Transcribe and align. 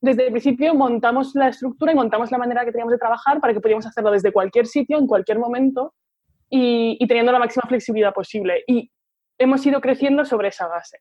desde 0.00 0.26
el 0.26 0.30
principio 0.30 0.74
montamos 0.74 1.34
la 1.34 1.48
estructura 1.48 1.92
y 1.92 1.94
montamos 1.94 2.30
la 2.30 2.38
manera 2.38 2.64
que 2.64 2.72
teníamos 2.72 2.92
de 2.92 2.98
trabajar 2.98 3.40
para 3.40 3.52
que 3.52 3.60
pudiéramos 3.60 3.86
hacerlo 3.86 4.10
desde 4.10 4.32
cualquier 4.32 4.66
sitio, 4.66 4.98
en 4.98 5.06
cualquier 5.06 5.38
momento 5.38 5.94
y, 6.48 6.96
y 6.98 7.06
teniendo 7.06 7.32
la 7.32 7.38
máxima 7.38 7.64
flexibilidad 7.68 8.14
posible. 8.14 8.64
Y 8.66 8.90
hemos 9.38 9.64
ido 9.66 9.80
creciendo 9.80 10.24
sobre 10.24 10.48
esa 10.48 10.66
base. 10.68 10.98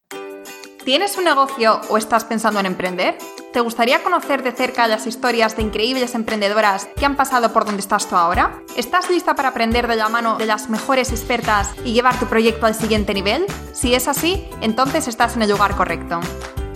¿Tienes 0.84 1.18
un 1.18 1.26
negocio 1.26 1.82
o 1.90 1.98
estás 1.98 2.26
pensando 2.26 2.60
en 2.60 2.66
emprender? 2.66 3.18
¿Te 3.54 3.60
gustaría 3.60 4.02
conocer 4.02 4.44
de 4.44 4.52
cerca 4.52 4.88
las 4.88 5.08
historias 5.08 5.56
de 5.56 5.64
increíbles 5.64 6.16
emprendedoras 6.16 6.88
que 6.98 7.06
han 7.06 7.16
pasado 7.16 7.54
por 7.54 7.66
donde 7.66 7.82
estás 7.82 8.08
tú 8.08 8.16
ahora? 8.16 8.64
¿Estás 8.76 9.10
lista 9.10 9.36
para 9.36 9.50
aprender 9.50 9.88
de 9.88 9.98
la 9.98 10.10
mano 10.10 10.38
de 10.38 10.46
las 10.46 10.70
mejores 10.70 11.12
expertas 11.12 11.76
y 11.86 11.94
llevar 11.94 12.18
tu 12.20 12.26
proyecto 12.26 12.66
al 12.66 12.76
siguiente 12.76 13.14
nivel? 13.14 13.46
Si 13.74 13.94
es 13.94 14.08
así, 14.08 14.48
entonces 14.62 15.08
estás 15.08 15.36
en 15.36 15.44
el 15.44 15.50
lugar 15.50 15.76
correcto. 15.76 16.22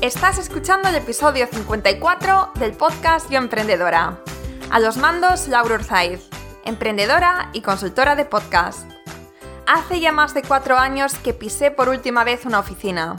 Estás 0.03 0.37
escuchando 0.37 0.89
el 0.89 0.95
episodio 0.95 1.47
54 1.47 2.51
del 2.55 2.73
podcast 2.73 3.29
Yo 3.29 3.37
Emprendedora. 3.37 4.19
A 4.69 4.81
los 4.81 4.97
mandos, 4.97 5.47
Laura 5.47 5.75
Urzaiz, 5.75 6.27
emprendedora 6.65 7.49
y 7.53 7.61
consultora 7.61 8.17
de 8.17 8.25
podcast. 8.25 8.85
Hace 9.65 10.01
ya 10.01 10.11
más 10.11 10.33
de 10.33 10.41
cuatro 10.41 10.77
años 10.77 11.15
que 11.15 11.33
pisé 11.33 11.71
por 11.71 11.87
última 11.87 12.25
vez 12.25 12.45
una 12.45 12.59
oficina 12.59 13.15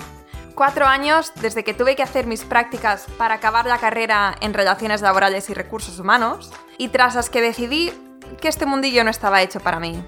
Cuatro 0.55 0.85
años 0.85 1.33
desde 1.41 1.65
que 1.65 1.73
tuve 1.73 1.97
que 1.97 2.03
hacer 2.03 2.27
mis 2.27 2.45
prácticas 2.45 3.07
para 3.17 3.37
acabar 3.37 3.65
la 3.65 3.79
carrera 3.79 4.37
en 4.43 4.53
Relaciones 4.53 5.01
Laborales 5.01 5.49
y 5.49 5.55
Recursos 5.55 5.99
Humanos 5.99 6.53
y 6.77 6.89
tras 6.89 7.15
las 7.15 7.31
que 7.31 7.41
decidí 7.41 7.95
que 8.43 8.49
este 8.49 8.67
mundillo 8.67 9.05
no 9.05 9.11
estaba 9.11 9.41
hecho 9.41 9.59
para 9.59 9.81
mí. 9.81 10.05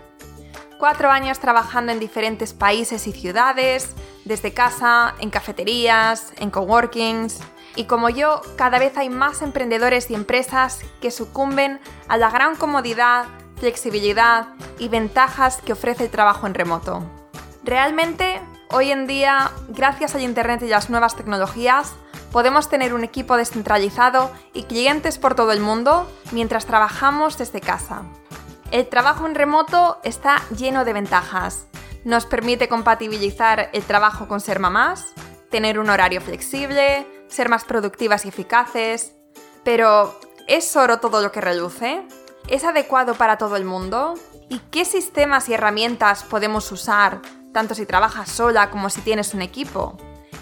Cuatro 0.79 1.11
años 1.11 1.39
trabajando 1.39 1.93
en 1.93 2.01
diferentes 2.01 2.53
países 2.53 3.07
y 3.07 3.13
ciudades, 3.13 3.95
desde 4.25 4.53
casa, 4.53 5.15
en 5.21 5.31
cafeterías, 5.31 6.33
en 6.39 6.51
coworkings. 6.51 7.39
Y 7.77 7.85
como 7.85 8.11
yo, 8.11 8.43
cada 8.57 8.79
vez 8.79 8.97
hay 8.97 9.09
más 9.09 9.43
emprendedores 9.43 10.11
y 10.11 10.15
empresas 10.15 10.81
que 11.01 11.11
sucumben 11.11 11.81
a 12.09 12.17
la 12.17 12.31
gran 12.31 12.57
comodidad, 12.57 13.27
flexibilidad 13.57 14.49
y 14.79 14.89
ventajas 14.89 15.63
que 15.63 15.73
ofrece 15.73 16.05
el 16.05 16.11
trabajo 16.11 16.47
en 16.47 16.55
remoto. 16.55 17.03
Realmente 17.65 18.41
Hoy 18.69 18.91
en 18.91 19.07
día, 19.07 19.53
gracias 19.69 20.17
al 20.17 20.23
Internet 20.23 20.61
y 20.63 20.69
las 20.69 20.91
nuevas 20.91 21.15
tecnologías, 21.15 21.93
podemos 22.33 22.69
tener 22.69 22.95
un 22.95 23.05
equipo 23.05 23.37
descentralizado 23.37 24.33
y 24.53 24.65
clientes 24.65 25.19
por 25.19 25.37
todo 25.37 25.53
el 25.53 25.61
mundo 25.61 26.11
mientras 26.33 26.67
trabajamos 26.67 27.39
desde 27.39 27.61
casa. 27.61 28.03
El 28.73 28.89
trabajo 28.89 29.27
en 29.27 29.35
remoto 29.35 29.99
está 30.03 30.43
lleno 30.57 30.85
de 30.85 30.93
ventajas. 30.93 31.67
Nos 32.05 32.27
permite 32.27 32.69
compatibilizar 32.69 33.71
el 33.73 33.85
trabajo 33.85 34.27
con 34.27 34.41
ser 34.41 34.59
mamás, 34.59 35.13
tener 35.51 35.79
un 35.79 35.89
horario 35.89 36.21
flexible, 36.21 37.07
ser 37.29 37.49
más 37.49 37.65
productivas 37.65 38.25
y 38.25 38.29
eficaces. 38.29 39.15
Pero, 39.63 40.19
¿es 40.49 40.75
oro 40.77 40.99
todo 40.99 41.23
lo 41.23 41.31
que 41.31 41.41
reluce? 41.41 42.03
¿Es 42.49 42.65
adecuado 42.65 43.15
para 43.15 43.39
todo 43.39 43.57
el 43.57 43.65
mundo? 43.65 44.15
¿Y 44.49 44.59
qué 44.71 44.85
sistemas 44.85 45.49
y 45.49 45.55
herramientas 45.55 46.25
podemos 46.25 46.71
usar 46.73 47.23
tanto 47.53 47.75
si 47.75 47.87
trabajas 47.87 48.31
sola 48.31 48.71
como 48.71 48.91
si 48.91 49.01
tienes 49.01 49.33
un 49.33 49.43
equipo? 49.43 49.97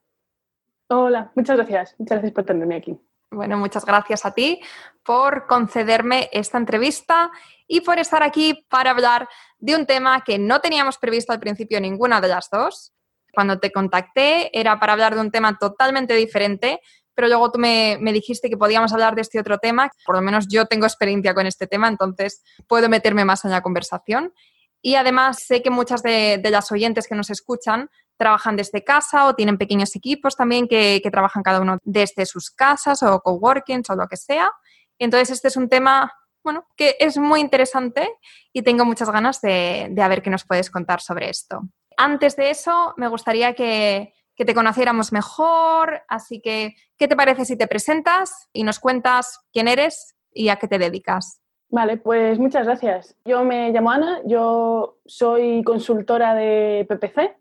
Hola, 0.90 1.32
muchas 1.36 1.56
gracias. 1.56 1.96
Muchas 1.98 2.18
gracias 2.18 2.34
por 2.34 2.44
tenerme 2.44 2.76
aquí. 2.76 3.00
Bueno, 3.32 3.58
muchas 3.58 3.86
gracias 3.86 4.26
a 4.26 4.34
ti 4.34 4.60
por 5.06 5.48
concederme 5.48 6.30
esta 6.34 6.58
entrevista 6.58 7.32
y 7.66 7.80
por 7.80 7.98
estar 7.98 8.24
aquí 8.24 8.66
para 8.70 8.92
hablar 8.92 9.30
de 9.58 9.74
un 9.74 9.86
tema 9.86 10.22
que 10.26 10.38
no 10.38 10.60
teníamos 10.60 10.98
previsto 10.98 11.32
al 11.32 11.40
principio 11.40 11.80
ninguna 11.80 12.20
de 12.20 12.28
las 12.28 12.50
dos. 12.50 12.92
Cuando 13.36 13.60
te 13.60 13.72
contacté 13.72 14.58
era 14.58 14.80
para 14.80 14.94
hablar 14.94 15.14
de 15.14 15.22
un 15.22 15.32
tema 15.32 15.58
totalmente 15.60 16.16
diferente, 16.16 16.80
pero 17.14 17.28
luego 17.28 17.52
tú 17.52 17.60
me, 17.60 17.98
dijiste 18.12 18.50
que 18.50 18.58
podíamos 18.58 18.92
hablar 18.94 19.16
de 19.16 19.22
este 19.22 19.40
otro 19.40 19.58
tema. 19.60 19.92
Por 20.06 20.16
lo 20.16 20.22
menos 20.22 20.48
yo 20.48 20.66
tengo 20.66 20.86
experiencia 20.86 21.34
con 21.36 21.46
este 21.46 21.68
tema, 21.68 21.88
entonces 21.88 22.44
puedo 22.68 22.90
meterme 22.90 23.26
más 23.26 23.46
en 23.46 23.52
la 23.52 23.62
conversación. 23.62 24.34
Y 24.82 24.96
además 24.96 25.44
sé 25.44 25.62
que 25.62 25.70
muchas 25.70 26.04
de, 26.04 26.40
de 26.42 26.52
las 26.52 26.72
oyentes 26.72 27.08
que 27.08 27.16
nos 27.16 27.30
escuchan 27.30 27.90
trabajan 28.18 28.56
desde 28.56 28.84
casa 28.84 29.28
o 29.28 29.36
tienen 29.36 29.58
pequeños 29.58 29.96
equipos 29.96 30.36
también 30.36 30.68
que, 30.68 31.02
trabajan 31.12 31.44
cada 31.44 31.62
uno 31.62 31.78
desde 31.84 32.26
sus 32.26 32.50
casas 32.50 33.04
o 33.04 33.20
coworkings 33.22 33.90
o 33.90 33.96
lo 33.96 34.08
que 34.08 34.18
sea. 34.18 34.52
Entonces, 35.00 35.32
este 35.32 35.50
es 35.50 35.58
un 35.58 35.70
tema, 35.70 36.14
bueno, 36.44 36.66
que 36.76 36.96
es 37.00 37.18
muy 37.18 37.40
interesante 37.40 38.10
y 38.54 38.62
tengo 38.62 38.86
muchas 38.86 39.10
ganas 39.10 39.42
de, 39.42 39.88
de 39.92 40.08
ver 40.08 40.22
qué 40.22 40.30
nos 40.30 40.46
puedes 40.46 40.70
contar 40.70 41.02
sobre 41.02 41.30
esto. 41.30 41.62
Antes 41.98 42.36
de 42.36 42.50
eso, 42.50 42.94
me 42.98 43.08
gustaría 43.08 43.54
que, 43.54 44.14
que 44.36 44.46
te 44.46 44.54
conociéramos 44.54 45.12
mejor, 45.12 46.02
así 46.08 46.42
que, 46.42 46.76
¿qué 46.98 47.08
te 47.08 47.16
parece 47.16 47.46
si 47.46 47.58
te 47.58 47.68
presentas 47.68 48.50
y 48.54 48.64
nos 48.64 48.80
cuentas 48.80 49.40
quién 49.52 49.68
eres 49.68 50.16
y 50.32 50.50
a 50.50 50.58
qué 50.58 50.68
te 50.68 50.78
dedicas? 50.78 51.42
Vale, 51.70 51.98
pues 51.98 52.38
muchas 52.40 52.66
gracias. 52.66 53.16
Yo 53.26 53.44
me 53.44 53.72
llamo 53.72 53.92
Ana, 53.92 54.22
yo 54.26 55.00
soy 55.06 55.64
consultora 55.64 56.36
de 56.36 56.86
PPC, 56.88 57.36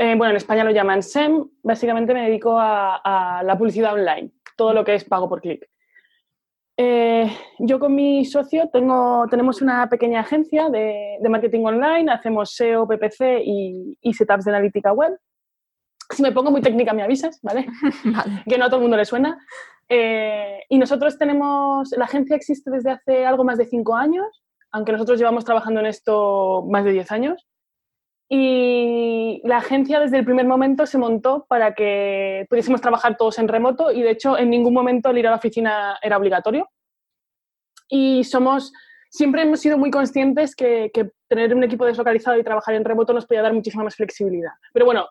eh, 0.00 0.14
bueno, 0.16 0.30
en 0.30 0.36
España 0.36 0.62
lo 0.62 0.70
llaman 0.70 1.02
SEM. 1.02 1.48
Básicamente 1.62 2.14
me 2.14 2.22
dedico 2.22 2.56
a, 2.58 3.42
la 3.44 3.58
publicidad 3.58 3.94
online, 3.94 4.30
todo 4.56 4.72
lo 4.72 4.84
que 4.84 4.94
es 4.94 5.04
pago 5.04 5.28
por 5.28 5.40
clic. 5.40 5.68
Eh, 6.80 7.28
yo 7.58 7.80
con 7.80 7.92
mi 7.92 8.24
socio 8.24 8.70
tengo, 8.72 9.26
tenemos 9.28 9.60
una 9.60 9.88
pequeña 9.88 10.20
agencia 10.20 10.68
de, 10.68 11.18
marketing 11.28 11.64
online, 11.64 12.08
hacemos 12.08 12.54
SEO, 12.54 12.86
PPC 12.86 13.42
y, 13.44 14.14
setups 14.14 14.44
de 14.44 14.52
analítica 14.52 14.92
web. 14.92 15.18
Si 16.08 16.22
me 16.22 16.30
pongo 16.30 16.52
muy 16.52 16.62
técnica 16.62 16.94
me 16.94 17.02
avisas, 17.02 17.40
¿vale? 17.42 17.66
que 18.48 18.56
no 18.56 18.66
a 18.66 18.68
todo 18.68 18.76
el 18.76 18.82
mundo 18.82 18.96
le 18.96 19.04
suena. 19.04 19.44
Eh, 19.88 20.60
y 20.68 20.78
nosotros 20.78 21.18
tenemos, 21.18 21.90
la 21.96 22.04
agencia 22.04 22.36
existe 22.36 22.70
desde 22.70 22.92
hace 22.92 23.26
algo 23.26 23.42
más 23.42 23.58
de 23.58 23.66
cinco 23.66 23.96
años, 23.96 24.44
aunque 24.70 24.92
nosotros 24.92 25.18
llevamos 25.18 25.44
trabajando 25.44 25.80
en 25.80 25.86
esto 25.86 26.64
más 26.68 26.84
de 26.84 26.92
diez 26.92 27.10
años. 27.10 27.48
Y 28.30 29.40
la 29.44 29.56
agencia 29.56 30.00
desde 30.00 30.18
el 30.18 30.24
primer 30.24 30.46
momento 30.46 30.86
se 30.86 30.98
montó 30.98 31.46
para 31.48 31.74
que 31.74 32.46
pudiésemos 32.50 32.80
trabajar 32.82 33.16
todos 33.16 33.38
en 33.38 33.48
remoto 33.48 33.90
y 33.90 34.02
de 34.02 34.10
hecho 34.10 34.36
en 34.36 34.50
ningún 34.50 34.74
momento 34.74 35.10
el 35.10 35.18
ir 35.18 35.26
a 35.26 35.30
la 35.30 35.36
oficina 35.36 35.98
era 36.02 36.18
obligatorio. 36.18 36.68
Y 37.88 38.24
somos, 38.24 38.72
siempre 39.08 39.42
hemos 39.42 39.60
sido 39.60 39.78
muy 39.78 39.90
conscientes 39.90 40.54
que, 40.54 40.90
tener 41.28 41.54
un 41.54 41.62
equipo 41.62 41.84
deslocalizado 41.84 42.38
y 42.38 42.42
trabajar 42.42 42.74
en 42.74 42.84
remoto 42.84 43.12
nos 43.12 43.26
podía 43.26 43.42
dar 43.42 43.52
muchísima 43.52 43.84
más 43.84 43.94
flexibilidad. 43.94 44.52
Pero 44.72 44.86
bueno, 44.86 45.08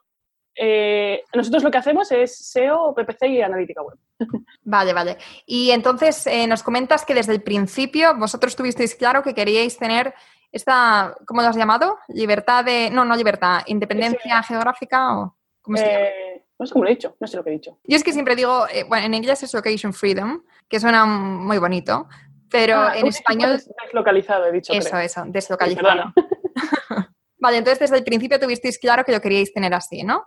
eh, 0.55 1.21
nosotros 1.35 1.63
lo 1.63 1.69
que 1.69 1.77
hacemos 1.77 2.11
es 2.11 2.35
SEO, 2.35 2.95
PPC 2.95 3.27
y 3.27 3.41
analítica 3.41 3.83
web. 3.83 3.97
Vale, 4.63 4.93
vale. 4.93 5.17
Y 5.45 5.69
entonces 5.71 6.25
eh, 6.27 6.47
nos 6.47 6.63
comentas 6.63 7.05
que 7.05 7.13
desde 7.13 7.33
el 7.33 7.43
principio 7.43 8.17
vosotros 8.17 8.55
tuvisteis 8.55 8.95
claro 8.95 9.21
que 9.21 9.35
queríais 9.35 9.77
tener 9.77 10.13
esta, 10.51 11.15
¿cómo 11.25 11.41
lo 11.41 11.47
has 11.47 11.55
llamado? 11.55 11.99
Libertad 12.07 12.65
de, 12.65 12.89
no, 12.89 13.05
no 13.05 13.15
libertad, 13.15 13.61
independencia 13.67 14.41
geográfica 14.43 15.19
o 15.19 15.37
¿Cómo 15.61 15.77
se 15.77 15.85
llama? 15.85 15.99
Eh, 15.99 16.45
no 16.59 16.65
sé 16.65 16.73
cómo 16.73 16.85
lo 16.85 16.89
he 16.89 16.95
dicho, 16.95 17.15
no 17.19 17.27
sé 17.27 17.37
lo 17.37 17.43
que 17.43 17.49
he 17.49 17.53
dicho. 17.53 17.77
Yo 17.83 17.97
es 17.97 18.03
que 18.03 18.13
siempre 18.13 18.35
digo, 18.35 18.65
bueno, 18.87 19.05
en 19.05 19.13
inglés 19.13 19.43
es 19.43 19.53
Location 19.53 19.93
Freedom, 19.93 20.41
que 20.67 20.79
suena 20.79 21.05
muy 21.05 21.57
bonito, 21.57 22.07
pero 22.49 22.75
ah, 22.77 22.97
en 22.97 23.07
español... 23.07 23.59
Deslocalizado, 23.83 24.45
he 24.45 24.51
dicho. 24.51 24.73
Eso, 24.73 24.97
eso, 24.97 25.23
deslocalizado. 25.27 26.13
vale, 27.39 27.57
entonces 27.57 27.79
desde 27.79 27.97
el 27.97 28.03
principio 28.03 28.39
tuvisteis 28.39 28.79
claro 28.79 29.03
que 29.03 29.11
lo 29.11 29.21
queríais 29.21 29.53
tener 29.53 29.73
así, 29.73 30.03
¿no? 30.03 30.25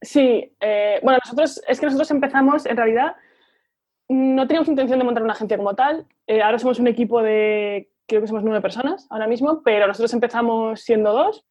Sí, 0.00 0.54
eh, 0.60 1.00
bueno, 1.02 1.18
nosotros, 1.24 1.62
es 1.66 1.80
que 1.80 1.86
nosotros 1.86 2.10
empezamos, 2.10 2.66
en 2.66 2.76
realidad, 2.76 3.16
no 4.08 4.46
teníamos 4.46 4.68
intención 4.68 4.98
de 4.98 5.04
montar 5.04 5.22
una 5.22 5.32
agencia 5.32 5.56
como 5.56 5.74
tal. 5.74 6.06
Eh, 6.26 6.42
ahora 6.42 6.58
somos 6.58 6.78
un 6.78 6.88
equipo 6.88 7.22
de, 7.22 7.90
creo 8.06 8.20
que 8.20 8.26
somos 8.26 8.44
nueve 8.44 8.60
personas 8.60 9.06
ahora 9.10 9.26
mismo, 9.26 9.62
pero 9.62 9.86
nosotros 9.86 10.12
empezamos 10.12 10.80
siendo 10.80 11.12
dos. 11.12 11.44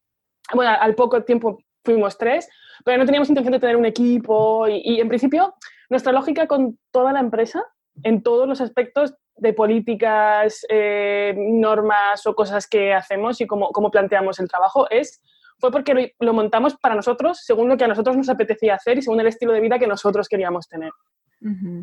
Bueno, 0.54 0.72
al 0.80 0.96
poco 0.96 1.24
tiempo 1.24 1.60
fuimos 1.84 2.18
tres, 2.18 2.50
pero 2.86 2.98
no 2.98 3.06
teníamos 3.06 3.30
intención 3.30 3.54
de 3.54 3.60
tener 3.60 3.76
un 3.76 3.86
equipo 3.86 4.68
y, 4.68 5.00
en 5.00 5.08
principio 5.08 5.56
nuestra 5.90 6.12
lógica 6.12 6.48
con 6.48 6.80
toda 6.92 7.12
la 7.12 7.20
empresa, 7.20 7.64
en 8.04 8.24
todos 8.24 8.48
los 8.48 8.62
aspectos 8.62 9.16
de 9.36 9.54
políticas, 9.54 10.66
eh, 10.70 11.34
normas 11.38 12.26
o 12.28 12.36
cosas 12.36 12.68
que 12.68 12.94
hacemos 12.94 13.42
y 13.42 13.48
cómo, 13.48 13.72
cómo 13.72 13.92
planteamos 13.92 14.40
el 14.40 14.48
trabajo 14.48 14.90
es 14.90 15.22
fue 15.64 15.72
porque 15.72 16.14
lo, 16.20 16.34
montamos 16.34 16.76
para 16.76 16.94
nosotros, 16.94 17.40
según 17.42 17.70
lo 17.70 17.78
que 17.78 17.86
a 17.86 17.88
nosotros 17.88 18.18
nos 18.18 18.28
apetecía 18.28 18.76
hacer 18.76 18.98
y 18.98 19.02
según 19.02 19.22
el 19.22 19.28
estilo 19.28 19.54
de 19.54 19.62
vida 19.62 19.80
que 19.80 19.88
nosotros 19.88 20.28
queríamos 20.28 20.68
tener. 20.68 20.92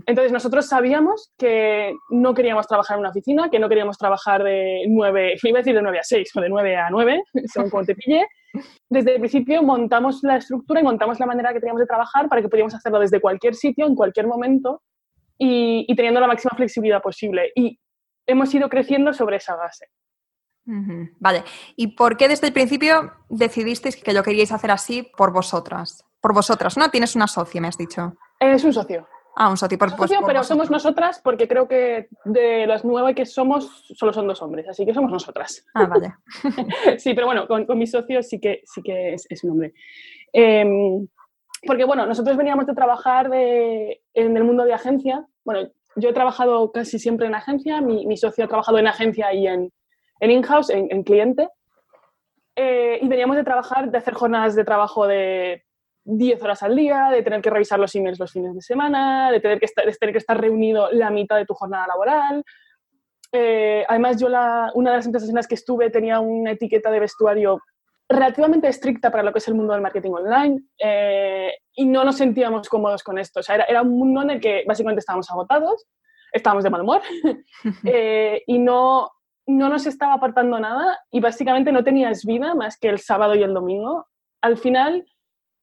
Entonces 0.06 0.32
nosotros 0.32 0.66
sabíamos 0.66 1.32
que 1.38 1.94
no 2.10 2.32
queríamos 2.32 2.66
trabajar 2.66 2.96
en 2.96 3.00
una 3.00 3.10
oficina, 3.10 3.50
que 3.50 3.58
no 3.58 3.68
queríamos 3.68 3.96
trabajar 3.96 4.42
de 4.42 4.84
9, 4.86 5.36
iba 5.42 5.58
a 5.58 5.60
decir 5.60 5.74
de 5.74 5.82
9 5.82 5.98
a 5.98 6.02
6 6.02 6.30
o 6.36 6.40
de 6.42 6.48
9 6.50 6.76
a 6.76 6.90
9, 6.90 7.22
según 7.46 7.70
como 7.70 7.84
te 7.84 7.94
pille. 7.94 8.26
Desde 8.90 9.14
el 9.14 9.20
principio 9.20 9.62
montamos 9.62 10.20
la 10.22 10.36
estructura 10.36 10.80
y 10.80 10.82
montamos 10.82 11.18
la 11.18 11.26
manera 11.26 11.52
que 11.52 11.60
teníamos 11.60 11.80
de 11.80 11.86
trabajar 11.86 12.28
para 12.28 12.42
que 12.42 12.48
pudiéramos 12.48 12.74
hacerlo 12.74 12.98
desde 12.98 13.20
cualquier 13.20 13.54
sitio, 13.54 13.86
en 13.86 13.94
cualquier 13.94 14.26
momento 14.26 14.82
y, 15.40 15.86
y 15.88 15.96
teniendo 15.96 16.20
la 16.20 16.26
máxima 16.28 16.52
flexibilidad 16.54 17.02
posible. 17.02 17.50
Y 17.56 17.80
hemos 18.26 18.54
ido 18.54 18.68
creciendo 18.68 19.12
sobre 19.12 19.36
esa 19.36 19.56
base. 19.56 19.86
Vale. 21.18 21.42
¿Y 21.76 21.88
por 21.96 22.16
qué 22.16 22.28
desde 22.28 22.46
el 22.46 22.52
principio 22.52 23.12
decidisteis 23.28 23.96
que 23.96 24.12
lo 24.12 24.22
queríais 24.22 24.52
hacer 24.52 24.70
así 24.70 25.10
por 25.16 25.32
vosotras? 25.32 26.04
Por 26.20 26.34
vosotras, 26.34 26.76
¿no? 26.76 26.90
Tienes 26.90 27.16
una 27.16 27.26
socia, 27.26 27.60
me 27.60 27.68
has 27.68 27.78
dicho. 27.78 28.14
Es 28.38 28.62
un 28.64 28.72
socio. 28.72 29.08
Ah, 29.36 29.48
un 29.48 29.56
socio. 29.56 29.78
Por, 29.78 29.90
socio, 29.90 30.20
pero 30.26 30.44
somos 30.44 30.70
nosotras 30.70 31.20
porque 31.22 31.48
creo 31.48 31.66
que 31.66 32.08
de 32.24 32.66
las 32.66 32.84
nueve 32.84 33.14
que 33.14 33.24
somos 33.24 33.86
solo 33.96 34.12
son 34.12 34.26
dos 34.26 34.42
hombres, 34.42 34.68
así 34.68 34.84
que 34.84 34.92
somos 34.92 35.10
nosotras. 35.10 35.64
Ah, 35.74 35.86
vale. 35.86 36.14
sí, 36.98 37.14
pero 37.14 37.26
bueno, 37.26 37.46
con, 37.48 37.66
mi 37.78 37.86
socio 37.86 38.22
sí 38.22 38.38
que, 38.38 38.62
sí 38.64 38.82
que 38.82 39.14
es, 39.14 39.44
un 39.44 39.50
hombre. 39.50 39.72
Em, 40.32 41.06
porque 41.66 41.84
bueno, 41.84 42.06
nosotros 42.06 42.36
veníamos 42.36 42.66
de 42.66 42.74
trabajar 42.74 43.30
de, 43.30 44.02
en 44.14 44.36
el 44.36 44.44
mundo 44.44 44.64
de 44.64 44.74
agencia. 44.74 45.26
Bueno, 45.44 45.70
yo 45.96 46.10
he 46.10 46.12
trabajado 46.12 46.70
casi 46.72 46.98
siempre 46.98 47.26
en 47.26 47.34
agencia, 47.34 47.80
mi, 47.80 48.06
mi 48.06 48.16
socio 48.16 48.44
ha 48.44 48.48
trabajado 48.48 48.78
en 48.78 48.86
agencia 48.86 49.32
y 49.32 49.46
en, 49.46 49.72
en 50.20 50.30
in-house, 50.30 50.70
en, 50.70 51.02
cliente, 51.02 51.48
eh, 52.56 52.98
y 53.00 53.08
veníamos 53.08 53.36
de 53.36 53.44
trabajar, 53.44 53.90
de 53.90 53.98
hacer 53.98 54.14
jornadas 54.14 54.54
de 54.54 54.64
trabajo 54.64 55.06
de 55.06 55.64
10 56.04 56.42
horas 56.42 56.62
al 56.62 56.76
día, 56.76 57.08
de 57.10 57.22
tener 57.22 57.40
que 57.40 57.50
revisar 57.50 57.78
los 57.78 57.94
emails 57.94 58.18
los 58.18 58.32
fines 58.32 58.54
de 58.54 58.60
semana, 58.60 59.30
de 59.30 59.40
tener 59.40 59.58
que 59.58 59.66
estar, 59.66 59.84
tener 59.98 60.12
que 60.12 60.18
estar 60.18 60.40
reunido 60.40 60.90
la 60.92 61.10
mitad 61.10 61.36
de 61.36 61.46
tu 61.46 61.54
jornada 61.54 61.86
laboral. 61.86 62.44
Eh, 63.32 63.84
además, 63.88 64.20
yo 64.20 64.28
la, 64.28 64.70
una 64.74 64.90
de 64.90 64.96
las 64.96 65.06
empresas 65.06 65.28
en 65.28 65.36
las 65.36 65.46
que 65.46 65.54
estuve 65.54 65.90
tenía 65.90 66.20
una 66.20 66.52
etiqueta 66.52 66.90
de 66.90 67.00
vestuario 67.00 67.60
relativamente 68.10 68.68
estricta 68.68 69.10
para 69.10 69.22
lo 69.22 69.32
que 69.32 69.38
es 69.38 69.48
el 69.48 69.54
mundo 69.54 69.72
del 69.72 69.82
marketing 69.82 70.10
online 70.10 70.60
eh, 70.78 71.52
y 71.74 71.86
no 71.86 72.04
nos 72.04 72.16
sentíamos 72.16 72.68
cómodos 72.68 73.04
con 73.04 73.18
esto. 73.18 73.40
O 73.40 73.42
sea, 73.42 73.54
era, 73.54 73.64
era, 73.64 73.82
un 73.82 73.96
mundo 73.96 74.22
en 74.22 74.30
el 74.30 74.40
que 74.40 74.64
básicamente 74.66 74.98
estábamos 74.98 75.30
agotados, 75.30 75.86
estábamos 76.32 76.64
de 76.64 76.70
mal 76.70 76.80
humor 76.82 77.00
y 78.46 78.58
no, 78.58 79.10
no 79.46 79.68
nos 79.68 79.86
estaba 79.86 80.14
apartando 80.14 80.58
nada 80.58 80.98
y 81.10 81.20
básicamente 81.20 81.70
no 81.70 81.84
tenías 81.84 82.24
vida 82.24 82.54
más 82.54 82.78
que 82.78 82.88
el 82.88 82.98
sábado 82.98 83.36
y 83.36 83.44
el 83.44 83.54
domingo. 83.54 84.08
Al 84.42 84.56
final, 84.56 85.06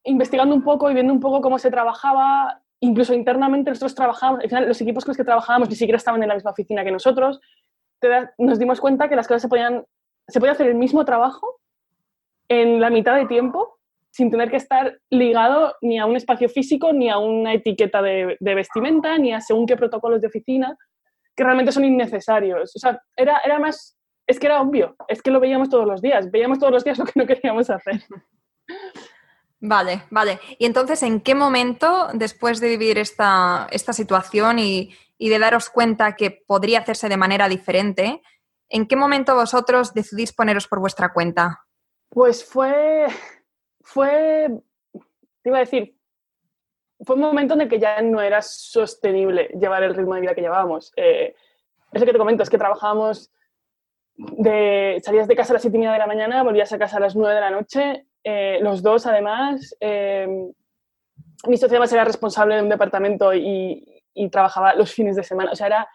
investigando 0.06 0.56
un 0.56 0.64
poco 0.64 0.90
y 0.90 0.94
viendo 0.94 1.12
un 1.12 1.20
poco 1.20 1.42
cómo 1.42 1.60
se 1.60 1.70
trabajaba, 1.70 2.62
incluso 2.80 3.14
internamente 3.14 3.72
nosotros 3.72 3.94
trabajábamos, 3.94 4.44
al 4.44 4.50
final 4.50 4.68
los 4.70 4.80
equipos 4.80 5.04
con 5.04 5.12
los 5.12 5.18
que 5.18 5.26
trabajábamos 5.26 5.70
ni 5.70 5.76
siquiera 5.76 5.98
estaban 5.98 6.24
en 6.24 6.30
la 6.30 6.36
misma 6.36 6.52
oficina 6.52 6.86
que 6.86 6.92
nosotros, 6.92 7.42
nos 8.38 8.60
dimos 8.60 8.80
cuenta 8.80 9.10
que 9.10 9.18
las 9.18 9.28
cosas 9.28 9.42
se 9.42 9.50
podían, 9.50 9.84
se 10.28 10.40
podía 10.40 10.54
hacer 10.54 10.68
el 10.68 10.76
mismo 10.76 11.04
trabajo 11.04 11.60
en 12.50 12.80
la 12.80 12.90
mitad 12.90 13.16
de 13.16 13.26
tiempo 13.26 13.78
sin 14.18 14.32
tener 14.32 14.50
que 14.50 14.58
estar 14.58 15.00
ligado 15.12 15.76
ni 15.82 16.00
a 16.00 16.08
un 16.08 16.16
espacio 16.16 16.50
físico, 16.50 16.92
ni 16.92 17.08
a 17.08 17.20
una 17.20 17.54
etiqueta 17.54 18.02
de, 18.02 18.36
vestimenta, 18.40 19.16
ni 19.20 19.32
a 19.32 19.42
según 19.42 19.68
qué 19.68 19.78
protocolos 19.78 20.22
de 20.22 20.28
oficina 20.28 20.76
que 21.36 21.44
realmente 21.44 21.72
son 21.72 21.86
innecesarios. 21.86 22.76
O 22.76 22.80
sea, 22.80 23.00
era, 23.16 23.40
era 23.46 23.60
más, 23.60 23.96
es 24.26 24.40
que 24.40 24.48
era 24.48 24.60
obvio, 24.60 24.96
es 25.08 25.22
que 25.22 25.30
lo 25.30 25.40
veíamos 25.40 25.70
todos 25.70 25.86
los 25.86 26.02
días, 26.02 26.32
veíamos 26.32 26.58
todos 26.58 26.74
los 26.74 26.84
días 26.84 26.98
lo 26.98 27.06
que 27.06 27.12
no 27.14 27.28
queríamos 27.28 27.70
hacer. 27.70 28.02
Vale, 29.60 30.04
vale. 30.10 30.40
Y 30.58 30.66
entonces, 30.66 31.04
¿en 31.04 31.22
qué 31.22 31.36
momento, 31.36 32.08
después 32.14 32.60
de 32.60 32.70
vivir 32.70 32.98
esta, 32.98 33.68
esta 33.70 33.94
situación 33.94 34.58
y, 34.58 34.96
y, 35.20 35.30
de 35.30 35.38
daros 35.38 35.70
cuenta 35.70 36.16
que 36.16 36.32
podría 36.32 36.80
hacerse 36.80 37.08
de 37.08 37.18
manera 37.18 37.50
diferente, 37.50 38.24
¿en 38.70 38.88
qué 38.88 38.96
momento 38.96 39.36
vosotros 39.36 39.94
decidís 39.94 40.34
poneros 40.34 40.68
por 40.68 40.80
vuestra 40.80 41.14
cuenta? 41.14 41.67
Pues 42.10 42.44
fue, 42.44 43.08
fue, 43.82 44.50
te 45.42 45.50
iba 45.50 45.58
a 45.58 45.62
decir, 45.62 45.96
fue 47.06 47.16
un 47.16 47.22
momento 47.22 47.54
en 47.54 47.62
el 47.62 47.70
que 47.70 47.80
ya 47.80 48.02
no 48.02 48.22
era 48.22 48.42
sostenible 48.42 49.50
llevar 49.60 49.84
el 49.84 49.96
ritmo 49.96 50.16
de 50.16 50.22
vida 50.22 50.36
que 50.36 50.42
llevábamos. 50.42 50.92
Eh, 50.96 51.36
es 51.92 52.02
lo 52.02 52.06
que 52.06 52.12
te 52.12 52.18
comento, 52.18 52.44
es 52.44 52.50
que 52.50 52.58
trabajábamos 52.58 53.32
de, 54.16 55.00
salías 55.04 55.28
de 55.28 55.36
casa 55.36 55.54
a 55.54 55.56
las 55.56 55.62
7 55.62 55.78
y 55.78 55.80
media 55.80 55.94
de 55.94 56.00
la 56.00 56.08
mañana, 56.08 56.44
volvías 56.44 56.74
a 56.74 56.80
casa 56.80 56.98
a 56.98 57.00
las 57.00 57.16
9 57.16 57.36
de 57.36 57.42
la 57.42 57.52
noche, 57.52 58.08
eh, 58.24 58.60
los 58.62 58.82
dos 58.82 59.06
además. 59.06 59.76
Eh, 59.80 60.28
mi 61.48 61.58
socia 61.58 61.80
más 61.80 61.94
era 61.94 62.04
responsable 62.04 62.56
de 62.56 62.64
un 62.64 62.70
departamento 62.70 63.34
y, 63.34 64.04
y, 64.14 64.30
trabajaba 64.30 64.74
los 64.74 64.92
fines 64.92 65.16
de 65.16 65.24
semana. 65.24 65.52
O 65.52 65.56
sea, 65.56 65.68
era 65.68 65.88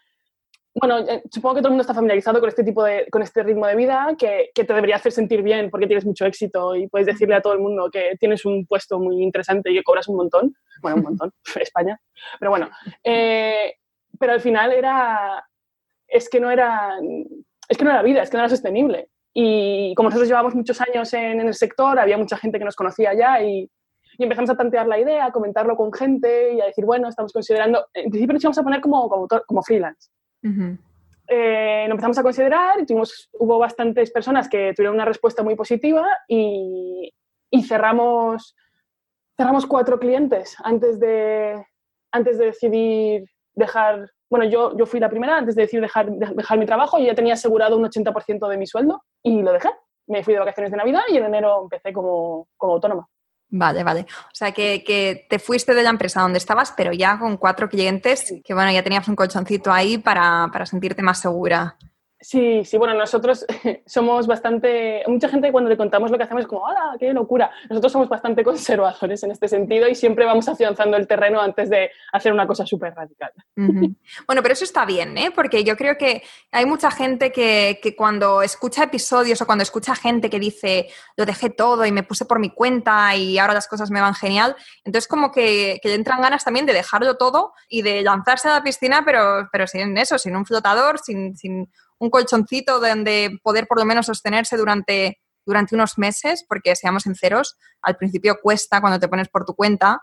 bueno, 0.74 1.00
eh, 1.00 1.22
supongo 1.30 1.56
que 1.56 1.60
todo 1.60 1.68
el 1.68 1.72
mundo 1.72 1.82
está 1.82 1.94
familiarizado 1.94 2.40
con 2.40 2.48
este 2.48 2.64
tipo 2.64 2.82
de, 2.82 3.06
con 3.10 3.22
este 3.22 3.42
ritmo 3.42 3.66
de 3.66 3.76
vida 3.76 4.14
que, 4.18 4.50
que, 4.54 4.64
te 4.64 4.72
debería 4.72 4.96
hacer 4.96 5.12
sentir 5.12 5.42
bien 5.42 5.70
porque 5.70 5.86
tienes 5.86 6.06
mucho 6.06 6.24
éxito 6.24 6.74
y 6.74 6.88
puedes 6.88 7.06
decirle 7.06 7.34
a 7.34 7.42
todo 7.42 7.52
el 7.52 7.58
mundo 7.58 7.90
que 7.92 8.16
tienes 8.18 8.46
un 8.46 8.64
puesto 8.66 8.98
muy 8.98 9.22
interesante 9.22 9.70
y 9.70 9.74
que 9.74 9.82
cobras 9.82 10.08
un 10.08 10.16
montón. 10.16 10.54
Bueno, 10.80 10.96
un 10.96 11.02
montón, 11.02 11.32
España. 11.60 12.00
Pero 12.38 12.50
bueno, 12.50 12.70
eh, 13.04 13.74
pero 14.18 14.32
al 14.32 14.40
final 14.40 14.72
era, 14.72 15.46
es 16.08 16.30
que 16.30 16.40
no 16.40 16.50
era, 16.50 16.98
es 17.68 17.76
que 17.76 17.84
no 17.84 17.90
era 17.90 18.02
vida, 18.02 18.22
es 18.22 18.30
que 18.30 18.38
no 18.38 18.42
era 18.42 18.50
sostenible. 18.50 19.10
Y 19.34 19.94
como 19.94 20.08
nosotros 20.08 20.28
llevamos 20.28 20.54
muchos 20.54 20.80
años 20.80 21.12
en, 21.12 21.40
el 21.40 21.54
sector, 21.54 21.98
había 21.98 22.16
mucha 22.16 22.38
gente 22.38 22.58
que 22.58 22.64
nos 22.64 22.76
conocía 22.76 23.12
ya 23.14 23.42
y, 23.42 23.70
y 24.16 24.22
empezamos 24.22 24.48
a 24.50 24.56
tantear 24.56 24.86
la 24.86 24.98
idea, 24.98 25.26
a 25.26 25.32
comentarlo 25.32 25.76
con 25.76 25.92
gente 25.92 26.54
y 26.54 26.60
a 26.62 26.66
decir, 26.66 26.84
bueno, 26.86 27.08
estamos 27.08 27.32
considerando, 27.32 27.86
en 27.92 28.10
principio 28.10 28.34
nos 28.34 28.42
íbamos 28.42 28.58
a 28.58 28.62
poner 28.62 28.80
como, 28.80 29.28
como 29.46 29.62
freelance 29.62 30.10
eh, 30.42 31.84
nos 31.88 31.92
empezamos 31.92 32.18
a 32.18 32.22
considerar 32.22 32.84
tuvimos, 32.86 33.30
hubo 33.32 33.58
bastantes 33.58 34.10
personas 34.10 34.48
que 34.48 34.74
tuvieron 34.74 34.96
una 34.96 35.04
respuesta 35.04 35.42
muy 35.42 35.54
positiva 35.54 36.06
y, 36.28 37.12
cerramos, 37.66 38.54
cerramos 39.36 39.66
cuatro 39.66 39.98
clientes 39.98 40.56
antes 40.62 40.98
de, 40.98 41.64
antes 42.10 42.38
de 42.38 42.46
decidir 42.46 43.24
dejar, 43.54 44.10
bueno, 44.30 44.44
yo, 44.46 44.76
yo 44.76 44.86
fui 44.86 45.00
la 45.00 45.10
primera 45.10 45.36
antes 45.36 45.54
de 45.54 45.62
decidir 45.62 45.82
dejar, 45.82 46.10
dejar 46.10 46.58
mi 46.58 46.66
trabajo 46.66 46.98
y 46.98 47.06
ya 47.06 47.14
tenía 47.14 47.34
asegurado 47.34 47.76
un 47.76 47.84
80% 47.84 48.48
de 48.48 48.56
mi 48.56 48.66
sueldo 48.66 49.02
y 49.22 49.42
lo 49.42 49.52
dejé. 49.52 49.70
Me 50.08 50.24
fui 50.24 50.34
de 50.34 50.40
vacaciones 50.40 50.70
de 50.70 50.76
Navidad 50.76 51.02
y 51.08 51.16
en 51.16 51.24
enero 51.24 51.62
empecé 51.62 51.92
como, 51.92 52.48
como 52.56 52.74
autónoma. 52.74 53.08
Vale, 53.54 53.84
vale. 53.84 54.06
O 54.08 54.34
sea, 54.34 54.52
que, 54.52 55.26
te 55.28 55.38
fuiste 55.38 55.74
de 55.74 55.82
la 55.82 55.90
empresa 55.90 56.22
donde 56.22 56.38
estabas, 56.38 56.72
pero 56.74 56.92
ya 56.92 57.18
con 57.18 57.36
cuatro 57.36 57.68
clientes, 57.68 58.34
que 58.42 58.54
bueno, 58.54 58.72
ya 58.72 58.82
tenías 58.82 59.06
un 59.08 59.14
colchoncito 59.14 59.70
ahí 59.70 59.98
para, 59.98 60.48
para 60.50 60.64
sentirte 60.64 61.02
más 61.02 61.20
segura. 61.20 61.76
Sí, 62.22 62.64
sí, 62.64 62.78
bueno, 62.78 62.94
nosotros 62.94 63.44
somos 63.86 64.28
bastante, 64.28 65.02
mucha 65.08 65.28
gente 65.28 65.50
cuando 65.50 65.68
le 65.68 65.76
contamos 65.76 66.08
lo 66.08 66.16
que 66.16 66.22
hacemos 66.22 66.42
es 66.42 66.46
como, 66.46 66.68
¡hala, 66.68 66.96
qué 66.98 67.12
locura! 67.12 67.50
Nosotros 67.68 67.90
somos 67.90 68.08
bastante 68.08 68.44
conservadores 68.44 69.24
en 69.24 69.32
este 69.32 69.48
sentido 69.48 69.88
y 69.88 69.96
siempre 69.96 70.24
vamos 70.24 70.48
afianzando 70.48 70.96
el 70.96 71.08
terreno 71.08 71.40
antes 71.40 71.68
de 71.68 71.90
hacer 72.12 72.32
una 72.32 72.46
cosa 72.46 72.64
súper 72.64 72.94
radical. 72.94 73.32
Bueno, 74.26 74.42
pero 74.42 74.52
eso 74.52 74.64
está 74.64 74.84
bien, 74.84 75.16
¿eh? 75.18 75.30
Porque 75.34 75.64
yo 75.64 75.76
creo 75.76 75.96
que 75.96 76.22
hay 76.52 76.64
mucha 76.64 76.90
gente 76.90 77.32
que, 77.32 77.80
que, 77.82 77.96
cuando 77.96 78.42
escucha 78.42 78.84
episodios 78.84 79.40
o 79.40 79.46
cuando 79.46 79.62
escucha 79.62 79.94
gente 79.94 80.30
que 80.30 80.38
dice, 80.38 80.88
lo 81.16 81.24
dejé 81.24 81.50
todo 81.50 81.84
y 81.84 81.92
me 81.92 82.02
puse 82.02 82.24
por 82.24 82.38
mi 82.38 82.50
cuenta 82.50 83.14
y 83.16 83.38
ahora 83.38 83.54
las 83.54 83.68
cosas 83.68 83.90
me 83.90 84.00
van 84.00 84.14
genial, 84.14 84.54
entonces 84.84 85.08
como 85.08 85.32
que, 85.32 85.80
que 85.82 85.88
le 85.88 85.94
entran 85.94 86.20
ganas 86.20 86.44
también 86.44 86.66
de 86.66 86.72
dejarlo 86.72 87.16
todo 87.16 87.52
y 87.68 87.82
de 87.82 88.02
lanzarse 88.02 88.48
a 88.48 88.54
la 88.54 88.62
piscina, 88.62 89.02
pero, 89.04 89.48
pero 89.50 89.66
sin 89.66 89.96
eso, 89.98 90.18
sin 90.18 90.36
un 90.36 90.46
flotador, 90.46 90.98
sin, 90.98 91.36
sin 91.36 91.68
un 92.02 92.10
colchoncito 92.10 92.80
donde 92.80 93.38
poder 93.42 93.66
por 93.66 93.78
lo 93.78 93.84
menos 93.84 94.06
sostenerse 94.06 94.56
durante 94.56 95.18
durante 95.44 95.74
unos 95.74 95.98
meses, 95.98 96.44
porque 96.48 96.76
seamos 96.76 97.02
sinceros, 97.02 97.56
al 97.80 97.96
principio 97.96 98.38
cuesta 98.40 98.80
cuando 98.80 99.00
te 99.00 99.08
pones 99.08 99.28
por 99.28 99.44
tu 99.44 99.54
cuenta, 99.54 100.00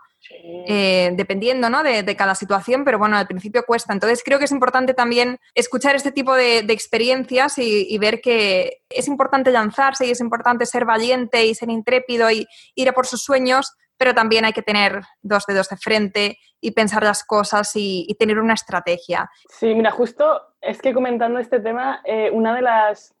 eh, 0.66 1.12
dependiendo 1.14 1.70
¿no? 1.70 1.82
de, 1.82 2.16
cada 2.16 2.34
situación, 2.34 2.84
pero 2.84 2.98
bueno, 2.98 3.16
al 3.16 3.26
principio 3.26 3.64
cuesta. 3.64 3.92
Entonces 3.92 4.22
creo 4.24 4.38
que 4.38 4.44
es 4.44 4.52
importante 4.52 4.92
también 4.92 5.38
escuchar 5.54 5.96
este 5.96 6.12
tipo 6.12 6.34
de, 6.34 6.58
experiencias 6.58 7.56
y, 7.56 7.96
ver 7.98 8.20
que 8.20 8.82
es 8.90 9.08
importante 9.08 9.50
lanzarse 9.50 10.06
y 10.06 10.10
es 10.10 10.20
importante 10.20 10.66
ser 10.66 10.84
valiente 10.84 11.46
y 11.46 11.54
ser 11.54 11.70
intrépido 11.70 12.30
y 12.30 12.46
ir 12.74 12.88
a 12.88 12.92
por 12.92 13.06
sus 13.06 13.22
sueños, 13.22 13.72
pero 14.00 14.14
también 14.14 14.46
hay 14.46 14.54
que 14.54 14.62
tener 14.62 15.02
dos 15.20 15.44
dedos 15.46 15.68
de 15.68 15.76
frente 15.76 16.38
y 16.58 16.70
pensar 16.70 17.02
las 17.02 17.22
cosas 17.22 17.70
y, 17.74 18.08
tener 18.18 18.38
una 18.38 18.54
estrategia. 18.54 19.30
Sí, 19.50 19.74
mira, 19.74 19.90
justo 19.90 20.40
es 20.62 20.80
que 20.80 20.94
comentando 20.94 21.38
este 21.38 21.60
tema, 21.60 22.00
eh, 22.06 22.30
una 22.32 22.54
de 22.54 22.62
las 22.62 23.14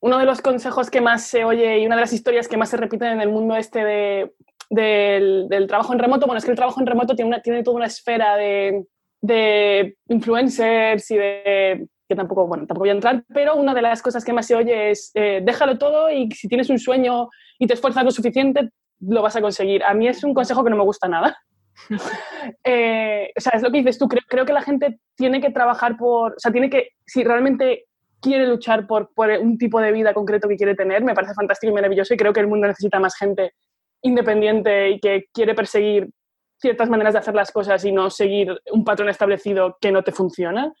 uno 0.00 0.18
de 0.18 0.24
los 0.24 0.40
consejos 0.40 0.90
que 0.90 1.02
más 1.02 1.26
se 1.26 1.44
oye 1.44 1.78
y 1.78 1.86
una 1.86 1.96
de 1.96 2.00
las 2.00 2.12
historias 2.14 2.48
que 2.48 2.56
más 2.56 2.70
se 2.70 2.78
repiten 2.78 3.08
en 3.08 3.20
el 3.20 3.28
mundo 3.28 3.54
este 3.54 3.84
de, 3.84 4.34
del, 4.70 5.66
trabajo 5.68 5.92
en 5.92 5.98
remoto, 5.98 6.24
bueno, 6.24 6.38
es 6.38 6.44
que 6.44 6.50
el 6.50 6.56
trabajo 6.56 6.80
en 6.80 6.86
remoto 6.86 7.14
tiene, 7.14 7.40
tiene 7.40 7.62
toda 7.62 7.76
una 7.76 7.86
esfera 7.86 8.36
de, 8.36 8.86
de, 9.20 9.96
influencers 10.08 11.10
y 11.10 11.16
de 11.18 11.86
que 12.08 12.16
tampoco, 12.16 12.46
bueno, 12.46 12.66
tampoco 12.66 12.80
voy 12.80 12.90
a 12.90 12.92
entrar, 12.92 13.24
pero 13.32 13.56
una 13.56 13.74
de 13.74 13.82
las 13.82 14.00
cosas 14.00 14.24
que 14.24 14.32
más 14.32 14.46
se 14.46 14.54
oye 14.54 14.90
es 14.90 15.10
eh, 15.14 15.40
déjalo 15.42 15.76
todo 15.76 16.10
y 16.10 16.30
si 16.30 16.48
tienes 16.48 16.70
un 16.70 16.78
sueño 16.78 17.28
y 17.58 17.66
te 17.66 17.74
esfuerzas 17.74 18.04
lo 18.04 18.10
suficiente, 18.10 18.70
lo 19.00 19.22
vas 19.22 19.36
a 19.36 19.40
conseguir. 19.40 19.82
A 19.84 19.94
mí 19.94 20.08
es 20.08 20.24
un 20.24 20.34
consejo 20.34 20.64
que 20.64 20.70
no 20.70 20.76
me 20.76 20.84
gusta 20.84 21.08
nada. 21.08 21.36
Eh, 22.62 23.32
o 23.36 23.40
sea, 23.40 23.52
es 23.54 23.62
lo 23.62 23.70
que 23.70 23.78
dices 23.78 23.98
tú, 23.98 24.06
creo, 24.06 24.44
que 24.44 24.52
la 24.52 24.62
gente 24.62 25.00
tiene 25.16 25.40
que 25.40 25.50
trabajar 25.50 25.96
por, 25.96 26.32
o 26.32 26.38
sea, 26.38 26.52
tiene 26.52 26.68
que, 26.68 26.90
si 27.06 27.24
realmente 27.24 27.86
quiere 28.20 28.46
luchar 28.46 28.86
por, 28.86 29.10
un 29.40 29.56
tipo 29.56 29.80
de 29.80 29.92
vida 29.92 30.12
concreto 30.12 30.46
que 30.46 30.56
quiere 30.56 30.74
tener, 30.74 31.02
me 31.02 31.14
parece 31.14 31.34
fantástico 31.34 31.70
y 31.70 31.74
maravilloso 31.74 32.12
y 32.12 32.16
creo 32.18 32.32
que 32.32 32.40
el 32.40 32.48
mundo 32.48 32.66
necesita 32.66 33.00
más 33.00 33.16
gente 33.16 33.54
independiente 34.02 34.90
y 34.90 35.00
que 35.00 35.24
quiere 35.32 35.54
perseguir 35.54 36.10
ciertas 36.58 36.88
maneras 36.88 37.14
de 37.14 37.20
hacer 37.20 37.34
las 37.34 37.50
cosas 37.50 37.84
y 37.84 37.92
no 37.92 38.10
seguir 38.10 38.56
un 38.70 38.84
patrón 38.84 39.08
establecido 39.08 39.76
que 39.80 39.90
no 39.90 40.02
te 40.02 40.12
funciona. 40.12 40.72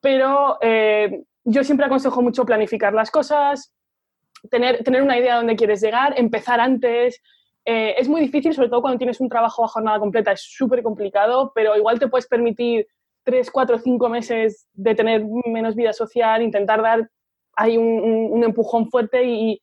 Pero 0.00 0.58
eh, 0.60 1.24
yo 1.44 1.64
siempre 1.64 1.86
aconsejo 1.86 2.22
mucho 2.22 2.44
planificar 2.44 2.92
las 2.92 3.10
cosas, 3.10 3.72
tener, 4.50 4.82
tener 4.84 5.02
una 5.02 5.18
idea 5.18 5.32
de 5.32 5.38
dónde 5.38 5.56
quieres 5.56 5.80
llegar, 5.80 6.14
empezar 6.18 6.60
antes. 6.60 7.20
Eh, 7.64 7.94
es 7.98 8.08
muy 8.08 8.20
difícil, 8.20 8.54
sobre 8.54 8.68
todo 8.68 8.82
cuando 8.82 8.98
tienes 8.98 9.20
un 9.20 9.28
trabajo 9.28 9.64
a 9.64 9.68
jornada 9.68 9.98
completa, 9.98 10.32
es 10.32 10.42
súper 10.42 10.82
complicado, 10.82 11.52
pero 11.54 11.76
igual 11.76 11.98
te 11.98 12.08
puedes 12.08 12.26
permitir 12.26 12.86
tres, 13.22 13.50
cuatro, 13.50 13.78
cinco 13.78 14.08
meses 14.08 14.68
de 14.74 14.94
tener 14.94 15.24
menos 15.46 15.74
vida 15.74 15.92
social, 15.92 16.42
intentar 16.42 16.82
dar 16.82 17.10
ahí 17.56 17.76
un, 17.76 18.42
empujón 18.44 18.90
fuerte 18.90 19.24
y, 19.24 19.60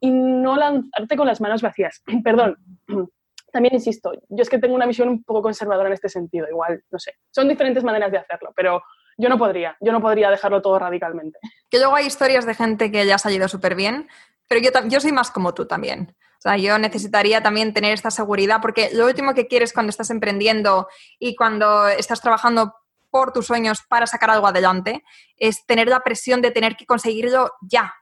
no 0.00 0.54
lanzarte 0.56 1.16
con 1.16 1.26
las 1.26 1.40
manos 1.40 1.60
vacías. 1.60 2.02
Perdón. 2.24 2.56
También 3.50 3.74
insisto, 3.74 4.12
yo 4.28 4.42
es 4.42 4.50
que 4.50 4.58
tengo 4.58 4.74
una 4.74 4.84
visión 4.84 5.08
un 5.08 5.24
poco 5.24 5.40
conservadora 5.40 5.88
en 5.88 5.94
este 5.94 6.10
sentido, 6.10 6.46
igual, 6.50 6.82
no 6.90 6.98
sé. 6.98 7.14
Son 7.30 7.48
diferentes 7.48 7.82
maneras 7.82 8.12
de 8.12 8.18
hacerlo, 8.18 8.52
pero 8.54 8.82
yo 9.18 9.28
no 9.28 9.36
podría, 9.36 9.76
yo 9.80 9.92
no 9.92 10.00
podría 10.00 10.30
dejarlo 10.30 10.62
todo 10.62 10.78
radicalmente. 10.78 11.38
Que 11.68 11.78
luego 11.78 11.96
hay 11.96 12.06
historias 12.06 12.46
de 12.46 12.54
gente 12.54 12.90
que 12.90 13.04
ya 13.04 13.16
ha 13.16 13.18
salido 13.18 13.48
súper 13.48 13.74
bien, 13.74 14.08
pero 14.46 14.60
yo, 14.60 14.70
yo 14.86 15.00
soy 15.00 15.12
más 15.12 15.30
como 15.30 15.52
tú 15.54 15.66
también. 15.66 16.16
O 16.38 16.40
sea, 16.40 16.56
yo 16.56 16.78
necesitaría 16.78 17.42
también 17.42 17.74
tener 17.74 17.92
esta 17.92 18.12
seguridad 18.12 18.60
porque 18.62 18.90
lo 18.92 19.06
último 19.06 19.34
que 19.34 19.48
quieres 19.48 19.72
cuando 19.72 19.90
estás 19.90 20.10
emprendiendo 20.10 20.88
y 21.18 21.34
cuando 21.34 21.88
estás 21.88 22.20
trabajando 22.20 22.74
por 23.10 23.32
tus 23.32 23.46
sueños 23.46 23.82
para 23.88 24.06
sacar 24.06 24.30
algo 24.30 24.46
adelante, 24.46 25.02
es 25.36 25.66
tener 25.66 25.88
la 25.88 26.00
presión 26.00 26.40
de 26.40 26.52
tener 26.52 26.76
que 26.76 26.86
conseguirlo 26.86 27.52
ya, 27.60 27.92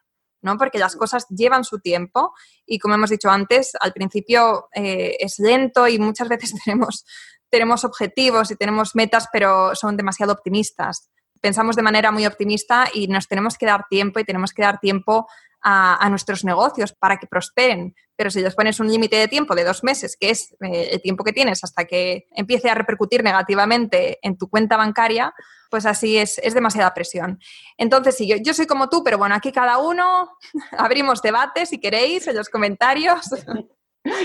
¿no? 0.42 0.58
Porque 0.58 0.78
las 0.78 0.96
cosas 0.96 1.26
llevan 1.30 1.64
su 1.64 1.80
tiempo 1.80 2.34
y 2.66 2.78
como 2.78 2.94
hemos 2.94 3.08
dicho 3.08 3.30
antes, 3.30 3.72
al 3.80 3.92
principio 3.92 4.68
eh, 4.74 5.16
es 5.18 5.38
lento 5.38 5.88
y 5.88 5.98
muchas 5.98 6.28
veces 6.28 6.52
tenemos, 6.64 7.06
tenemos 7.50 7.84
objetivos 7.84 8.50
y 8.50 8.56
tenemos 8.56 8.94
metas, 8.94 9.28
pero 9.32 9.74
son 9.74 9.96
demasiado 9.96 10.32
optimistas. 10.32 11.10
Pensamos 11.40 11.76
de 11.76 11.82
manera 11.82 12.10
muy 12.10 12.26
optimista 12.26 12.88
y 12.92 13.08
nos 13.08 13.28
tenemos 13.28 13.56
que 13.58 13.66
dar 13.66 13.86
tiempo 13.88 14.18
y 14.18 14.24
tenemos 14.24 14.52
que 14.52 14.62
dar 14.62 14.80
tiempo 14.80 15.26
a, 15.62 16.08
nuestros 16.10 16.44
negocios 16.44 16.92
para 16.92 17.16
que 17.16 17.26
prosperen. 17.26 17.94
Pero 18.14 18.30
si 18.30 18.40
les 18.40 18.54
pones 18.54 18.78
un 18.78 18.88
límite 18.88 19.16
de 19.16 19.28
tiempo 19.28 19.54
de 19.54 19.64
dos 19.64 19.82
meses, 19.82 20.16
que 20.18 20.30
es 20.30 20.54
eh, 20.60 20.90
el 20.92 21.02
tiempo 21.02 21.24
que 21.24 21.32
tienes 21.32 21.64
hasta 21.64 21.84
que 21.84 22.26
empiece 22.30 22.70
a 22.70 22.74
repercutir 22.74 23.24
negativamente 23.24 24.18
en 24.22 24.38
tu 24.38 24.48
cuenta 24.48 24.76
bancaria, 24.76 25.34
pues 25.68 25.84
así 25.84 26.18
es, 26.18 26.38
es 26.38 26.54
demasiada 26.54 26.94
presión. 26.94 27.40
Entonces, 27.76 28.16
sí, 28.16 28.28
yo, 28.28 28.36
yo 28.36 28.54
soy 28.54 28.66
como 28.66 28.88
tú, 28.88 29.02
pero 29.02 29.18
bueno, 29.18 29.34
aquí 29.34 29.50
cada 29.50 29.78
uno 29.78 30.38
abrimos 30.78 31.20
debate 31.20 31.66
si 31.66 31.80
queréis 31.80 32.26
en 32.28 32.36
los 32.36 32.48
comentarios. 32.48 33.20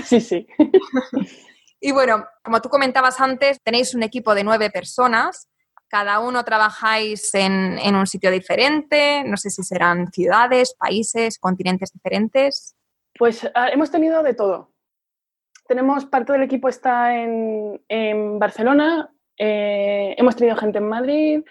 Sí, 0.06 0.22
sí. 0.22 0.46
Y 1.82 1.92
bueno, 1.92 2.26
como 2.44 2.62
tú 2.62 2.70
comentabas 2.70 3.20
antes, 3.20 3.62
tenéis 3.62 3.94
un 3.94 4.04
equipo 4.04 4.34
de 4.34 4.46
nueve 4.46 4.70
personas 4.70 5.50
cada 5.92 6.22
uno 6.22 6.46
trabajáis 6.46 7.36
en, 7.36 7.96
un 7.96 8.08
sitio 8.08 8.32
diferente, 8.32 9.24
no 9.26 9.36
sé 9.36 9.50
si 9.50 9.62
serán 9.62 10.10
ciudades, 10.14 10.74
países, 10.74 11.38
continentes 11.38 11.92
diferentes. 11.92 12.78
Pues 13.20 13.46
ah, 13.54 13.68
hemos 13.68 13.92
tenido 13.92 14.24
de 14.24 14.34
todo. 14.34 14.72
Tenemos 15.68 16.06
parte 16.06 16.32
del 16.32 16.44
equipo 16.44 16.70
está 16.70 17.14
en, 17.18 18.40
Barcelona, 18.40 19.12
eh, 19.38 20.16
hemos 20.18 20.38
tenido 20.38 20.56
gente 20.56 20.78
en 20.78 20.88
Madrid, 20.88 21.44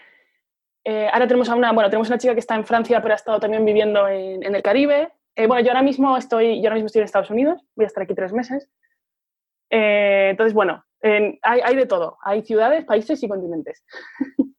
eh, 0.84 1.08
ahora 1.12 1.26
tenemos 1.26 1.50
a 1.50 1.54
una, 1.54 1.72
bueno, 1.72 1.90
tenemos 1.90 2.08
una 2.08 2.18
chica 2.18 2.32
que 2.32 2.40
está 2.40 2.54
en 2.54 2.64
Francia, 2.64 3.02
pero 3.02 3.12
ha 3.12 3.16
estado 3.16 3.40
también 3.40 3.66
viviendo 3.66 4.08
en, 4.08 4.42
el 4.42 4.62
Caribe. 4.62 5.12
Eh, 5.36 5.46
bueno, 5.46 5.62
yo 5.62 5.70
ahora 5.70 5.82
mismo 5.82 6.16
estoy, 6.16 6.62
yo 6.62 6.68
ahora 6.68 6.76
mismo 6.76 6.86
estoy 6.86 7.00
en 7.00 7.04
Estados 7.04 7.30
Unidos, 7.30 7.62
voy 7.76 7.84
a 7.84 7.88
estar 7.88 8.02
aquí 8.02 8.14
tres 8.14 8.32
meses. 8.32 8.70
Entonces, 9.70 10.52
bueno, 10.52 10.84
hay, 11.42 11.76
de 11.76 11.86
todo, 11.86 12.18
hay 12.22 12.42
ciudades, 12.42 12.84
países 12.84 13.22
y 13.22 13.28
continentes. 13.28 13.84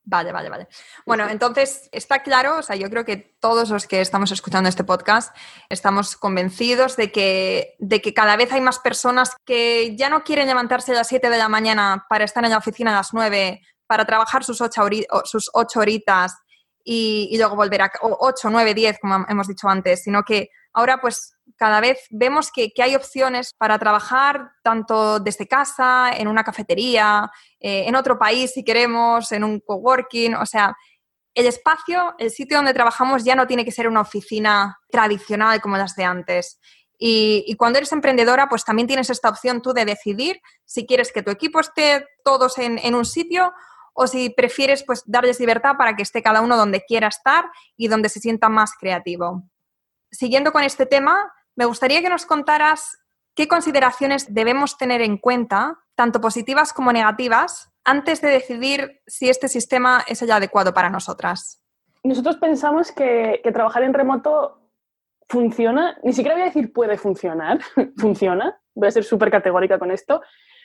Vale, 0.03 0.33
vale, 0.33 0.49
vale. 0.49 0.67
Bueno, 1.05 1.29
entonces 1.29 1.87
está 1.93 2.21
claro, 2.21 2.57
o 2.57 2.61
sea, 2.61 2.75
yo 2.75 2.89
creo 2.89 3.05
que 3.05 3.37
todos 3.39 3.69
los 3.69 3.87
que 3.87 4.01
estamos 4.01 4.29
escuchando 4.31 4.67
este 4.67 4.83
podcast 4.83 5.33
estamos 5.69 6.17
convencidos 6.17 6.97
de 6.97 7.13
que, 7.13 7.75
de 7.79 8.01
que 8.01 8.13
cada 8.13 8.35
vez 8.35 8.51
hay 8.51 8.59
más 8.59 8.79
personas 8.79 9.33
que 9.45 9.95
ya 9.95 10.09
no 10.09 10.25
quieren 10.25 10.47
levantarse 10.47 10.91
a 10.91 10.95
las 10.95 11.07
7 11.07 11.29
de 11.29 11.37
la 11.37 11.47
mañana 11.47 12.07
para 12.09 12.25
estar 12.25 12.43
en 12.43 12.51
la 12.51 12.57
oficina 12.57 12.91
a 12.91 12.95
las 12.95 13.13
9, 13.13 13.61
para 13.87 14.03
trabajar 14.03 14.43
sus 14.43 14.59
8, 14.59 14.81
sus 15.23 15.49
horitas 15.53 16.35
y, 16.83 17.29
y 17.31 17.37
luego 17.37 17.55
volver 17.55 17.83
a 17.83 17.91
8, 18.01 18.49
9, 18.49 18.73
10, 18.73 18.99
como 18.99 19.25
hemos 19.29 19.47
dicho 19.47 19.69
antes, 19.69 20.03
sino 20.03 20.23
que 20.23 20.49
ahora 20.73 20.99
pues 20.99 21.37
cada 21.57 21.79
vez 21.81 21.99
vemos 22.09 22.51
que, 22.51 22.71
hay 22.81 22.95
opciones 22.95 23.53
para 23.57 23.77
trabajar 23.79 24.51
tanto 24.63 25.19
desde 25.19 25.47
casa, 25.47 26.11
en 26.11 26.27
una 26.27 26.43
cafetería, 26.43 27.31
eh, 27.59 27.85
en 27.87 27.95
otro 27.95 28.17
país 28.17 28.51
si 28.53 28.63
queremos, 28.63 29.31
en 29.31 29.43
un 29.43 29.59
coworking, 29.59 30.35
o 30.35 30.45
sea, 30.45 30.75
el 31.33 31.45
espacio, 31.45 32.13
el 32.17 32.31
sitio 32.31 32.57
donde 32.57 32.73
trabajamos 32.73 33.23
ya 33.23 33.35
no 33.35 33.47
tiene 33.47 33.63
que 33.63 33.71
ser 33.71 33.87
una 33.87 34.01
oficina 34.01 34.79
tradicional 34.89 35.61
como 35.61 35.77
las 35.77 35.95
de 35.95 36.03
antes. 36.03 36.59
Y, 37.03 37.55
cuando 37.57 37.77
eres 37.79 37.91
emprendedora, 37.93 38.47
pues 38.47 38.63
también 38.63 38.87
tienes 38.87 39.09
esta 39.09 39.29
opción 39.29 39.63
tú 39.63 39.73
de 39.73 39.85
decidir 39.85 40.39
si 40.65 40.85
quieres 40.85 41.11
que 41.11 41.23
tu 41.23 41.31
equipo 41.31 41.59
esté 41.59 42.05
todos 42.23 42.59
en, 42.59 42.77
en 42.77 42.93
un 42.93 43.05
sitio 43.05 43.53
o 43.93 44.05
si 44.05 44.29
prefieres 44.29 44.83
pues 44.83 45.01
darles 45.07 45.39
libertad 45.39 45.77
para 45.77 45.95
que 45.95 46.03
esté 46.03 46.21
cada 46.21 46.41
uno 46.41 46.57
donde 46.57 46.81
quiera 46.81 47.07
estar 47.07 47.45
y 47.75 47.87
donde 47.87 48.09
se 48.09 48.19
sienta 48.19 48.49
más 48.49 48.73
creativo. 48.79 49.43
Siguiendo 50.11 50.51
con 50.51 50.63
este 50.63 50.85
tema, 50.85 51.31
me 51.55 51.65
gustaría 51.65 52.01
que 52.01 52.09
nos 52.09 52.25
contaras 52.25 52.97
qué 53.35 53.47
consideraciones 53.47 54.33
debemos 54.33 54.77
tener 54.77 55.01
en 55.01 55.17
cuenta, 55.17 55.79
tanto 55.95 56.21
positivas 56.21 56.73
como 56.73 56.91
negativas, 56.91 57.71
antes 57.83 58.21
de 58.21 58.29
decidir 58.29 59.01
si 59.07 59.29
este 59.29 59.47
sistema 59.47 60.03
es 60.07 60.21
el 60.21 60.31
adecuado 60.31 60.73
para 60.73 60.89
nosotras. 60.89 61.61
Nosotros 62.03 62.37
pensamos 62.37 62.91
que, 62.91 63.41
trabajar 63.53 63.83
en 63.83 63.93
remoto 63.93 64.59
funciona, 65.29 65.97
ni 66.03 66.13
siquiera 66.13 66.35
voy 66.35 66.43
a 66.43 66.47
decir 66.47 66.73
puede 66.73 66.97
funcionar, 66.97 67.59
funciona, 67.97 68.59
voy 68.73 68.87
a 68.87 68.91
ser 68.91 69.03
súper 69.03 69.31
categórica 69.31 69.79
con 69.79 69.91
esto, 69.91 70.21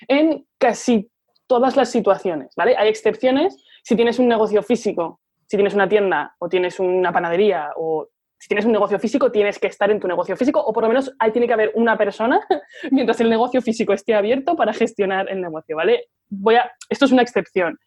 en 0.09 0.47
casi 0.59 1.11
todas 1.47 1.77
las 1.77 1.91
situaciones, 1.91 2.55
¿vale? 2.57 2.77
Hay 2.77 2.89
excepciones 2.89 3.63
si 3.83 3.95
tienes 3.95 4.19
un 4.19 4.29
negocio 4.29 4.63
físico, 4.63 5.21
si 5.47 5.57
tienes 5.57 5.75
una 5.75 5.89
tienda 5.89 6.35
o 6.39 6.49
tienes 6.49 6.81
una 6.81 7.13
panadería 7.13 7.71
o 7.77 8.09
si 8.39 8.49
tienes 8.49 8.67
un 8.67 8.73
negocio 8.73 8.99
físico, 8.99 9.33
tienes 9.33 9.59
que 9.59 9.67
estar 9.67 9.91
en 9.91 9.99
tu 9.99 10.07
negocio 10.07 10.37
físico 10.37 10.61
o 10.61 10.73
por 10.73 10.83
lo 10.83 10.89
menos 10.89 11.15
ahí 11.19 11.33
tiene 11.33 11.47
que 11.47 11.55
haber 11.55 11.73
una 11.75 11.97
persona 11.97 12.41
mientras 12.91 13.21
el 13.21 13.31
negocio 13.31 13.63
físico 13.63 13.93
esté 13.93 14.15
abierto 14.15 14.57
para 14.57 14.73
gestionar 14.73 15.29
el 15.31 15.41
negocio, 15.41 15.77
¿vale? 15.77 16.09
Voy 16.29 16.57
a, 16.57 16.71
esto 16.89 17.05
es 17.07 17.13
una 17.13 17.23
excepción. 17.23 17.79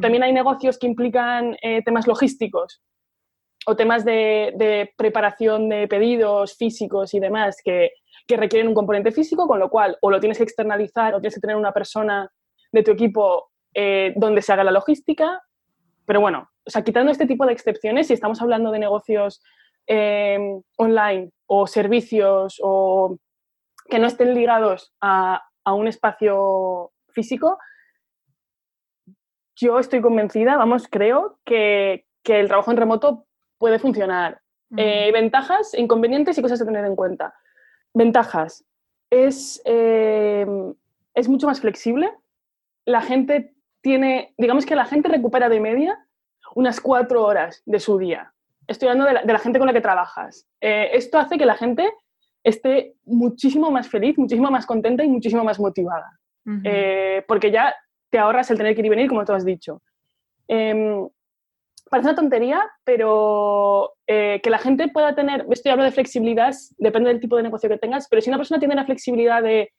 También 0.00 0.22
hay 0.22 0.32
negocios 0.32 0.78
que 0.78 0.86
implican 0.86 1.56
eh, 1.62 1.82
temas 1.82 2.06
logísticos 2.06 2.80
o 3.66 3.76
temas 3.76 4.04
de, 4.04 4.92
preparación 4.96 5.68
de 5.68 5.86
pedidos 5.88 6.56
físicos 6.56 7.12
y 7.14 7.20
demás 7.20 7.58
que, 7.62 7.90
requieren 8.30 8.68
un 8.68 8.74
componente 8.74 9.10
físico, 9.10 9.48
con 9.48 9.58
lo 9.58 9.70
cual 9.70 9.96
o 10.02 10.10
lo 10.10 10.20
tienes 10.20 10.36
que 10.36 10.44
externalizar 10.44 11.14
o 11.14 11.20
tienes 11.20 11.34
que 11.34 11.40
tener 11.40 11.56
una 11.56 11.72
persona 11.72 12.30
de 12.70 12.82
tu 12.82 12.90
equipo 12.90 13.50
eh, 13.72 14.12
donde 14.16 14.42
se 14.42 14.52
haga 14.52 14.64
la 14.64 14.70
logística. 14.70 15.42
Pero 16.04 16.20
bueno, 16.20 16.50
o 16.66 16.70
sea, 16.70 16.82
quitando 16.82 17.10
este 17.10 17.26
tipo 17.26 17.46
de 17.46 17.54
excepciones, 17.54 18.08
si 18.08 18.12
estamos 18.12 18.42
hablando 18.42 18.70
de 18.70 18.80
negocios 18.80 19.42
em, 19.88 20.62
online 20.76 21.30
o 21.46 21.66
servicios 21.66 22.60
o 22.62 23.16
que 23.88 23.98
no 23.98 24.06
estén 24.06 24.34
ligados 24.34 24.92
a, 25.00 25.42
un 25.70 25.86
espacio 25.86 26.92
físico, 27.10 27.58
yo 29.54 29.78
estoy 29.78 30.00
convencida, 30.00 30.56
vamos, 30.56 30.88
creo 30.88 31.38
que, 31.44 32.06
el 32.24 32.48
trabajo 32.48 32.70
en 32.70 32.76
remoto 32.76 33.26
puede 33.58 33.78
funcionar. 33.78 34.40
Eh, 34.76 35.10
ventajas, 35.12 35.72
inconvenientes 35.72 36.36
y 36.36 36.42
cosas 36.42 36.60
a 36.60 36.66
tener 36.66 36.84
en 36.84 36.94
cuenta. 36.94 37.34
Ventajas. 37.94 38.66
Es, 39.10 39.62
em, 39.64 40.74
es 41.14 41.28
mucho 41.28 41.46
más 41.46 41.60
flexible. 41.60 42.12
La 42.84 43.00
gente 43.00 43.54
tiene, 43.80 44.34
digamos 44.36 44.66
que 44.66 44.76
la 44.76 44.84
gente 44.84 45.08
recupera 45.08 45.48
de 45.48 45.60
media 45.60 46.06
unas 46.54 46.80
cuatro 46.80 47.24
horas 47.24 47.62
de 47.64 47.80
su 47.80 47.98
día. 47.98 48.34
Estoy 48.68 48.88
hablando 48.88 49.20
de 49.20 49.32
la, 49.32 49.38
gente 49.38 49.58
con 49.58 49.66
la 49.66 49.72
que 49.72 49.80
trabajas. 49.80 50.46
Eh, 50.60 50.90
esto 50.92 51.18
hace 51.18 51.38
que 51.38 51.46
la 51.46 51.56
gente 51.56 51.90
esté 52.44 52.94
muchísimo 53.04 53.70
más 53.70 53.88
feliz, 53.88 54.18
muchísimo 54.18 54.50
más 54.50 54.66
contenta 54.66 55.02
y 55.02 55.08
muchísimo 55.08 55.42
más 55.42 55.58
motivada. 55.58 56.18
Eh, 56.64 57.24
porque 57.28 57.50
ya 57.50 57.74
te 58.10 58.18
ahorras 58.18 58.50
el 58.50 58.56
tener 58.56 58.74
que 58.74 58.80
ir 58.80 58.86
y 58.86 58.90
venir, 58.90 59.08
como 59.08 59.24
tú 59.24 59.32
has 59.32 59.44
dicho. 59.44 59.82
Em, 60.46 61.06
parece 61.90 62.08
una 62.08 62.16
tontería, 62.16 62.62
pero 62.84 63.92
eh, 64.06 64.40
que 64.42 64.50
la 64.50 64.58
gente 64.58 64.88
pueda 64.88 65.14
tener, 65.14 65.46
estoy 65.50 65.72
hablando 65.72 65.90
de 65.90 65.94
flexibilidad, 65.94 66.54
depende 66.78 67.10
del 67.10 67.20
tipo 67.20 67.36
de 67.36 67.42
negocio 67.42 67.68
que 67.68 67.78
tengas, 67.78 68.08
pero 68.08 68.22
si 68.22 68.30
una 68.30 68.38
persona 68.38 68.58
tiene 68.58 68.74
la 68.74 68.86
flexibilidad 68.86 69.42
de 69.42 69.70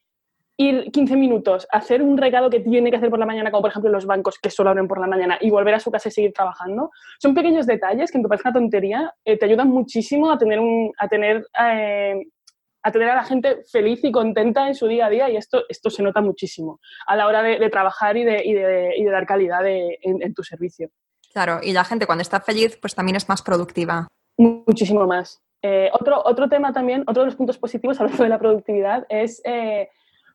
ir 0.60 0.92
15 0.92 1.16
minutos, 1.16 1.66
hacer 1.72 2.02
un 2.02 2.18
recado 2.18 2.50
que 2.50 2.60
tiene 2.60 2.92
que 2.92 2.98
hacer 2.98 3.10
por 3.10 3.18
la 3.18 3.26
mañana, 3.26 3.50
como 3.50 3.62
por 3.62 3.72
ejemplo 3.72 3.90
los 3.90 4.06
bancos 4.06 4.38
que 4.40 4.50
solo 4.50 4.70
abren 4.70 4.90
por 4.90 5.00
la 5.00 5.08
mañana, 5.08 5.38
y 5.40 5.50
volver 5.50 5.74
a 5.74 5.80
su 5.80 5.90
casa 5.90 6.10
y 6.10 6.12
seguir 6.12 6.34
trabajando, 6.34 6.92
son 7.18 7.34
pequeños 7.34 7.66
detalles 7.66 8.12
que, 8.12 8.18
aunque 8.18 8.28
parece 8.28 8.50
una 8.50 8.60
tontería, 8.60 9.14
eh, 9.24 9.38
te 9.38 9.46
ayudan 9.46 9.70
muchísimo 9.70 10.30
a 10.30 10.38
tener, 10.38 10.60
un, 10.60 10.92
a, 11.00 11.08
tener 11.08 11.48
eh, 11.66 12.26
a 12.84 12.92
tener 12.92 13.10
a 13.10 13.16
la 13.16 13.24
gente 13.24 13.64
feliz 13.72 14.04
y 14.04 14.12
contenta 14.12 14.68
en 14.68 14.76
su 14.76 14.88
día 14.88 15.06
a 15.06 15.10
día 15.10 15.30
y 15.30 15.38
esto, 15.38 15.64
esto 15.70 15.90
se 15.90 16.04
nota 16.04 16.20
muchísimo 16.20 16.82
a 17.08 17.16
la 17.16 17.26
hora 17.26 17.42
de, 17.42 17.70
trabajar 17.70 18.18
y 18.18 18.26
de, 18.26 18.44
y, 18.44 18.54
de, 18.54 18.94
y 18.98 19.04
de, 19.06 19.12
dar 19.12 19.26
calidad 19.26 19.66
en, 19.66 20.22
en 20.22 20.34
tu 20.34 20.44
servicio. 20.44 20.90
Claro, 21.32 21.60
y 21.64 21.72
la 21.72 21.86
gente 21.86 22.06
cuando 22.06 22.22
está 22.22 22.42
feliz 22.42 22.78
pues 22.82 22.96
también 22.96 23.16
es 23.16 23.30
más 23.30 23.42
productiva. 23.42 24.10
Muchísimo 24.38 25.08
más. 25.08 25.42
Eh, 25.62 25.90
otro, 25.94 26.22
otro 26.26 26.50
tema 26.50 26.74
también, 26.74 27.04
otro 27.08 27.24
de 27.24 27.28
los 27.28 27.36
puntos 27.36 27.58
positivos 27.58 28.00
hablando 28.00 28.24
de 28.24 28.30
la 28.30 28.40
productividad 28.40 29.06
es 29.10 29.42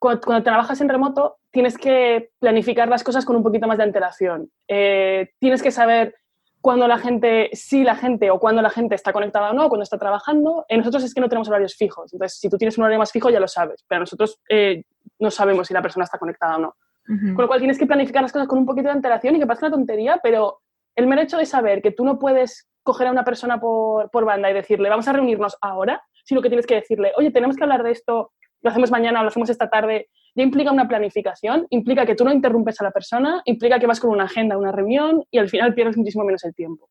cuando, 0.05 0.43
trabajas 0.43 0.81
en 0.81 0.89
remoto 0.89 1.39
tienes 1.51 1.79
que 1.79 2.31
planificar 2.39 2.89
las 2.89 3.03
cosas 3.03 3.25
con 3.25 3.37
un 3.37 3.43
poquito 3.43 3.67
más 3.67 3.79
de 3.79 3.85
antelación. 3.85 4.51
Eh, 4.69 5.31
tienes 5.39 5.63
que 5.63 5.71
saber 5.71 6.15
cuándo 6.61 6.87
la 6.87 6.99
gente, 6.99 7.49
si 7.55 7.85
la 7.85 7.97
gente 7.97 8.31
o 8.31 8.39
cuándo 8.39 8.61
la 8.61 8.71
gente 8.71 8.95
está 8.95 9.13
conectada 9.13 9.51
o 9.51 9.55
no, 9.55 9.69
cuando 9.69 9.83
está 9.83 9.97
trabajando. 9.97 10.67
Eh, 10.69 10.77
nosotros 10.77 11.05
es 11.05 11.15
que 11.15 11.21
no 11.21 11.29
tenemos 11.29 11.49
horarios 11.49 11.75
fijos. 11.75 12.13
Entonces, 12.13 12.39
si 12.39 12.51
tú 12.51 12.59
tienes 12.59 12.77
un 12.77 12.85
horario 12.85 12.99
más 12.99 13.13
fijo, 13.13 13.31
ya 13.31 13.41
lo 13.41 13.49
sabes. 13.49 13.85
Pero 13.89 14.01
nosotros 14.01 14.41
eh, 14.51 14.85
no 15.19 15.31
sabemos 15.31 15.69
si 15.69 15.75
la 15.75 15.81
persona 15.81 16.05
está 16.05 16.19
conectada 16.19 16.57
o 16.57 16.59
no. 16.59 16.77
Con 17.07 17.37
lo 17.37 17.49
cual 17.49 17.61
tienes 17.61 17.79
que 17.79 17.87
planificar 17.87 18.23
las 18.23 18.33
cosas 18.33 18.49
con 18.49 18.59
un 18.59 18.65
poquito 18.65 18.89
de 18.89 18.95
antelación 18.95 19.37
y 19.37 19.39
que 19.39 19.47
parece 19.47 19.67
una 19.67 19.75
tontería, 19.75 20.21
pero 20.23 20.61
el 20.97 21.07
mero 21.07 21.21
hecho 21.21 21.37
de 21.37 21.45
saber 21.45 21.83
que 21.83 21.91
tú 21.91 22.03
no 22.03 22.19
puedes 22.19 22.67
coger 22.83 23.09
a 23.09 23.11
una 23.11 23.25
persona 23.25 23.61
por, 23.61 24.11
por 24.11 24.25
banda 24.25 24.51
y 24.51 24.55
decirle, 24.55 24.89
vamos 24.89 25.07
a 25.07 25.13
reunirnos 25.13 25.57
ahora, 25.61 26.03
sino 26.25 26.41
que 26.41 26.49
tienes 26.49 26.67
que 26.67 26.77
decirle, 26.77 27.13
oye, 27.17 27.31
tenemos 27.31 27.57
que 27.57 27.63
hablar 27.63 27.83
de 27.83 27.91
esto 27.91 28.33
lo 28.65 28.71
hacemos 28.71 28.91
mañana 28.91 29.21
o 29.21 29.23
lo 29.23 29.29
hacemos 29.29 29.51
esta 29.51 29.69
tarde, 29.69 30.09
ya 30.35 30.43
implica 30.43 30.73
una 30.73 30.89
planificación, 30.89 31.67
implica 31.69 32.07
que 32.07 32.15
tú 32.15 32.25
no 32.25 32.33
interrumpes 32.33 32.81
a 32.81 32.85
la 32.85 32.91
persona, 32.91 33.43
implica 33.45 33.79
que 33.79 33.87
vas 33.87 34.01
con 34.01 34.11
una 34.11 34.25
agenda, 34.25 34.57
una 34.57 34.73
reunión 34.73 35.23
y 35.31 35.39
al 35.39 35.51
final 35.51 35.75
pierdes 35.75 35.99
muchísimo 35.99 36.25
menos 36.25 36.43
el 36.45 36.55
tiempo. 36.55 36.89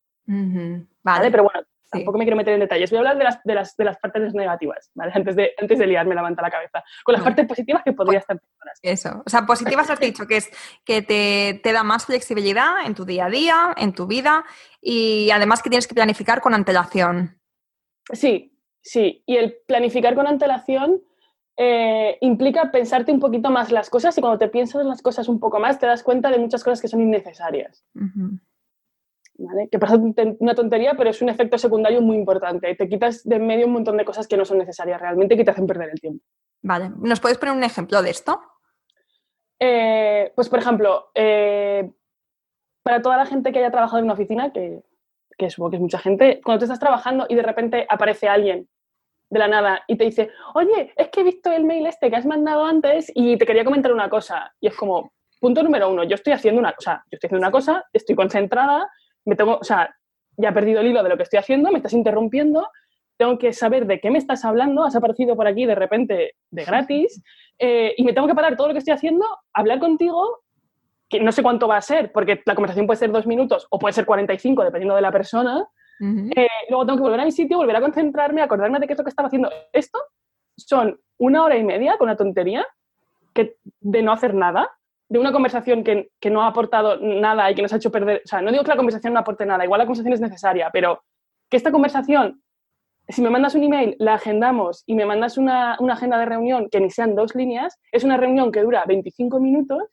vale. 1.04 1.32
Pero 1.32 1.44
bueno, 1.44 1.66
tampoco 1.92 2.20
me 2.20 2.26
quiero 2.26 2.38
meter 2.38 2.54
en 2.54 2.60
detalles. 2.60 2.92
Voy 2.92 2.98
a 2.98 3.00
hablar 3.00 3.18
de 3.18 3.24
las, 3.24 3.44
de 3.44 3.56
las, 3.56 3.76
de 3.76 3.86
las 3.86 3.98
partes 3.98 4.36
negativas, 4.36 4.92
¿vale? 4.94 5.12
Antes 5.16 5.36
de, 5.36 5.52
antes 5.60 5.80
de 5.80 5.88
liarme 5.88 6.14
la 6.14 6.22
manta 6.22 6.44
a 6.44 6.46
la 6.46 6.52
cabeza. 6.52 6.84
Con 7.04 7.14
las 7.14 7.24
partes 7.24 7.48
positivas 7.48 7.82
que 7.84 7.94
podría 7.94 8.20
estar 8.20 8.40
Eso. 8.84 9.24
O 9.26 9.30
sea, 9.30 9.48
positivas 9.48 9.90
has 9.90 10.00
dicho 10.00 10.28
que 10.28 10.38
es 10.38 10.52
que 10.86 11.02
te, 11.02 11.60
te, 11.64 11.74
da 11.74 11.84
más 11.84 12.06
flexibilidad 12.06 12.86
en 12.86 12.94
tu 12.94 13.04
día 13.04 13.26
a 13.26 13.30
día, 13.30 13.74
en 13.78 13.94
tu 13.94 14.06
vida 14.06 14.46
y 14.80 15.32
además 15.32 15.64
que 15.64 15.72
tienes 15.72 15.88
que 15.88 15.96
planificar 15.96 16.40
con 16.40 16.54
antelación. 16.54 17.40
Sí, 18.12 18.60
sí. 18.84 19.24
Y 19.26 19.38
el 19.38 19.58
planificar 19.66 20.14
con 20.14 20.28
antelación 20.28 21.02
eh, 21.56 22.18
implica 22.22 22.72
pensarte 22.72 23.12
un 23.12 23.20
poquito 23.20 23.52
más 23.52 23.72
las 23.72 23.90
cosas 23.90 24.18
y 24.18 24.22
cuando 24.22 24.40
te 24.40 24.48
piensas 24.48 24.86
las 24.86 25.02
cosas 25.02 25.28
un 25.28 25.40
poco 25.40 25.60
más 25.60 25.80
te 25.80 25.86
das 25.86 26.02
cuenta 26.02 26.32
de 26.32 26.40
muchas 26.40 26.64
cosas 26.64 26.82
que 26.82 26.88
son 26.88 27.02
innecesarias. 27.02 27.86
Que 29.72 29.80
parece 29.80 30.36
una 30.40 30.56
tontería, 30.56 30.96
pero 30.96 31.10
es 31.10 31.22
un 31.22 31.30
efecto 31.30 31.58
secundario 31.58 32.02
muy 32.02 32.18
importante. 32.18 32.74
Te 32.76 32.88
quitas 32.88 33.24
de 33.24 33.36
en 33.36 33.46
medio 33.46 33.68
un 33.68 33.74
montón 33.74 33.98
de 33.98 34.06
cosas 34.06 34.28
que 34.28 34.38
no 34.38 34.46
son 34.46 34.58
necesarias 34.58 35.00
realmente 35.00 35.36
y 35.36 35.38
que 35.38 35.44
te 35.44 35.52
hacen 35.52 35.68
perder 35.68 35.90
el 35.92 36.00
tiempo. 36.00 36.24
Vale, 36.62 36.92
¿nos 36.98 37.20
puedes 37.20 37.38
poner 37.38 37.56
un 37.56 37.64
ejemplo 37.64 38.02
de 38.02 38.10
esto? 38.10 38.42
Eh, 39.60 40.32
pues, 40.36 40.50
por 40.50 40.60
ejemplo, 40.60 41.12
eh, 41.14 41.92
para 42.84 43.02
toda 43.02 43.18
la 43.18 43.26
gente 43.26 43.52
que 43.52 43.60
haya 43.60 43.72
trabajado 43.72 44.00
en 44.00 44.06
una 44.06 44.14
oficina, 44.14 44.52
que, 44.52 44.84
que 45.38 45.50
supongo 45.50 45.72
que 45.72 45.76
es 45.78 45.82
mucha 45.82 46.00
gente, 46.00 46.42
cuando 46.44 46.60
tú 46.60 46.66
estás 46.66 46.80
trabajando 46.80 47.26
y 47.30 47.36
de 47.36 47.44
repente 47.44 47.86
aparece 47.90 48.28
alguien 48.28 48.70
de 49.34 49.40
la 49.40 49.48
nada 49.48 49.84
y 49.88 49.98
te 49.98 50.06
dice, 50.06 50.30
oye, 50.54 50.94
es 50.96 51.10
que 51.10 51.22
he 51.22 51.24
visto 51.24 51.52
el 51.52 51.66
mail 51.66 51.88
este 51.88 52.10
que 52.10 52.16
has 52.16 52.26
mandado 52.26 52.64
antes 52.66 53.12
y 53.16 53.36
te 53.38 53.46
quería 53.46 53.66
comentar 53.66 53.92
una 53.92 54.08
cosa. 54.08 54.54
Y 54.62 54.68
es 54.68 54.76
como, 54.76 55.12
punto 55.40 55.64
número 55.64 55.90
uno, 55.90 56.04
yo 56.04 56.16
estoy 56.16 56.34
haciendo 56.34 56.62
una 56.62 56.74
cosa, 56.74 57.04
yo 57.12 57.16
estoy 57.16 57.28
haciendo 57.28 57.48
una 57.48 57.52
cosa, 57.52 57.84
estoy 57.92 58.16
concentrada, 58.16 58.88
me 59.26 59.36
tengo, 59.36 59.58
o 59.58 59.64
sea, 59.64 59.94
ya 60.38 60.50
he 60.50 60.54
perdido 60.54 60.82
el 60.82 60.88
hilo 60.88 61.02
de 61.02 61.10
lo 61.10 61.18
que 61.18 61.24
estoy 61.24 61.40
haciendo, 61.40 61.72
me 61.72 61.78
estás 61.78 61.94
interrumpiendo, 61.94 62.70
tengo 63.18 63.40
que 63.40 63.54
saber 63.54 63.88
de 63.88 64.00
qué 64.00 64.12
me 64.12 64.20
estás 64.20 64.46
hablando, 64.46 64.84
has 64.84 64.96
aparecido 64.96 65.36
por 65.36 65.48
aquí 65.48 65.66
de 65.66 65.76
repente 65.76 66.36
de 66.52 66.64
gratis, 66.64 67.24
eh, 67.58 67.94
y 67.98 68.04
me 68.04 68.14
tengo 68.14 68.28
que 68.28 68.36
parar 68.36 68.56
todo 68.56 68.68
lo 68.68 68.74
que 68.74 68.80
estoy 68.80 68.94
haciendo, 68.94 69.26
hablar 69.52 69.80
contigo, 69.80 70.44
que 71.10 71.20
no 71.20 71.32
sé 71.32 71.42
cuánto 71.42 71.68
va 71.68 71.78
a 71.78 71.82
ser, 71.82 72.12
porque 72.12 72.42
la 72.46 72.54
conversación 72.54 72.86
puede 72.86 73.00
ser 73.00 73.12
dos 73.12 73.26
minutos 73.26 73.68
o 73.72 73.80
puede 73.80 73.94
ser 73.94 74.06
45, 74.06 74.64
dependiendo 74.64 74.96
de 74.96 75.02
la 75.02 75.12
persona, 75.12 75.68
eh, 76.00 76.48
luego 76.70 76.86
tengo 76.86 76.98
que 76.98 77.04
volver 77.04 77.20
a 77.20 77.26
mi 77.26 77.32
sitio, 77.32 77.58
volver 77.58 77.76
a 77.76 77.82
concentrarme, 77.82 78.42
acordarme 78.42 78.80
de 78.80 78.88
qué 78.88 78.94
es 78.94 79.00
lo 79.00 79.06
que 79.06 79.10
estaba 79.10 79.28
haciendo. 79.28 79.50
Esto 79.72 80.00
son 80.58 81.00
una 81.18 81.44
hora 81.44 81.58
y 81.58 81.64
media 81.64 81.98
con 81.98 82.08
una 82.08 82.18
tontería 82.18 82.66
que, 83.34 83.58
de 83.80 84.04
no 84.04 84.12
hacer 84.12 84.34
nada, 84.34 84.70
de 85.10 85.20
una 85.20 85.32
conversación 85.32 85.84
que, 85.84 86.10
que, 86.20 86.30
no 86.30 86.42
ha 86.42 86.48
aportado 86.48 86.98
nada 86.98 87.50
y 87.50 87.56
que 87.56 87.62
nos 87.62 87.74
ha 87.74 87.78
hecho 87.78 87.92
perder. 87.92 88.22
O 88.26 88.28
sea, 88.28 88.42
no 88.42 88.52
digo 88.52 88.64
que 88.64 88.70
la 88.70 88.78
conversación 88.78 89.14
no 89.14 89.20
aporte 89.20 89.46
nada, 89.46 89.64
igual 89.64 89.80
la 89.80 89.86
conversación 89.86 90.14
es 90.14 90.22
necesaria, 90.22 90.70
pero 90.72 91.04
que 91.50 91.58
esta 91.58 91.72
conversación, 91.72 92.42
si 93.08 93.22
me 93.22 93.30
mandas 93.30 93.56
un 93.56 93.64
email, 93.64 93.96
la 94.00 94.16
agendamos 94.16 94.84
y 94.86 94.96
me 94.96 95.06
mandas 95.06 95.38
una, 95.38 95.78
una 95.80 95.94
agenda 95.94 96.18
de 96.18 96.26
reunión 96.26 96.70
que 96.70 96.80
ni 96.80 96.90
sean 96.90 97.16
dos 97.16 97.36
líneas, 97.36 97.80
es 97.92 98.04
una 98.04 98.18
reunión 98.18 98.52
que 98.52 98.62
dura 98.62 98.84
25 98.88 99.40
minutos, 99.40 99.84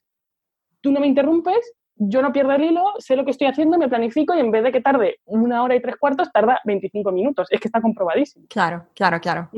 tú 0.80 0.92
no 0.92 1.00
me 1.00 1.06
interrumpes 1.06 1.74
yo 2.02 2.22
no 2.22 2.32
pierdo 2.32 2.52
el 2.52 2.64
hilo, 2.64 2.94
sé 2.98 3.14
lo 3.14 3.26
que 3.26 3.30
estoy 3.30 3.46
haciendo, 3.46 3.76
me 3.76 3.88
planifico 3.88 4.34
y 4.34 4.40
en 4.40 4.50
vez 4.50 4.64
de 4.64 4.72
que 4.72 4.80
tarde 4.80 5.20
una 5.26 5.62
hora 5.62 5.76
y 5.76 5.82
tres 5.82 5.96
cuartos, 5.96 6.32
tarda 6.32 6.60
25 6.64 7.12
minutos. 7.12 7.46
Es 7.50 7.60
que 7.60 7.68
está 7.68 7.82
comprobadísimo. 7.82 8.46
Claro, 8.48 8.86
claro, 8.94 9.20
claro. 9.20 9.50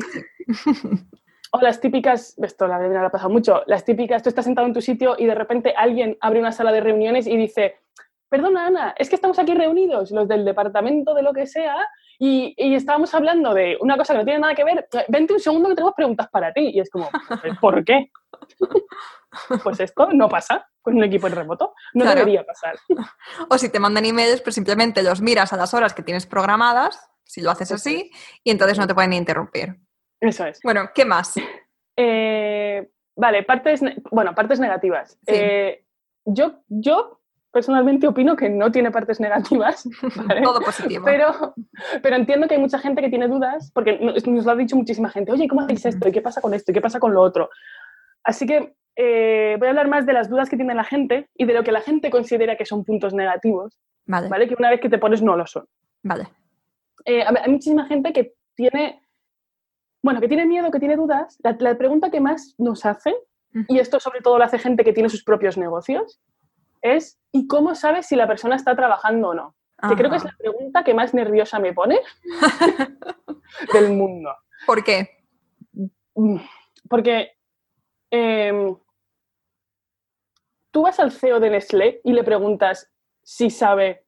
o 1.53 1.61
las 1.61 1.81
típicas, 1.81 2.37
esto 2.43 2.67
la 2.67 2.79
verdad 2.79 3.05
ha 3.05 3.11
pasado 3.11 3.31
mucho, 3.31 3.63
las 3.67 3.85
típicas, 3.85 4.25
tú 4.25 4.29
estás 4.29 4.45
sentado 4.45 4.67
en 4.67 4.73
tu 4.75 4.81
sitio 4.81 5.15
y 5.17 5.27
de 5.27 5.37
repente 5.37 5.73
alguien 5.77 6.17
abre 6.21 6.41
una 6.41 6.51
sala 6.51 6.73
de 6.73 6.81
reuniones 6.81 7.29
y 7.29 7.37
dice, 7.37 7.77
perdona 8.29 8.67
Ana, 8.67 8.95
es 8.99 9.09
que 9.09 9.15
estamos 9.15 9.39
aquí 9.39 9.55
reunidos, 9.55 10.11
los 10.11 10.27
del 10.27 10.45
departamento 10.45 11.15
de 11.15 11.23
lo 11.23 11.33
que 11.33 11.47
sea, 11.47 11.77
y, 12.19 12.55
y, 12.57 12.75
estábamos 12.75 13.13
hablando 13.15 13.53
de 13.53 13.77
una 13.81 13.97
cosa 13.97 14.13
que 14.13 14.21
no 14.21 14.25
tiene 14.25 14.41
nada 14.41 14.55
que 14.55 14.63
ver, 14.63 14.87
vente 15.09 15.33
un 15.33 15.41
segundo 15.41 15.69
que 15.69 15.75
tenemos 15.75 15.95
preguntas 15.95 16.29
para 16.31 16.53
ti. 16.53 16.71
Y 16.73 16.79
es 16.79 16.89
como, 16.89 17.11
¿por 17.61 17.85
qué? 17.85 18.11
Pues 19.63 19.81
esto 19.81 20.09
no 20.13 20.29
pasa 20.29 20.69
con 20.83 20.97
un 20.97 21.05
equipo 21.05 21.27
en 21.27 21.35
remoto. 21.35 21.75
No 21.95 22.05
debería 22.05 22.45
pasar. 22.45 22.77
O 23.49 23.59
si 23.59 23.71
te 23.71 23.81
mandan 23.81 24.05
emails, 24.05 24.41
pues 24.43 24.55
simplemente 24.55 25.03
los 25.03 25.21
miras 25.21 25.53
a 25.53 25.57
las 25.57 25.75
horas 25.75 25.95
que 25.95 26.03
tienes 26.03 26.27
programadas, 26.27 27.11
si 27.25 27.41
lo 27.41 27.51
haces 27.51 27.73
así, 27.73 28.11
y 28.45 28.51
entonces 28.51 28.79
no 28.79 28.87
te 28.87 28.95
pueden 28.95 29.13
interrumpir. 29.13 29.77
Eso 30.21 30.47
es. 30.47 30.61
Bueno, 30.63 30.91
¿qué 30.95 31.05
más? 31.05 31.35
Eh, 31.95 32.89
vale, 33.15 33.43
partes, 33.43 33.83
bueno, 34.11 34.35
partes 34.35 34.59
negativas. 34.59 35.19
Eh, 35.27 35.85
yo, 36.25 36.63
yo 36.69 37.21
personalmente 37.53 38.07
opino 38.07 38.35
que 38.35 38.49
no 38.49 38.73
tiene 38.73 38.91
partes 38.91 39.21
negativas. 39.21 39.87
Todo 40.43 40.61
positivo. 40.63 41.05
Pero, 41.05 41.55
pero 42.03 42.17
entiendo 42.17 42.49
que 42.49 42.55
hay 42.55 42.61
mucha 42.61 42.79
gente 42.79 43.03
que 43.03 43.11
tiene 43.11 43.29
dudas, 43.29 43.71
porque 43.75 43.99
nos 44.01 44.47
lo 44.47 44.51
ha 44.51 44.57
dicho 44.57 44.75
muchísima 44.75 45.11
gente. 45.11 45.33
Oye, 45.33 45.47
¿cómo 45.47 45.61
hacéis 45.61 45.85
esto? 45.85 46.09
¿Y 46.09 46.13
qué 46.13 46.23
pasa 46.23 46.41
con 46.41 46.55
esto? 46.55 46.73
¿Y 46.73 46.75
qué 46.75 46.81
pasa 46.81 46.99
con 46.99 47.13
lo 47.13 47.21
otro? 47.21 47.51
Así 48.25 48.47
que 48.47 48.75
eh, 48.97 49.57
voy 49.59 49.67
a 49.67 49.71
hablar 49.71 49.89
más 49.89 50.07
de 50.07 50.13
las 50.13 50.29
dudas 50.29 50.49
que 50.49 50.57
tiene 50.57 50.75
la 50.75 50.85
gente 50.85 51.29
y 51.35 51.45
de 51.45 51.55
lo 51.55 51.65
que 51.65 51.73
la 51.73 51.81
gente 51.81 52.11
considera 52.11 52.57
que 52.57 52.67
son 52.67 52.85
puntos 52.85 53.15
negativos, 53.15 53.79
vale. 54.07 54.49
Que 54.49 54.55
una 54.59 54.71
vez 54.71 54.81
que 54.81 54.89
te 54.89 54.99
pones 54.99 55.23
no 55.23 55.37
lo 55.37 55.47
son. 55.47 55.67
Vale. 56.03 56.29
Eh, 57.05 57.23
hay 57.23 57.51
muchísima 57.51 57.87
gente 57.87 58.13
que 58.13 58.35
tiene, 58.55 59.03
bueno, 60.03 60.21
que 60.21 60.29
tiene 60.29 60.47
miedo, 60.47 60.71
que 60.71 60.79
tiene 60.79 60.97
dudas. 60.97 61.39
La, 61.43 61.77
pregunta 61.77 62.11
que 62.11 62.21
más 62.21 62.55
nos 62.59 62.85
hacen, 62.85 63.15
y 63.69 63.79
esto 63.79 64.01
sobre 64.01 64.21
todo 64.21 64.39
lo 64.39 64.45
hace 64.45 64.59
gente 64.59 64.85
que 64.85 64.93
tiene 64.93 65.09
sus 65.09 65.25
propios 65.25 65.59
negocios, 65.59 66.21
es 66.81 67.19
¿y 67.33 67.47
cómo 67.47 67.75
sabes 67.75 68.07
si 68.07 68.17
la 68.17 68.27
persona 68.27 68.57
está 68.57 68.75
trabajando 68.77 69.29
o 69.29 69.35
no? 69.35 69.55
que 69.89 69.97
creo 69.97 70.11
que 70.11 70.17
es 70.17 70.25
la 70.25 70.37
pregunta 70.39 70.85
que 70.85 70.95
más 70.95 71.13
nerviosa 71.13 71.59
me 71.59 71.73
pone 71.73 71.99
del 73.73 73.93
mundo. 73.93 74.31
¿Por 74.65 74.85
qué? 74.85 75.25
Mm, 76.15 76.37
porque 76.89 77.33
em, 78.13 78.77
tú 80.71 80.83
vas 80.83 81.01
al 81.01 81.11
CEO 81.11 81.41
de 81.41 81.51
Nestlé 81.51 82.01
y 82.05 82.13
le 82.13 82.23
preguntas 82.23 82.91
si 83.23 83.51
sabe 83.51 84.05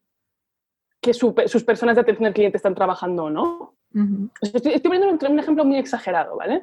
que 1.01 1.13
sus 1.13 1.65
personas 1.65 1.97
de 1.97 2.03
atención 2.03 2.27
al 2.27 2.35
cliente 2.35 2.57
están 2.57 2.75
trabajando 2.75 3.25
o 3.25 3.31
no. 3.31 3.75
estoy, 4.41 4.79
poniendo 4.81 5.09
un, 5.29 5.39
ejemplo 5.39 5.65
muy 5.65 5.77
exagerado, 5.77 6.37
¿vale? 6.37 6.63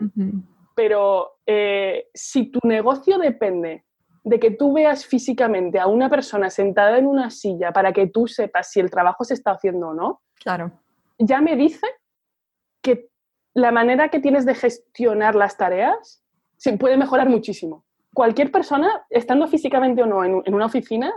Pero 0.75 1.37
eh, 1.45 2.07
si 2.13 2.49
tu 2.49 2.59
negocio 2.63 3.19
depende 3.19 3.85
de 4.23 4.39
que 4.39 4.51
tú 4.51 4.73
veas 4.73 5.05
físicamente 5.05 5.79
a 5.79 5.87
una 5.87 6.09
persona 6.09 6.49
sentada 6.49 6.97
en 6.97 7.05
una 7.05 7.29
silla 7.29 7.71
para 7.71 7.91
que 7.93 8.07
tú 8.07 8.27
sepas 8.27 8.71
si 8.71 8.79
el 8.79 8.89
trabajo 8.89 9.23
se 9.23 9.33
está 9.33 9.51
haciendo 9.51 9.89
o 9.89 9.93
no, 9.93 10.21
claro. 10.35 10.71
ya 11.17 11.41
me 11.41 11.55
dice 11.55 11.87
que 12.81 13.09
la 13.53 13.71
manera 13.71 14.09
que 14.09 14.19
tienes 14.19 14.45
de 14.45 14.55
gestionar 14.55 15.35
las 15.35 15.57
tareas 15.57 16.23
se 16.61 16.77
puede 16.77 16.95
mejorar 16.95 17.27
muchísimo. 17.27 17.83
Cualquier 18.13 18.51
persona, 18.51 19.03
estando 19.09 19.47
físicamente 19.47 20.03
o 20.03 20.05
no 20.05 20.23
en, 20.23 20.53
una 20.53 20.67
oficina, 20.67 21.11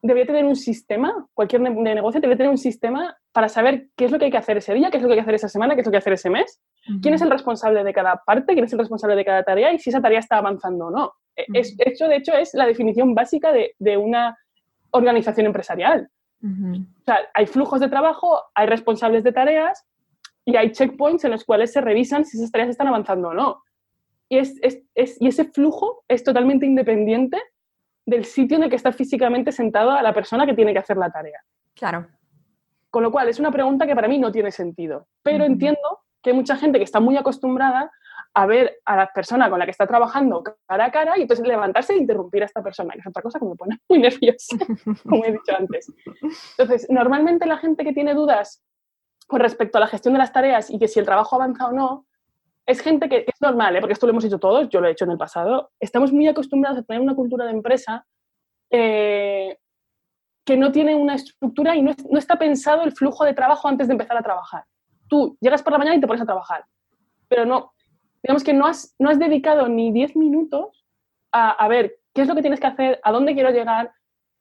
debería 0.00 0.26
tener 0.26 0.46
un 0.46 0.56
sistema, 0.56 1.26
cualquier 1.34 1.60
negocio 1.60 2.22
debería 2.22 2.38
tener 2.38 2.50
un 2.50 2.56
sistema 2.56 3.14
para 3.32 3.50
saber 3.50 3.88
qué 3.96 4.06
es 4.06 4.12
lo 4.12 4.18
que 4.18 4.24
hay 4.24 4.30
que 4.30 4.38
hacer 4.38 4.56
ese 4.56 4.72
día, 4.72 4.90
qué 4.90 4.96
es 4.96 5.02
lo 5.02 5.08
que 5.10 5.12
hay 5.12 5.18
que 5.18 5.22
hacer 5.24 5.34
esa 5.34 5.50
semana, 5.50 5.74
qué 5.74 5.82
es 5.82 5.86
lo 5.86 5.90
que 5.90 5.98
hay 5.98 6.00
que 6.00 6.04
hacer 6.04 6.12
ese 6.14 6.30
mes, 6.30 6.58
quién 7.02 7.12
es 7.12 7.20
el 7.20 7.28
responsable 7.28 7.84
de 7.84 7.92
cada 7.92 8.22
parte, 8.24 8.54
quién 8.54 8.64
es 8.64 8.72
el 8.72 8.78
responsable 8.78 9.14
de 9.14 9.26
cada 9.26 9.42
tarea 9.42 9.74
y 9.74 9.78
si 9.78 9.90
esa 9.90 10.00
tarea 10.00 10.20
está 10.20 10.38
avanzando 10.38 10.86
o 10.86 10.90
no. 10.90 11.12
E, 11.36 11.44
es, 11.52 11.76
de 11.76 12.16
hecho, 12.16 12.32
es 12.32 12.54
la 12.54 12.64
definición 12.64 13.14
básica 13.14 13.52
de, 13.52 13.96
una 13.98 14.38
organización 14.92 15.44
empresarial. 15.44 16.08
O 16.42 17.04
sea, 17.04 17.18
hay 17.34 17.46
flujos 17.46 17.80
de 17.80 17.90
trabajo, 17.90 18.40
hay 18.54 18.66
responsables 18.66 19.22
de 19.22 19.32
tareas 19.32 19.84
y 20.46 20.56
hay 20.56 20.72
checkpoints 20.72 21.24
en 21.24 21.32
los 21.32 21.44
cuales 21.44 21.72
se 21.72 21.82
revisan 21.82 22.24
si 22.24 22.38
esas 22.38 22.50
tareas 22.50 22.70
están 22.70 22.86
avanzando 22.86 23.28
o 23.28 23.34
no. 23.34 23.62
Y, 24.28 24.38
es, 24.38 24.54
y 24.94 25.26
ese 25.26 25.44
flujo 25.44 26.04
es 26.06 26.22
totalmente 26.22 26.66
independiente 26.66 27.40
del 28.04 28.24
sitio 28.24 28.56
en 28.56 28.64
el 28.64 28.70
que 28.70 28.76
está 28.76 28.92
físicamente 28.92 29.52
sentada 29.52 30.02
la 30.02 30.14
persona 30.14 30.46
que 30.46 30.54
tiene 30.54 30.72
que 30.72 30.78
hacer 30.78 30.96
la 30.96 31.10
tarea. 31.10 31.40
Claro. 31.74 32.06
Con 32.90 33.02
lo 33.02 33.12
cual, 33.12 33.28
es 33.28 33.38
una 33.38 33.50
pregunta 33.50 33.86
que 33.86 33.94
para 33.94 34.08
mí 34.08 34.18
no 34.18 34.32
tiene 34.32 34.50
sentido. 34.50 35.06
Pero 35.22 35.44
entiendo 35.44 36.00
que 36.22 36.30
hay 36.30 36.36
mucha 36.36 36.56
gente 36.56 36.78
que 36.78 36.84
está 36.84 37.00
muy 37.00 37.16
acostumbrada 37.16 37.90
a 38.34 38.46
ver 38.46 38.78
a 38.84 38.96
la 38.96 39.12
persona 39.12 39.50
con 39.50 39.58
la 39.58 39.64
que 39.64 39.70
está 39.70 39.86
trabajando 39.86 40.42
cara 40.66 40.84
a 40.86 40.90
cara 40.90 41.18
y 41.18 41.22
entonces 41.22 41.46
levantarse 41.46 41.92
e 41.92 41.98
interrumpir 41.98 42.42
a 42.42 42.46
esta 42.46 42.62
persona, 42.62 42.94
que 42.94 43.00
es 43.00 43.06
otra 43.06 43.22
cosa 43.22 43.38
que 43.38 43.46
me 43.46 43.56
pone 43.56 43.78
muy 43.88 43.98
nerviosa, 43.98 44.56
como 45.08 45.24
he 45.24 45.32
dicho 45.32 45.56
antes. 45.56 45.92
Entonces, 46.56 46.86
normalmente 46.90 47.46
la 47.46 47.58
gente 47.58 47.84
que 47.84 47.92
tiene 47.92 48.14
dudas 48.14 48.62
con 49.26 49.40
respecto 49.40 49.78
a 49.78 49.82
la 49.82 49.86
gestión 49.86 50.14
de 50.14 50.18
las 50.18 50.32
tareas 50.32 50.70
y 50.70 50.78
que 50.78 50.88
si 50.88 50.98
el 50.98 51.04
trabajo 51.04 51.36
avanza 51.36 51.66
o 51.66 51.72
no, 51.72 52.06
es 52.68 52.82
gente 52.82 53.08
que 53.08 53.24
es 53.26 53.40
normal, 53.40 53.74
¿eh? 53.74 53.80
porque 53.80 53.94
esto 53.94 54.06
lo 54.06 54.10
hemos 54.10 54.26
hecho 54.26 54.38
todos, 54.38 54.68
yo 54.68 54.82
lo 54.82 54.88
he 54.88 54.90
hecho 54.90 55.06
en 55.06 55.12
el 55.12 55.16
pasado, 55.16 55.70
estamos 55.80 56.12
muy 56.12 56.28
acostumbrados 56.28 56.78
a 56.78 56.82
tener 56.82 57.00
una 57.00 57.14
cultura 57.14 57.46
de 57.46 57.52
empresa 57.52 58.06
eh, 58.70 59.56
que 60.44 60.54
no 60.58 60.70
tiene 60.70 60.94
una 60.94 61.14
estructura 61.14 61.74
y 61.76 61.80
no, 61.80 61.94
no, 62.10 62.18
está 62.18 62.36
pensado 62.36 62.82
el 62.82 62.92
flujo 62.92 63.24
de 63.24 63.32
trabajo 63.32 63.68
antes 63.68 63.88
de 63.88 63.92
empezar 63.92 64.18
a 64.18 64.22
trabajar. 64.22 64.64
Tú 65.08 65.38
llegas 65.40 65.62
por 65.62 65.72
la 65.72 65.78
mañana 65.78 65.96
y 65.96 66.00
te 66.00 66.06
pones 66.06 66.20
a 66.20 66.26
trabajar, 66.26 66.66
pero 67.26 67.46
no, 67.46 67.72
digamos 68.22 68.44
que 68.44 68.52
no 68.52 68.66
has, 68.66 68.94
no 68.98 69.08
has 69.08 69.18
dedicado 69.18 69.66
ni 69.66 69.90
10 69.90 70.16
minutos 70.16 70.84
a, 71.32 71.66
ver 71.68 72.00
qué 72.12 72.20
es 72.20 72.28
lo 72.28 72.34
que 72.34 72.42
tienes 72.42 72.60
que 72.60 72.66
hacer, 72.66 73.00
a 73.02 73.12
dónde 73.12 73.32
quiero 73.32 73.50
llegar, 73.50 73.92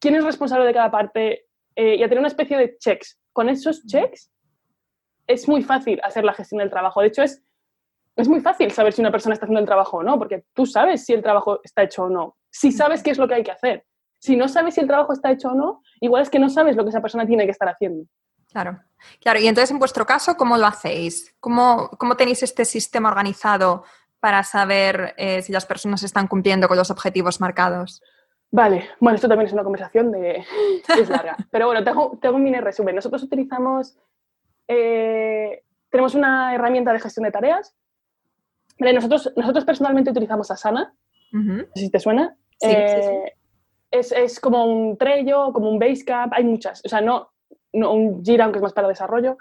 quién 0.02 0.16
es 0.16 0.26
responsable 0.26 0.66
de 0.66 0.74
cada 0.74 0.92
parte 0.92 1.46
eh, 1.78 1.96
y 1.96 2.04
a 2.04 2.10
tener 2.10 2.20
una 2.20 2.28
especie 2.28 2.58
de 2.58 2.78
checks. 2.78 3.18
Con 3.32 3.48
esos 3.48 3.86
checks 3.86 4.30
es 5.28 5.48
muy 5.48 5.64
fácil 5.64 6.02
hacer 6.04 6.26
la 6.26 6.34
gestión 6.34 6.60
del 6.60 6.70
trabajo. 6.70 7.00
De 7.02 7.08
hecho, 7.08 7.24
es, 7.24 7.47
es 8.18 8.28
muy 8.28 8.42
fácil 8.42 8.72
saber 8.72 8.94
si 8.94 9.02
una 9.02 9.12
persona 9.12 9.34
está 9.34 9.46
haciendo 9.46 9.60
el 9.60 9.66
trabajo 9.66 9.98
o 9.98 10.04
no, 10.04 10.18
porque 10.18 10.44
tú 10.54 10.66
sabes 10.66 11.06
si 11.06 11.14
el 11.14 11.22
trabajo 11.22 11.62
está 11.64 11.84
hecho 11.84 12.04
o 12.04 12.10
no, 12.10 12.36
si 12.50 12.72
sabes 12.72 13.04
qué 13.04 13.12
es 13.12 13.18
lo 13.18 13.28
que 13.28 13.36
hay 13.36 13.44
que 13.44 13.52
hacer. 13.52 13.86
Si 14.20 14.36
no 14.36 14.48
sabes 14.48 14.74
si 14.74 14.82
el 14.82 14.88
trabajo 14.88 15.14
está 15.14 15.32
hecho 15.32 15.50
o 15.50 15.54
no, 15.54 15.84
igual 16.02 16.24
es 16.24 16.30
que 16.30 16.40
no 16.40 16.50
sabes 16.50 16.76
lo 16.76 16.84
que 16.84 16.90
esa 16.90 17.02
persona 17.02 17.28
tiene 17.28 17.46
que 17.46 17.52
estar 17.52 17.70
haciendo. 17.70 18.06
Claro, 18.52 18.80
claro. 19.22 19.40
Y 19.40 19.48
entonces, 19.48 19.70
en 19.70 19.78
vuestro 19.78 20.06
caso, 20.06 20.36
¿cómo 20.36 20.58
lo 20.58 20.66
hacéis? 20.66 21.36
¿Cómo, 21.40 21.90
cómo 22.00 22.18
tenéis 22.18 22.42
este 22.42 22.66
sistema 22.66 23.10
organizado 23.10 23.84
para 24.20 24.42
saber 24.44 25.14
eh, 25.18 25.44
si 25.44 25.52
las 25.52 25.68
personas 25.68 26.02
están 26.02 26.28
cumpliendo 26.28 26.68
con 26.68 26.78
los 26.78 26.90
objetivos 26.90 27.40
marcados? 27.40 28.02
Vale, 28.50 28.90
bueno, 29.00 29.16
esto 29.16 29.28
también 29.28 29.48
es 29.48 29.54
una 29.54 29.64
conversación 29.64 30.12
de... 30.12 30.44
es 31.00 31.10
larga. 31.10 31.38
Pero 31.52 31.68
bueno, 31.68 31.84
tengo, 31.84 32.18
tengo 32.20 32.38
un 32.38 32.44
mini 32.44 32.60
resumen. 32.60 32.96
Nosotros 32.96 33.22
utilizamos... 33.22 33.96
Eh, 34.68 35.64
tenemos 35.92 36.16
una 36.16 36.56
herramienta 36.56 36.92
de 36.92 37.00
gestión 37.00 37.26
de 37.26 37.32
tareas. 37.32 37.76
Nosotros, 38.80 39.32
nosotros 39.36 39.66
personalmente 39.66 40.12
utilizamos 40.12 40.52
Asana. 40.52 40.94
No 41.32 41.66
sé 41.76 41.82
si 41.82 41.92
te 41.92 42.00
suena. 42.00 42.36
Sí, 42.60 42.70
eh, 42.70 43.34
Es, 43.92 44.12
es, 44.12 44.40
como 44.40 44.66
un 44.66 44.98
Trello, 44.98 45.52
como 45.54 45.70
un 45.70 45.80
Basecamp. 45.80 46.34
Hay 46.34 46.44
muchas. 46.44 46.82
O 46.86 46.90
sea, 46.90 47.02
no, 47.02 47.30
no, 47.74 47.94
un 47.94 48.24
Jira, 48.24 48.46
aunque 48.46 48.60
es 48.60 48.64
más 48.64 48.74
para 48.74 48.88
desarrollo. 48.88 49.38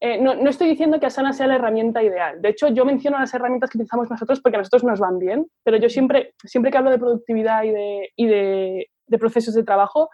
Eh, 0.00 0.20
no, 0.20 0.34
no, 0.34 0.50
estoy 0.50 0.68
diciendo 0.68 0.98
que 0.98 1.06
Asana 1.06 1.32
sea 1.32 1.46
la 1.46 1.54
herramienta 1.54 2.02
ideal. 2.02 2.42
De 2.42 2.48
hecho, 2.48 2.66
yo 2.68 2.84
menciono 2.84 3.20
las 3.20 3.32
herramientas 3.34 3.70
que 3.70 3.78
utilizamos 3.78 4.10
nosotros 4.10 4.40
porque 4.40 4.56
a 4.56 4.58
nosotros 4.58 4.82
nos 4.82 4.98
van 4.98 5.20
bien, 5.20 5.46
pero 5.62 5.76
yo 5.76 5.88
siempre, 5.88 6.34
siempre 6.42 6.72
que 6.72 6.78
hablo 6.78 6.90
de 6.90 6.98
productividad 6.98 7.62
y 7.62 7.70
de, 7.70 8.10
y 8.16 8.26
de, 8.26 8.90
de 9.06 9.18
procesos 9.18 9.54
de 9.54 9.62
trabajo, 9.62 10.10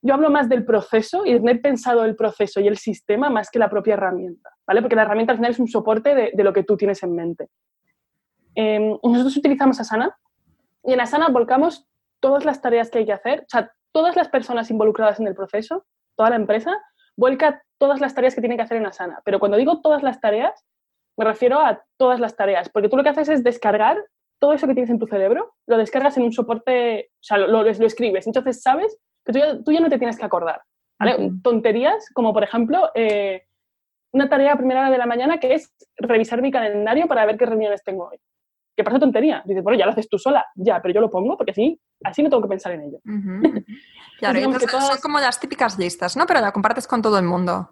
yo 0.00 0.14
hablo 0.14 0.30
más 0.30 0.48
del 0.48 0.64
proceso 0.64 1.26
y 1.26 1.34
de 1.34 1.40
tener 1.40 1.60
pensado 1.60 2.06
el 2.06 2.16
proceso 2.16 2.60
y 2.60 2.66
el 2.66 2.78
sistema 2.78 3.28
más 3.28 3.50
que 3.50 3.58
la 3.58 3.68
propia 3.68 3.94
herramienta, 3.94 4.50
¿vale? 4.66 4.80
Porque 4.80 4.96
la 4.96 5.02
herramienta 5.02 5.32
al 5.32 5.38
final 5.38 5.50
es 5.50 5.58
un 5.58 5.68
soporte 5.68 6.14
de, 6.14 6.30
de 6.32 6.44
lo 6.44 6.54
que 6.54 6.62
tú 6.62 6.78
tienes 6.78 7.02
en 7.02 7.14
mente. 7.14 7.48
Eh, 8.56 8.98
nosotros 9.02 9.36
utilizamos 9.36 9.78
Asana 9.78 10.16
y 10.82 10.94
en 10.94 11.00
Asana 11.00 11.28
volcamos 11.28 11.86
todas 12.20 12.44
las 12.46 12.62
tareas 12.62 12.90
que 12.90 12.98
hay 12.98 13.06
que 13.06 13.12
hacer, 13.12 13.40
o 13.40 13.48
sea, 13.48 13.70
todas 13.92 14.16
las 14.16 14.28
personas 14.28 14.70
involucradas 14.70 15.20
en 15.20 15.26
el 15.26 15.34
proceso, 15.34 15.84
toda 16.16 16.30
la 16.30 16.36
empresa, 16.36 16.72
vuelca 17.16 17.62
todas 17.78 18.00
las 18.00 18.14
tareas 18.14 18.34
que 18.34 18.40
tiene 18.40 18.56
que 18.56 18.62
hacer 18.62 18.78
en 18.78 18.86
Asana. 18.86 19.20
Pero 19.24 19.38
cuando 19.38 19.58
digo 19.58 19.80
todas 19.82 20.02
las 20.02 20.20
tareas, 20.20 20.64
me 21.18 21.24
refiero 21.24 21.60
a 21.60 21.82
todas 21.98 22.18
las 22.18 22.34
tareas, 22.34 22.70
porque 22.70 22.88
tú 22.88 22.96
lo 22.96 23.02
que 23.02 23.10
haces 23.10 23.28
es 23.28 23.44
descargar 23.44 23.98
todo 24.38 24.54
eso 24.54 24.66
que 24.66 24.74
tienes 24.74 24.90
en 24.90 24.98
tu 24.98 25.06
cerebro, 25.06 25.54
lo 25.66 25.76
descargas 25.76 26.16
en 26.16 26.24
un 26.24 26.32
soporte, 26.32 27.10
o 27.12 27.22
sea, 27.22 27.38
lo, 27.38 27.62
lo, 27.62 27.68
escribes. 27.68 28.26
Entonces 28.26 28.62
sabes 28.62 28.98
que 29.24 29.32
tú 29.64 29.72
ya, 29.72 29.80
no 29.80 29.88
te 29.90 29.98
tienes 29.98 30.18
que 30.18 30.24
acordar. 30.24 30.62
Tonterías 31.42 32.08
como, 32.14 32.32
por 32.32 32.42
ejemplo, 32.42 32.90
eh, 32.94 33.46
una 34.12 34.28
tarea 34.28 34.52
a 34.52 34.56
primera 34.56 34.80
hora 34.80 34.90
de 34.90 34.98
la 34.98 35.06
mañana 35.06 35.38
que 35.38 35.54
es 35.54 35.74
revisar 35.96 36.40
mi 36.40 36.50
calendario 36.50 37.06
para 37.06 37.26
ver 37.26 37.36
qué 37.36 37.46
reuniones 37.46 37.82
tengo 37.82 38.08
hoy 38.08 38.18
que 38.76 38.84
parece 38.84 39.00
tontería. 39.00 39.42
Dices, 39.46 39.62
bueno, 39.62 39.78
ya 39.78 39.86
lo 39.86 39.92
haces 39.92 40.08
tú 40.08 40.18
sola, 40.18 40.44
ya, 40.54 40.80
pero 40.82 40.94
yo 40.94 41.00
lo 41.00 41.10
pongo 41.10 41.36
porque 41.36 41.52
así, 41.52 41.80
así 42.04 42.22
no 42.22 42.28
tengo 42.28 42.42
que 42.42 42.48
pensar 42.48 42.72
en 42.72 42.82
ello. 42.82 42.98
Claro, 44.18 44.38
entonces 44.38 44.70
son 44.70 44.98
como 45.02 45.20
las 45.20 45.38
típicas 45.38 45.78
listas, 45.78 46.16
¿no? 46.16 46.26
Pero 46.26 46.40
la 46.40 46.52
compartes 46.52 46.86
con 46.86 47.02
todo 47.02 47.18
el 47.18 47.24
mundo. 47.24 47.70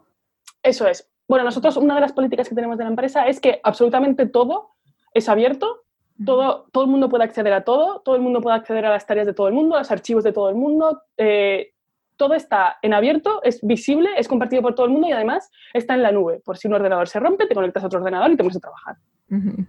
Eso 0.62 0.86
es. 0.86 1.08
Bueno, 1.26 1.44
nosotros 1.44 1.76
una 1.76 1.94
de 1.94 2.02
las 2.02 2.12
políticas 2.12 2.48
que 2.48 2.54
tenemos 2.54 2.76
de 2.76 2.84
la 2.84 2.90
empresa 2.90 3.26
es 3.26 3.40
que 3.40 3.60
absolutamente 3.62 4.26
todo 4.26 4.72
es 5.12 5.28
abierto, 5.28 5.84
todo, 6.24 6.66
todo 6.70 6.84
el 6.84 6.90
mundo 6.90 7.08
puede 7.08 7.24
acceder 7.24 7.52
a 7.52 7.64
todo, 7.64 8.00
todo 8.00 8.14
el 8.14 8.20
mundo 8.20 8.40
puede 8.40 8.56
acceder 8.56 8.84
a 8.84 8.90
las 8.90 9.06
tareas 9.06 9.26
de 9.26 9.32
todo 9.32 9.48
el 9.48 9.54
mundo, 9.54 9.76
a 9.76 9.78
los 9.78 9.90
archivos 9.90 10.22
de 10.22 10.32
todo 10.32 10.48
el 10.48 10.54
mundo, 10.54 11.02
eh, 11.16 11.72
todo 12.16 12.34
está 12.34 12.78
en 12.82 12.94
abierto, 12.94 13.42
es 13.42 13.60
visible, 13.62 14.10
es 14.16 14.28
compartido 14.28 14.62
por 14.62 14.74
todo 14.74 14.86
el 14.86 14.92
mundo 14.92 15.08
y 15.08 15.12
además 15.12 15.50
está 15.72 15.94
en 15.94 16.02
la 16.02 16.12
nube. 16.12 16.40
Por 16.44 16.58
si 16.58 16.68
un 16.68 16.74
ordenador 16.74 17.08
se 17.08 17.20
rompe, 17.20 17.46
te 17.46 17.54
conectas 17.54 17.82
a 17.82 17.86
otro 17.86 18.00
ordenador 18.00 18.30
y 18.30 18.36
te 18.36 18.42
pones 18.42 18.56
a 18.56 18.60
trabajar. 18.60 18.96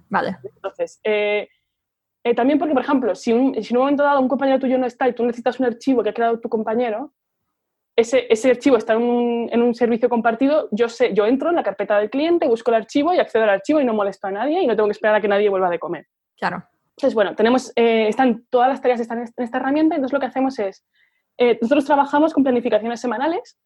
Vale. 0.10 0.38
Entonces, 0.44 1.00
eh, 1.04 1.48
eh, 2.24 2.36
también 2.36 2.60
porque, 2.60 2.74
por 2.74 2.84
ejemplo, 2.84 3.16
si, 3.16 3.34
un, 3.34 3.62
si 3.64 3.74
en 3.74 3.78
un 3.78 3.84
momento 3.84 4.04
dado 4.04 4.20
un 4.20 4.28
compañero 4.28 4.60
tuyo 4.60 4.78
no 4.78 4.86
está 4.86 5.08
y 5.08 5.14
tú 5.14 5.26
necesitas 5.26 5.60
un 5.60 5.66
archivo 5.66 6.04
que 6.04 6.10
ha 6.10 6.14
creado 6.14 6.40
tu 6.40 6.50
compañero, 6.50 7.14
ese, 7.96 8.28
ese 8.30 8.52
archivo 8.52 8.78
está 8.78 8.94
en 8.94 9.02
un, 9.02 9.50
en 9.52 9.62
un, 9.62 9.74
servicio 9.74 10.10
compartido, 10.10 10.68
yo, 10.72 10.90
sé, 10.90 11.14
yo 11.14 11.26
entro 11.26 11.50
en 11.50 11.56
la 11.56 11.64
carpeta 11.64 11.98
del 11.98 12.10
cliente, 12.10 12.48
busco 12.48 12.72
el 12.72 12.76
archivo 12.76 13.14
y 13.14 13.20
accedo 13.20 13.44
al 13.44 13.50
archivo 13.50 13.80
y 13.80 13.86
no 13.86 13.94
molesto 13.94 14.28
a 14.28 14.32
nadie 14.32 14.62
y 14.62 14.68
no 14.68 14.76
tengo 14.76 14.88
que 14.88 14.94
esperar 14.94 15.16
a 15.16 15.22
que 15.22 15.30
nadie 15.30 15.50
vuelva 15.50 15.70
de 15.70 15.80
comer. 15.80 16.08
Claro. 16.38 16.64
Entonces, 16.90 17.14
bueno, 17.14 17.36
tenemos, 17.36 17.72
eh, 17.76 18.08
están, 18.10 18.46
todas 18.50 18.70
las 18.70 18.82
tareas 18.82 19.00
están 19.00 19.20
en 19.20 19.32
esta 19.38 19.58
herramienta, 19.58 19.96
entonces 19.96 20.14
lo 20.14 20.20
que 20.20 20.26
hacemos 20.26 20.60
es 20.60 20.86
eh, 21.38 21.58
nosotros 21.62 21.86
trabajamos 21.86 22.34
con 22.34 22.44
planificaciones 22.44 23.00
semanales. 23.00 23.58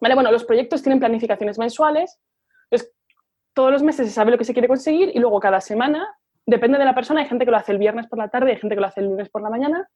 ¿vale? 0.00 0.14
Bueno, 0.14 0.32
los 0.32 0.44
proyectos 0.44 0.82
tienen 0.82 0.98
planificaciones 0.98 1.58
mensuales. 1.58 2.18
Todos 3.54 3.72
los 3.72 3.82
meses 3.82 4.06
se 4.06 4.12
sabe 4.12 4.30
lo 4.30 4.38
que 4.38 4.44
se 4.44 4.52
quiere 4.52 4.68
conseguir 4.68 5.10
y 5.14 5.18
luego 5.18 5.40
cada 5.40 5.60
semana, 5.60 6.06
depende 6.44 6.78
de 6.78 6.84
la 6.84 6.94
persona, 6.94 7.20
hay 7.20 7.26
gente 7.26 7.44
que 7.44 7.50
lo 7.50 7.56
hace 7.56 7.72
el 7.72 7.78
viernes 7.78 8.06
por 8.08 8.18
la 8.18 8.28
tarde, 8.28 8.52
hay 8.52 8.58
gente 8.58 8.74
que 8.74 8.80
lo 8.80 8.86
hace 8.86 9.00
el 9.00 9.06
lunes 9.06 9.28
por 9.30 9.42
la 9.42 9.50
mañana. 9.50 9.88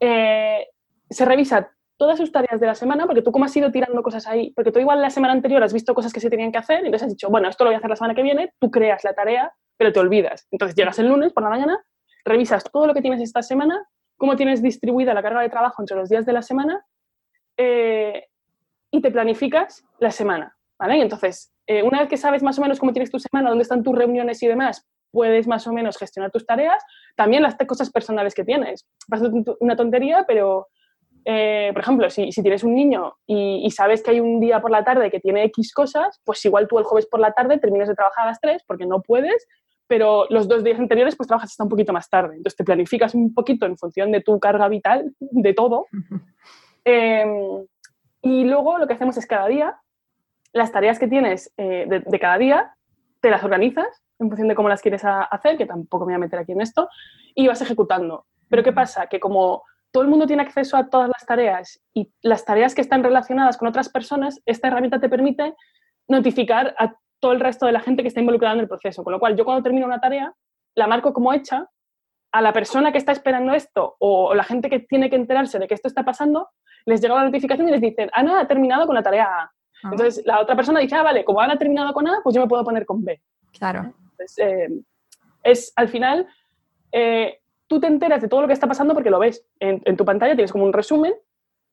Eh, 0.00 0.66
se 1.08 1.24
revisa 1.24 1.70
todas 1.96 2.18
sus 2.18 2.32
tareas 2.32 2.60
de 2.60 2.66
la 2.66 2.74
semana, 2.74 3.06
porque 3.06 3.22
tú 3.22 3.32
como 3.32 3.44
has 3.44 3.56
ido 3.56 3.70
tirando 3.70 4.02
cosas 4.02 4.26
ahí, 4.26 4.52
porque 4.54 4.72
tú 4.72 4.78
igual 4.78 5.02
la 5.02 5.10
semana 5.10 5.32
anterior 5.32 5.62
has 5.62 5.72
visto 5.72 5.94
cosas 5.94 6.12
que 6.12 6.20
se 6.20 6.30
tenían 6.30 6.52
que 6.52 6.58
hacer, 6.58 6.82
y 6.82 6.86
entonces 6.86 7.06
has 7.06 7.12
dicho, 7.12 7.28
bueno, 7.28 7.48
esto 7.48 7.64
lo 7.64 7.70
voy 7.70 7.74
a 7.74 7.78
hacer 7.78 7.90
la 7.90 7.96
semana 7.96 8.14
que 8.14 8.22
viene, 8.22 8.52
tú 8.58 8.70
creas 8.70 9.04
la 9.04 9.14
tarea, 9.14 9.52
pero 9.76 9.92
te 9.92 10.00
olvidas. 10.00 10.46
Entonces 10.50 10.76
llegas 10.76 10.98
el 10.98 11.08
lunes 11.08 11.32
por 11.32 11.42
la 11.42 11.50
mañana, 11.50 11.78
revisas 12.24 12.64
todo 12.64 12.86
lo 12.86 12.94
que 12.94 13.02
tienes 13.02 13.20
esta 13.20 13.42
semana 13.42 13.84
cómo 14.18 14.36
tienes 14.36 14.60
distribuida 14.60 15.14
la 15.14 15.22
carga 15.22 15.40
de 15.40 15.48
trabajo 15.48 15.80
entre 15.80 15.96
los 15.96 16.10
días 16.10 16.26
de 16.26 16.32
la 16.34 16.42
semana, 16.42 16.84
eh, 17.56 18.26
y 18.90 19.00
te 19.00 19.10
planificas 19.10 19.84
la 20.00 20.10
semana, 20.10 20.56
¿vale? 20.78 20.98
Y 20.98 21.00
entonces, 21.00 21.52
eh, 21.68 21.82
una 21.82 22.00
vez 22.00 22.08
que 22.08 22.16
sabes 22.16 22.42
más 22.42 22.58
o 22.58 22.62
menos 22.62 22.78
cómo 22.80 22.94
tienes 22.94 23.10
tu 23.10 23.18
semana, 23.18 23.50
dónde 23.50 23.62
están 23.62 23.82
tus 23.82 23.94
reuniones 23.94 24.42
y 24.42 24.48
demás, 24.48 24.88
puedes 25.10 25.46
más 25.46 25.66
o 25.66 25.72
menos 25.72 25.98
gestionar 25.98 26.30
tus 26.30 26.46
tareas, 26.46 26.82
también 27.14 27.42
las 27.42 27.56
cosas 27.66 27.90
personales 27.90 28.34
que 28.34 28.42
tienes. 28.42 28.88
Va 29.12 29.18
una 29.60 29.76
tontería, 29.76 30.24
pero, 30.26 30.68
eh, 31.26 31.68
por 31.74 31.82
ejemplo, 31.82 32.08
si, 32.08 32.30
tienes 32.30 32.64
un 32.64 32.74
niño 32.74 33.14
y, 33.26 33.70
sabes 33.70 34.02
que 34.02 34.12
hay 34.12 34.20
un 34.20 34.40
día 34.40 34.62
por 34.62 34.70
la 34.70 34.82
tarde 34.82 35.10
que 35.10 35.20
tiene 35.20 35.44
X 35.44 35.74
cosas, 35.74 36.22
pues 36.24 36.42
igual 36.46 36.66
tú 36.68 36.78
el 36.78 36.84
jueves 36.84 37.06
por 37.06 37.20
la 37.20 37.32
tarde 37.32 37.58
terminas 37.58 37.88
de 37.88 37.94
trabajar 37.94 38.24
a 38.24 38.28
las 38.28 38.40
3 38.40 38.62
porque 38.66 38.86
no 38.86 39.02
puedes, 39.02 39.46
pero 39.86 40.24
los 40.30 40.48
dos 40.48 40.64
días 40.64 40.78
anteriores 40.78 41.16
pues 41.16 41.26
trabajas 41.26 41.50
hasta 41.50 41.64
un 41.64 41.70
poquito 41.70 41.92
más 41.92 42.08
tarde. 42.08 42.36
Entonces 42.36 42.56
te 42.56 42.64
planificas 42.64 43.14
un 43.14 43.34
poquito 43.34 43.66
en 43.66 43.76
función 43.76 44.10
de 44.10 44.22
tu 44.22 44.40
carga 44.40 44.68
vital, 44.68 45.12
de 45.20 45.52
todo. 45.52 45.86
Em, 46.84 47.66
y 48.22 48.44
luego 48.44 48.78
lo 48.78 48.86
que 48.86 48.94
hacemos 48.94 49.18
es 49.18 49.26
cada 49.26 49.46
día, 49.46 49.78
las 50.52 50.72
tareas 50.72 50.98
que 50.98 51.08
tienes 51.08 51.52
eh, 51.56 51.86
de, 51.86 52.18
cada 52.18 52.38
día, 52.38 52.74
te 53.20 53.30
las 53.30 53.44
organizas 53.44 53.86
en 54.18 54.28
función 54.28 54.48
de 54.48 54.54
cómo 54.54 54.68
las 54.68 54.82
quieres 54.82 55.02
hacer, 55.04 55.56
que 55.56 55.66
tampoco 55.66 56.04
me 56.04 56.12
voy 56.12 56.14
a 56.14 56.18
meter 56.18 56.38
aquí 56.38 56.52
en 56.52 56.60
esto, 56.60 56.88
y 57.34 57.46
vas 57.46 57.62
ejecutando. 57.62 58.26
Pero 58.48 58.62
¿qué 58.62 58.72
pasa? 58.72 59.06
Que 59.06 59.20
como 59.20 59.62
todo 59.92 60.02
el 60.02 60.08
mundo 60.08 60.26
tiene 60.26 60.42
acceso 60.42 60.76
a 60.76 60.88
todas 60.88 61.08
las 61.08 61.24
tareas 61.24 61.80
y 61.94 62.12
las 62.22 62.44
tareas 62.44 62.74
que 62.74 62.80
están 62.80 63.02
relacionadas 63.02 63.56
con 63.56 63.68
otras 63.68 63.88
personas, 63.88 64.40
esta 64.44 64.68
herramienta 64.68 65.00
te 65.00 65.08
permite 65.08 65.54
notificar 66.08 66.74
a 66.78 66.94
todo 67.20 67.32
el 67.32 67.40
resto 67.40 67.66
de 67.66 67.72
la 67.72 67.80
gente 67.80 68.02
que 68.02 68.08
está 68.08 68.20
involucrada 68.20 68.54
en 68.54 68.60
el 68.60 68.68
proceso. 68.68 69.04
Con 69.04 69.12
lo 69.12 69.20
cual, 69.20 69.36
yo 69.36 69.44
cuando 69.44 69.62
termino 69.62 69.86
una 69.86 70.00
tarea, 70.00 70.32
la 70.74 70.86
marco 70.86 71.12
como 71.12 71.32
hecha, 71.32 71.68
a 72.32 72.42
la 72.42 72.52
persona 72.52 72.92
que 72.92 72.98
está 72.98 73.12
esperando 73.12 73.54
esto 73.54 73.96
o 73.98 74.34
la 74.34 74.44
gente 74.44 74.68
que 74.68 74.80
tiene 74.80 75.08
que 75.08 75.16
enterarse 75.16 75.58
de 75.58 75.66
que 75.66 75.74
esto 75.74 75.88
está 75.88 76.04
pasando, 76.04 76.50
les 76.84 77.00
llega 77.00 77.14
la 77.14 77.24
notificación 77.24 77.68
y 77.68 77.72
les 77.72 77.80
dicen, 77.80 78.10
Ana 78.12 78.40
ha 78.40 78.46
terminado 78.46 78.86
con 78.86 78.94
la 78.94 79.02
tarea 79.02 79.24
A. 79.24 79.52
Ah. 79.82 79.90
Entonces, 79.92 80.24
la 80.26 80.40
otra 80.40 80.56
persona 80.56 80.80
dice, 80.80 80.94
ah, 80.94 81.02
vale, 81.02 81.24
como 81.24 81.40
Ana 81.40 81.54
ha 81.54 81.58
terminado 81.58 81.92
con 81.92 82.06
A, 82.08 82.20
pues 82.22 82.34
yo 82.34 82.42
me 82.42 82.48
puedo 82.48 82.64
poner 82.64 82.84
con 82.86 83.04
B. 83.04 83.20
Claro. 83.52 83.92
Eh, 84.38 84.68
es, 85.42 85.72
al 85.76 85.88
final, 85.88 86.26
eh, 86.92 87.40
tú 87.66 87.80
te 87.80 87.86
enteras 87.86 88.20
de 88.20 88.28
todo 88.28 88.42
lo 88.42 88.46
que 88.46 88.52
está 88.52 88.66
pasando 88.66 88.94
porque 88.94 89.10
lo 89.10 89.18
ves. 89.18 89.44
En, 89.60 89.96
tu 89.96 90.04
pantalla 90.04 90.34
tienes 90.34 90.52
como 90.52 90.64
un 90.64 90.72
resumen 90.72 91.14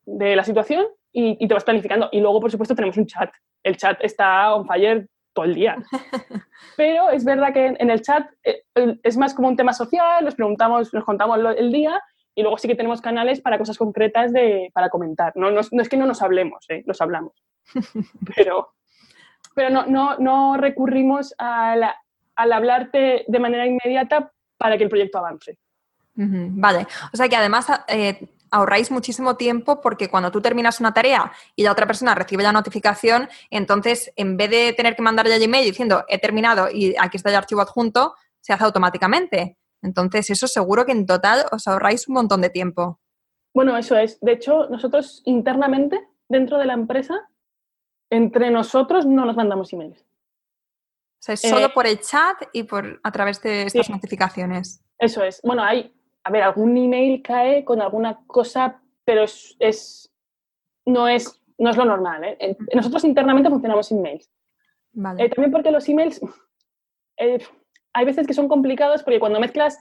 de 0.06 0.36
la 0.36 0.44
situación 0.44 0.86
y, 1.12 1.48
te 1.48 1.54
vas 1.54 1.64
planificando. 1.64 2.10
Y 2.12 2.20
luego, 2.20 2.42
por 2.42 2.52
supuesto, 2.52 2.76
tenemos 2.76 2.98
un 2.98 3.08
chat. 3.08 3.32
El 3.64 3.78
chat 3.78 3.98
está 4.02 4.54
on 4.54 4.68
fire 4.68 5.08
todo 5.34 5.46
el 5.46 5.56
día. 5.56 5.78
Pero 6.78 7.10
es 7.10 7.26
verdad 7.26 7.54
que 7.54 7.68
en, 7.68 7.90
el 7.90 8.02
chat 8.02 8.28
eh, 8.44 8.64
es 9.04 9.18
más 9.18 9.34
como 9.34 9.48
un 9.48 9.56
tema 9.56 9.74
social, 9.74 10.24
nos 10.24 10.36
preguntamos, 10.36 10.94
nos 10.94 11.04
contamos 11.04 11.40
el 11.58 11.72
día 11.72 12.02
y 12.36 12.42
luego 12.42 12.58
sí 12.58 12.68
que 12.68 12.76
tenemos 12.76 13.02
canales 13.02 13.40
para 13.40 13.58
cosas 13.58 13.78
concretas 13.78 14.34
de, 14.34 14.70
para 14.74 14.90
comentar. 14.90 15.34
No, 15.36 15.50
no, 15.50 15.62
es 15.62 15.90
que 15.90 15.98
no 15.98 16.06
nos 16.06 16.22
hablemos, 16.22 16.66
¿eh? 16.70 16.84
nos 16.86 17.02
hablamos. 17.02 17.34
Pero, 18.36 18.76
pero 19.56 19.70
no, 19.70 19.86
no, 19.88 20.18
no 20.18 20.58
recurrimos 20.58 21.34
al 21.38 21.84
hablarte 22.36 23.24
de 23.28 23.40
manera 23.40 23.66
inmediata 23.66 24.32
para 24.58 24.78
que 24.78 24.84
el 24.84 24.90
proyecto 24.90 25.18
avance. 25.18 25.58
Vale, 26.14 26.88
o 27.12 27.18
sea 27.18 27.28
que 27.28 27.36
además 27.36 27.68
eh, 27.88 28.28
ahorráis 28.52 28.92
muchísimo 28.92 29.36
tiempo 29.36 29.82
porque 29.82 30.10
cuando 30.10 30.32
tú 30.32 30.42
terminas 30.42 30.80
una 30.80 30.94
tarea 30.94 31.32
y 31.56 31.64
la 31.64 31.72
otra 31.72 31.88
persona 31.88 32.16
recibe 32.16 32.44
la 32.44 32.52
notificación, 32.52 33.28
entonces 33.50 34.14
en 34.16 34.38
vez 34.38 34.50
de 34.50 34.74
tener 34.74 34.96
que 34.96 35.02
mandar 35.02 35.28
ya 35.28 35.36
email 35.36 35.66
diciendo 35.66 36.06
he 36.08 36.20
terminado 36.20 36.70
y 36.72 36.96
aquí 37.00 37.18
está 37.18 37.30
el 37.30 37.36
archivo 37.36 37.62
adjunto, 37.62 38.16
se 38.42 38.54
hace 38.54 38.64
automáticamente. 38.64 39.58
Entonces 39.86 40.30
eso 40.30 40.48
seguro 40.48 40.86
que 40.86 40.92
en 40.92 41.06
total 41.06 41.46
os 41.52 41.68
ahorráis 41.68 42.08
un 42.08 42.16
montón 42.16 42.42
de 42.42 42.50
tiempo. 42.50 43.00
Bueno, 43.54 43.78
eso 43.78 43.96
es. 43.96 44.20
De 44.20 44.34
hecho, 44.34 44.68
nosotros 44.70 45.22
internamente, 45.26 46.06
dentro 46.28 46.58
de 46.58 46.66
la 46.66 46.74
empresa, 46.74 47.30
entre 48.10 48.52
nosotros 48.52 49.06
no 49.06 49.26
nos 49.26 49.36
mandamos 49.36 49.72
emails. 49.72 50.02
O 50.02 51.26
sea, 51.26 51.34
es 51.34 51.42
solo 51.42 51.68
eh, 51.68 51.72
por 51.74 51.88
el 51.88 52.02
chat 52.02 52.38
y 52.52 52.64
por 52.64 53.00
a 53.02 53.12
través 53.12 53.42
de 53.42 53.64
estas 53.64 53.90
notificaciones. 53.90 54.84
Eso 55.00 55.24
es. 55.24 55.42
Bueno, 55.44 55.64
hay 55.64 55.96
a 56.26 56.32
ver, 56.32 56.42
algún 56.42 56.76
email 56.76 57.22
cae 57.22 57.64
con 57.64 57.82
alguna 57.82 58.20
cosa, 58.26 58.82
pero 59.06 59.24
es, 59.24 60.12
no, 60.86 61.08
es, 61.08 61.40
no 61.60 61.70
es 61.70 61.78
lo 61.78 61.86
normal. 61.86 62.24
¿eh? 62.24 62.58
Nosotros 62.74 63.04
internamente 63.04 63.50
funcionamos 63.50 63.88
sin 63.88 64.02
mails. 64.02 64.28
Eh, 65.20 65.30
también 65.30 65.52
porque 65.52 65.70
los 65.70 65.88
emails, 65.88 66.20
eh, 67.18 67.38
hay 67.96 68.06
veces 68.06 68.28
que 68.28 68.34
son 68.34 68.48
complicados 68.48 69.02
porque 69.04 69.20
cuando 69.20 69.40
mezclas, 69.40 69.80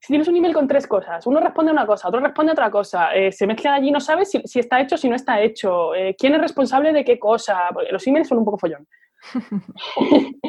si 0.00 0.08
tienes 0.08 0.26
un 0.26 0.36
email 0.36 0.54
con 0.54 0.66
tres 0.66 0.86
cosas, 0.86 1.26
uno 1.26 1.38
responde 1.38 1.70
a 1.70 1.74
una 1.74 1.86
cosa, 1.86 2.08
otro 2.08 2.20
responde 2.20 2.50
a 2.50 2.54
otra 2.54 2.70
cosa, 2.70 3.10
se 3.30 3.46
mezclan 3.46 3.74
allí 3.74 3.88
y 3.88 3.92
no 3.92 4.00
sabes 4.00 4.30
si, 4.30 4.40
si, 4.44 4.58
está 4.58 4.80
hecho 4.80 4.96
si 4.96 5.08
no 5.08 5.14
está 5.14 5.40
hecho, 5.40 5.90
quién 6.18 6.34
es 6.34 6.40
responsable 6.40 6.92
de 6.92 7.04
qué 7.04 7.18
cosa, 7.18 7.68
los 7.90 8.06
emails 8.06 8.26
son 8.26 8.38
un 8.38 8.44
poco 8.44 8.58
follón. 8.58 8.88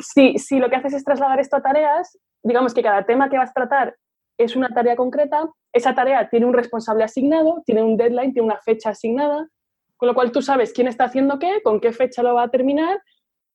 si, 0.00 0.38
si 0.38 0.58
lo 0.58 0.68
que 0.68 0.76
haces 0.76 0.94
es 0.94 1.04
trasladar 1.04 1.38
esto 1.38 1.56
a 1.56 1.62
tareas, 1.62 2.18
digamos 2.42 2.74
que 2.74 2.82
cada 2.82 3.04
tema 3.04 3.28
que 3.28 3.38
vas 3.38 3.50
a 3.50 3.54
tratar 3.54 3.96
es 4.38 4.56
una 4.56 4.68
tarea 4.68 4.96
concreta, 4.96 5.48
esa 5.72 5.94
tarea 5.94 6.28
tiene 6.28 6.46
un 6.46 6.54
responsable 6.54 7.04
asignado, 7.04 7.62
tiene 7.66 7.82
un 7.82 7.96
deadline, 7.96 8.32
tiene 8.32 8.46
una 8.46 8.60
fecha 8.60 8.90
asignada, 8.90 9.48
con 9.96 10.06
lo 10.06 10.14
cual 10.14 10.30
tú 10.30 10.40
sabes 10.40 10.72
quién 10.72 10.86
está 10.86 11.04
haciendo 11.04 11.38
qué, 11.38 11.60
con 11.62 11.80
qué 11.80 11.92
fecha 11.92 12.22
lo 12.22 12.34
va 12.34 12.44
a 12.44 12.50
terminar 12.50 13.02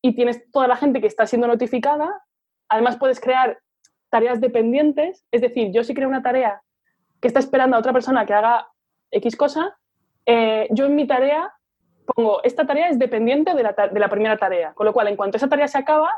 y 0.01 0.13
tienes 0.13 0.51
toda 0.51 0.67
la 0.67 0.75
gente 0.75 0.99
que 0.99 1.08
está 1.08 1.25
siendo 1.25 1.47
notificada. 1.47 2.21
Además 2.73 2.97
puedes 2.97 3.19
crear 3.19 3.59
tareas 4.09 4.41
dependientes, 4.41 5.27
es 5.31 5.41
decir, 5.41 5.71
yo 5.71 5.83
si 5.83 5.93
creo 5.93 6.09
una 6.09 6.23
tarea 6.23 6.59
que 7.21 7.27
está 7.27 7.39
esperando 7.39 7.77
a 7.77 7.79
otra 7.79 7.93
persona 7.93 8.25
que 8.25 8.33
haga 8.33 8.67
X 9.12 9.36
cosa, 9.36 9.77
eh, 10.25 10.67
yo 10.71 10.88
en 10.88 10.95
mi 10.95 11.05
tarea 11.05 11.53
pongo, 12.03 12.41
esta 12.43 12.65
tarea 12.65 12.89
es 12.89 12.97
dependiente 12.97 13.53
de 13.53 13.62
la, 13.62 13.73
de 13.73 13.99
la 13.99 14.09
primera 14.09 14.38
tarea, 14.38 14.73
con 14.73 14.88
lo 14.88 14.93
cual 14.93 15.07
en 15.07 15.15
cuanto 15.15 15.38
esa 15.38 15.47
tarea 15.47 15.67
se 15.67 15.77
acaba, 15.77 16.09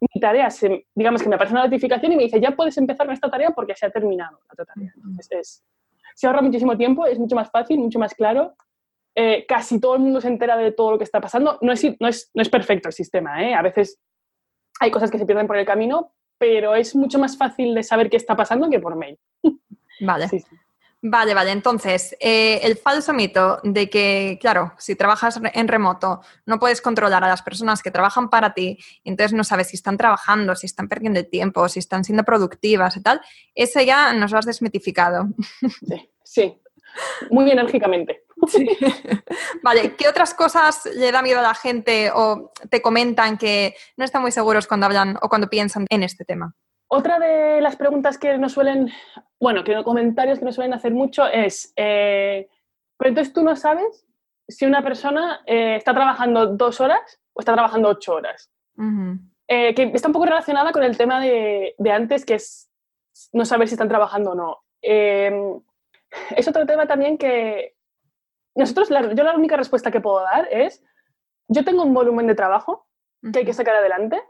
mi 0.00 0.20
tarea, 0.20 0.48
digamos 0.94 1.20
que 1.20 1.28
me 1.28 1.34
aparece 1.34 1.54
una 1.54 1.64
notificación 1.64 2.12
y 2.12 2.16
me 2.16 2.22
dice, 2.22 2.40
ya 2.40 2.52
puedes 2.52 2.78
empezar 2.78 3.06
con 3.06 3.14
esta 3.14 3.28
tarea 3.28 3.50
porque 3.50 3.74
se 3.74 3.86
ha 3.86 3.90
terminado 3.90 4.38
la 4.38 4.52
otra 4.52 4.64
tarea. 4.64 4.92
Entonces, 4.94 5.64
se 6.14 6.26
ahorra 6.28 6.42
muchísimo 6.42 6.76
tiempo, 6.76 7.06
es 7.06 7.18
mucho 7.18 7.34
más 7.34 7.50
fácil, 7.50 7.80
mucho 7.80 7.98
más 7.98 8.14
claro. 8.14 8.54
Eh, 9.16 9.46
casi 9.48 9.80
todo 9.80 9.96
el 9.96 10.00
mundo 10.00 10.20
se 10.20 10.28
entera 10.28 10.56
de 10.56 10.70
todo 10.70 10.92
lo 10.92 10.98
que 10.98 11.04
está 11.04 11.20
pasando. 11.20 11.58
No 11.60 11.72
es, 11.72 11.84
no 11.98 12.06
es, 12.06 12.30
no 12.34 12.42
es 12.42 12.48
perfecto 12.48 12.88
el 12.88 12.94
sistema, 12.94 13.42
¿eh? 13.42 13.54
a 13.54 13.62
veces 13.62 14.00
hay 14.80 14.90
cosas 14.90 15.10
que 15.10 15.18
se 15.18 15.26
pierden 15.26 15.46
por 15.46 15.56
el 15.56 15.66
camino, 15.66 16.12
pero 16.38 16.74
es 16.74 16.94
mucho 16.96 17.18
más 17.18 17.36
fácil 17.36 17.74
de 17.74 17.82
saber 17.82 18.10
qué 18.10 18.16
está 18.16 18.36
pasando 18.36 18.68
que 18.68 18.80
por 18.80 18.96
mail. 18.96 19.18
Vale. 20.00 20.28
Sí, 20.28 20.40
sí. 20.40 20.56
Vale, 21.04 21.34
vale. 21.34 21.50
Entonces, 21.50 22.16
eh, 22.20 22.60
el 22.62 22.76
falso 22.76 23.12
mito 23.12 23.58
de 23.64 23.90
que, 23.90 24.38
claro, 24.40 24.72
si 24.78 24.94
trabajas 24.94 25.40
en 25.52 25.66
remoto, 25.66 26.20
no 26.46 26.60
puedes 26.60 26.80
controlar 26.80 27.24
a 27.24 27.28
las 27.28 27.42
personas 27.42 27.82
que 27.82 27.90
trabajan 27.90 28.30
para 28.30 28.54
ti, 28.54 28.78
y 29.02 29.10
entonces 29.10 29.32
no 29.32 29.42
sabes 29.42 29.68
si 29.68 29.76
están 29.76 29.96
trabajando, 29.96 30.54
si 30.54 30.66
están 30.66 30.88
perdiendo 30.88 31.24
tiempo, 31.24 31.68
si 31.68 31.80
están 31.80 32.04
siendo 32.04 32.22
productivas 32.22 32.96
y 32.96 33.02
tal, 33.02 33.20
ese 33.52 33.84
ya 33.84 34.12
nos 34.12 34.30
lo 34.30 34.38
has 34.38 34.46
desmitificado. 34.46 35.26
Sí, 35.84 36.08
sí. 36.22 36.58
Muy 37.30 37.50
enérgicamente. 37.50 38.22
Vale, 39.62 39.94
¿qué 39.96 40.08
otras 40.08 40.34
cosas 40.34 40.86
le 40.96 41.12
da 41.12 41.22
miedo 41.22 41.38
a 41.38 41.42
la 41.42 41.54
gente 41.54 42.10
o 42.14 42.52
te 42.70 42.82
comentan 42.82 43.38
que 43.38 43.74
no 43.96 44.04
están 44.04 44.22
muy 44.22 44.32
seguros 44.32 44.66
cuando 44.66 44.86
hablan 44.86 45.16
o 45.22 45.28
cuando 45.28 45.48
piensan 45.48 45.86
en 45.88 46.02
este 46.02 46.24
tema? 46.24 46.54
Otra 46.88 47.18
de 47.18 47.60
las 47.60 47.76
preguntas 47.76 48.18
que 48.18 48.36
nos 48.36 48.52
suelen, 48.52 48.90
bueno, 49.40 49.64
que 49.64 49.82
comentarios 49.82 50.38
que 50.38 50.44
nos 50.44 50.56
suelen 50.56 50.74
hacer 50.74 50.92
mucho 50.92 51.26
es, 51.26 51.72
eh, 51.76 52.48
pero 52.98 53.08
entonces 53.08 53.32
tú 53.32 53.42
no 53.42 53.56
sabes 53.56 54.06
si 54.46 54.66
una 54.66 54.82
persona 54.82 55.40
eh, 55.46 55.76
está 55.76 55.94
trabajando 55.94 56.48
dos 56.48 56.80
horas 56.80 57.20
o 57.32 57.40
está 57.40 57.54
trabajando 57.54 57.88
ocho 57.88 58.14
horas. 58.14 58.50
Eh, 59.48 59.74
que 59.74 59.90
está 59.94 60.08
un 60.08 60.12
poco 60.12 60.26
relacionada 60.26 60.72
con 60.72 60.82
el 60.82 60.96
tema 60.96 61.20
de, 61.20 61.74
antes, 61.90 62.24
que 62.24 62.34
es 62.34 62.70
no 63.32 63.44
saber 63.44 63.68
si 63.68 63.74
están 63.74 63.88
trabajando 63.88 64.32
o 64.32 64.34
no. 64.34 64.58
Em, 64.80 65.60
es 66.36 66.46
otro 66.48 66.66
tema 66.66 66.86
también 66.86 67.16
que 67.16 67.74
nosotros, 68.54 68.88
yo 68.88 69.24
la 69.24 69.34
única 69.34 69.56
respuesta 69.56 69.90
que 69.90 70.00
puedo 70.00 70.20
dar 70.20 70.48
es, 70.50 70.82
yo 71.48 71.64
tengo 71.64 71.82
un 71.82 71.94
volumen 71.94 72.26
de 72.26 72.34
trabajo 72.34 72.86
que 73.32 73.40
hay 73.40 73.44
que 73.44 73.52
sacar 73.52 73.76
adelante 73.76 74.20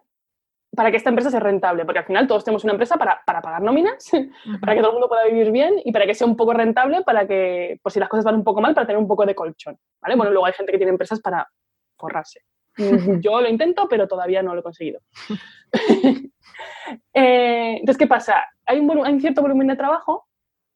para 0.75 0.91
que 0.91 0.97
esta 0.97 1.11
empresa 1.11 1.31
sea 1.31 1.41
rentable, 1.41 1.85
porque 1.85 1.99
al 1.99 2.07
final 2.07 2.27
todos 2.27 2.45
tenemos 2.45 2.65
una 2.65 2.73
empresa 2.73 2.97
para, 2.97 3.23
para 3.27 3.43
pagar 3.43 3.63
nóminas, 3.63 4.11
para 4.61 4.75
que 4.75 4.81
todo 4.81 4.91
el 4.91 4.95
mundo 4.95 5.09
pueda 5.09 5.25
vivir 5.27 5.51
bien 5.51 5.75
y 5.85 5.93
para 5.93 6.07
que 6.07 6.15
sea 6.15 6.27
un 6.27 6.37
poco 6.37 6.55
rentable, 6.55 7.03
para 7.03 7.27
que, 7.27 7.79
por 7.83 7.93
si 7.93 8.01
las 8.01 8.09
cosas 8.09 8.25
van 8.25 8.37
un 8.37 8.45
poco 8.45 8.61
mal, 8.61 8.75
para 8.75 8.87
tener 8.87 9.01
un 9.01 9.09
poco 9.09 9.27
de 9.27 9.35
colchón, 9.35 9.79
¿vale? 10.01 10.17
Bueno, 10.17 10.33
luego 10.33 10.47
hay 10.47 10.55
gente 10.55 10.73
que 10.73 10.79
tiene 10.79 10.93
empresas 10.93 11.21
para 11.21 11.47
forrarse. 11.99 12.41
Yo 13.21 13.41
lo 13.41 13.49
intento, 13.49 13.87
pero 13.89 14.09
todavía 14.09 14.43
no 14.43 14.55
lo 14.55 14.61
he 14.61 14.65
conseguido. 14.65 15.01
Eh, 17.15 17.77
entonces, 17.79 17.97
¿qué 17.97 18.07
pasa? 18.07 18.45
Hay 18.67 18.79
un, 18.79 19.21
cierto 19.21 19.41
volumen 19.41 19.69
de 19.69 19.77
trabajo 19.77 20.27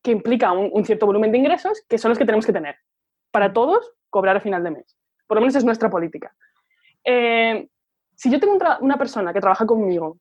que 0.02 0.12
implica 0.12 0.52
un, 0.52 0.84
cierto 0.84 1.04
volumen 1.04 1.32
de 1.32 1.38
ingresos 1.38 1.82
que 1.88 1.98
son 1.98 2.10
los 2.10 2.18
que 2.18 2.24
tenemos 2.24 2.46
que 2.46 2.52
tener 2.52 2.76
para 3.36 3.52
todos 3.52 3.92
cobrar 4.08 4.34
a 4.38 4.40
final 4.40 4.64
de 4.64 4.70
mes. 4.70 4.96
Por 5.26 5.36
lo 5.36 5.42
menos 5.42 5.54
es 5.54 5.62
nuestra 5.62 5.90
política. 5.90 6.34
Eh, 7.04 7.68
si 8.14 8.30
yo 8.30 8.40
tengo 8.40 8.56
una 8.80 8.96
persona 8.96 9.30
que 9.34 9.42
trabaja 9.42 9.66
conmigo, 9.66 10.16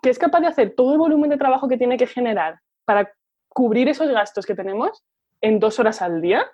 que 0.00 0.08
es 0.08 0.20
capaz 0.20 0.38
de 0.38 0.46
hacer 0.46 0.72
todo 0.76 0.92
el 0.92 0.98
volumen 0.98 1.30
de 1.30 1.36
trabajo 1.36 1.66
que 1.66 1.76
tiene 1.76 1.96
que 1.96 2.06
generar 2.06 2.60
para 2.84 3.12
cubrir 3.48 3.88
esos 3.88 4.08
gastos 4.08 4.46
que 4.46 4.54
tenemos 4.54 5.02
en 5.40 5.58
dos 5.58 5.80
horas 5.80 6.00
al 6.00 6.22
día, 6.22 6.48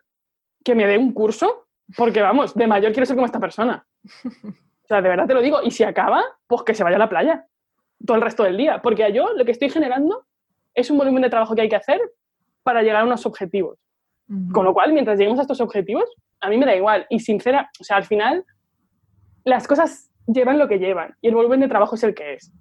que 0.65 0.75
me 0.75 0.87
dé 0.87 0.97
un 0.97 1.13
curso 1.13 1.67
Porque 1.95 2.23
vamos, 2.23 2.55
de 2.55 2.67
mayor 2.67 2.93
quiero 2.93 3.05
ser 3.05 3.17
como 3.17 3.27
esta 3.27 3.39
persona. 3.39 3.87
O 4.25 4.87
sea, 4.89 5.03
de 5.03 5.09
verdad 5.11 5.27
te 5.27 5.35
lo 5.35 5.43
digo. 5.43 5.61
Y 5.63 5.71
si 5.71 5.85
acaba, 5.85 6.25
pues 6.47 6.63
que 6.63 6.73
se 6.73 6.83
vaya 6.83 6.97
a 6.97 7.01
la 7.01 7.11
playa 7.11 7.47
todo 8.07 8.17
el 8.17 8.23
resto 8.23 8.43
del 8.43 8.57
día. 8.57 8.81
Porque 8.81 9.13
yo 9.13 9.35
lo 9.35 9.45
que 9.45 9.53
estoy 9.53 9.69
generando 9.69 10.25
es 10.73 10.91
un 10.91 10.97
volumen 10.97 11.25
de 11.25 11.29
trabajo 11.29 11.55
que 11.55 11.61
hay 11.61 11.69
que 11.69 11.77
hacer 11.77 12.01
para 12.63 12.83
llegar 12.83 13.03
a 13.03 13.05
unos 13.05 13.27
objetivos. 13.27 13.79
Con 14.53 14.65
lo 14.65 14.75
cual, 14.75 14.93
mientras 14.93 15.19
lleguemos 15.19 15.39
a 15.39 15.43
estos 15.43 15.61
objetivos, 15.61 16.05
a 16.41 16.51
mí 16.51 16.59
me 16.59 16.67
da 16.67 16.77
igual. 16.77 17.07
Y 17.09 17.21
sincera, 17.21 17.71
o 17.81 17.85
sea, 17.85 17.97
al 17.97 18.05
final, 18.05 18.45
las 19.45 19.67
cosas 19.67 20.11
llevan 20.27 20.59
lo 20.59 20.69
que 20.69 20.79
llevan 20.79 21.17
y 21.23 21.29
el 21.29 21.35
volumen 21.35 21.61
de 21.61 21.69
trabajo 21.69 21.95
es 21.95 22.03
el 22.05 22.15
que 22.15 22.35
es. 22.35 22.53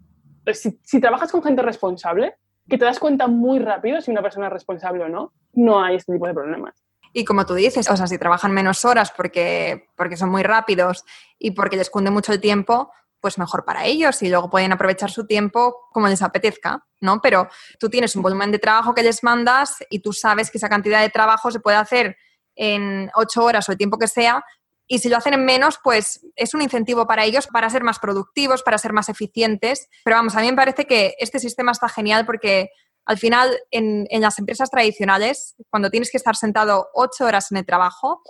Si, 0.53 0.79
si 0.83 1.01
trabajas 1.01 1.31
con 1.31 1.43
gente 1.43 1.61
responsable, 1.61 2.35
que 2.69 2.77
te 2.77 2.85
das 2.85 2.99
cuenta 2.99 3.27
muy 3.27 3.59
rápido 3.59 3.99
si 4.01 4.11
una 4.11 4.21
persona 4.21 4.47
es 4.47 4.53
responsable 4.53 5.03
o 5.03 5.09
no, 5.09 5.33
no 5.53 5.83
hay 5.83 5.95
este 5.95 6.13
tipo 6.13 6.27
de 6.27 6.33
problemas. 6.33 6.75
Y 7.13 7.25
como 7.25 7.45
tú 7.45 7.53
dices, 7.53 7.89
o 7.89 7.97
sea, 7.97 8.07
si 8.07 8.17
trabajan 8.17 8.51
menos 8.51 8.85
horas 8.85 9.11
porque, 9.15 9.87
porque 9.95 10.17
son 10.17 10.29
muy 10.29 10.43
rápidos 10.43 11.03
y 11.39 11.51
porque 11.51 11.77
les 11.77 11.89
cunde 11.89 12.11
mucho 12.11 12.33
el 12.33 12.41
tiempo, 12.41 12.91
pues 13.19 13.37
mejor 13.37 13.65
para 13.65 13.85
ellos 13.85 14.21
y 14.21 14.29
luego 14.29 14.49
pueden 14.49 14.71
aprovechar 14.71 15.11
su 15.11 15.25
tiempo 15.25 15.87
como 15.91 16.07
les 16.07 16.21
apetezca, 16.21 16.85
¿no? 17.01 17.21
Pero 17.21 17.47
tú 17.79 17.89
tienes 17.89 18.15
un 18.15 18.21
volumen 18.21 18.51
de 18.51 18.59
trabajo 18.59 18.93
que 18.93 19.03
les 19.03 19.23
mandas 19.23 19.77
y 19.89 19.99
tú 19.99 20.13
sabes 20.13 20.51
que 20.51 20.57
esa 20.57 20.69
cantidad 20.69 21.01
de 21.01 21.09
trabajo 21.09 21.51
se 21.51 21.59
puede 21.59 21.77
hacer 21.77 22.17
en 22.55 23.09
ocho 23.15 23.43
horas 23.43 23.67
o 23.69 23.71
el 23.71 23.77
tiempo 23.77 23.97
que 23.97 24.07
sea 24.07 24.43
y 24.87 24.99
si 24.99 25.09
lo 25.09 25.17
hacen 25.17 25.33
en 25.33 25.43
menos, 25.43 25.79
pues 25.83 26.25
es 26.35 26.53
un 26.53 26.61
incentivo 26.61 27.05
para 27.05 27.25
ellos 27.25 27.47
para 27.47 27.69
ser 27.69 27.83
más 27.83 27.99
productivos, 27.99 28.63
para 28.63 28.77
ser 28.77 28.93
más 28.93 29.09
eficientes. 29.09 29.89
Pero 30.05 30.15
vamos, 30.15 30.35
a 30.35 30.41
mí 30.41 30.49
me 30.49 30.55
parece 30.55 30.85
que 30.85 31.13
este 31.19 31.39
sistema 31.39 31.73
está 31.73 31.89
genial 31.89 32.25
porque 32.25 32.69
al 33.05 33.17
final 33.17 33.57
en, 33.71 34.07
en 34.09 34.21
las 34.21 34.39
empresas 34.39 34.69
tradicionales, 34.69 35.55
cuando 35.69 35.89
tienes 35.89 36.09
que 36.09 36.17
estar 36.17 36.35
sentado 36.35 36.87
ocho 36.93 37.25
horas 37.25 37.51
en 37.51 37.57
el 37.57 37.65
trabajo, 37.65 38.21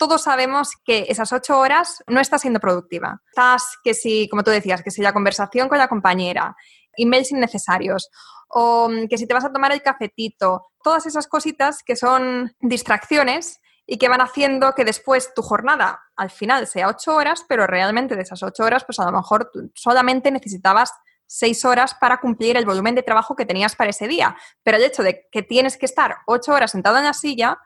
todos 0.00 0.22
sabemos 0.22 0.70
que 0.82 1.04
esas 1.10 1.30
ocho 1.30 1.58
horas 1.58 2.02
no 2.06 2.20
estás 2.20 2.40
siendo 2.40 2.58
productiva. 2.58 3.20
Estás 3.28 3.76
que 3.84 3.92
si, 3.92 4.30
como 4.30 4.42
tú 4.42 4.50
decías, 4.50 4.82
que 4.82 4.90
si 4.90 5.02
la 5.02 5.12
conversación 5.12 5.68
con 5.68 5.76
la 5.76 5.88
compañera, 5.88 6.56
emails 6.96 7.30
innecesarios, 7.32 8.08
o 8.48 8.88
mm, 8.88 9.08
que 9.08 9.18
si 9.18 9.26
te 9.26 9.34
vas 9.34 9.44
a 9.44 9.52
tomar 9.52 9.72
el 9.72 9.82
cafetito, 9.82 10.68
todas 10.82 11.04
esas 11.04 11.26
cositas 11.26 11.82
que 11.84 11.96
son 11.96 12.56
distracciones 12.60 13.60
y 13.84 13.98
que 13.98 14.08
van 14.08 14.22
haciendo 14.22 14.72
que 14.72 14.86
después 14.86 15.34
tu 15.34 15.42
jornada 15.42 16.00
al 16.16 16.30
final 16.30 16.66
sea 16.66 16.88
ocho 16.88 17.14
horas, 17.14 17.44
pero 17.46 17.66
realmente 17.66 18.16
de 18.16 18.22
esas 18.22 18.42
ocho 18.42 18.64
horas, 18.64 18.86
pues 18.86 18.98
a 19.00 19.04
lo 19.04 19.12
mejor 19.12 19.50
solamente 19.74 20.30
necesitabas 20.30 20.94
seis 21.26 21.62
horas 21.66 21.94
para 22.00 22.20
cumplir 22.20 22.56
el 22.56 22.64
volumen 22.64 22.94
de 22.94 23.02
trabajo 23.02 23.36
que 23.36 23.44
tenías 23.44 23.76
para 23.76 23.90
ese 23.90 24.08
día. 24.08 24.34
Pero 24.62 24.78
el 24.78 24.84
hecho 24.84 25.02
de 25.02 25.28
que 25.30 25.42
tienes 25.42 25.76
que 25.76 25.84
estar 25.84 26.16
ocho 26.26 26.54
horas 26.54 26.70
sentado 26.70 26.96
en 26.96 27.04
la 27.04 27.12
silla 27.12 27.58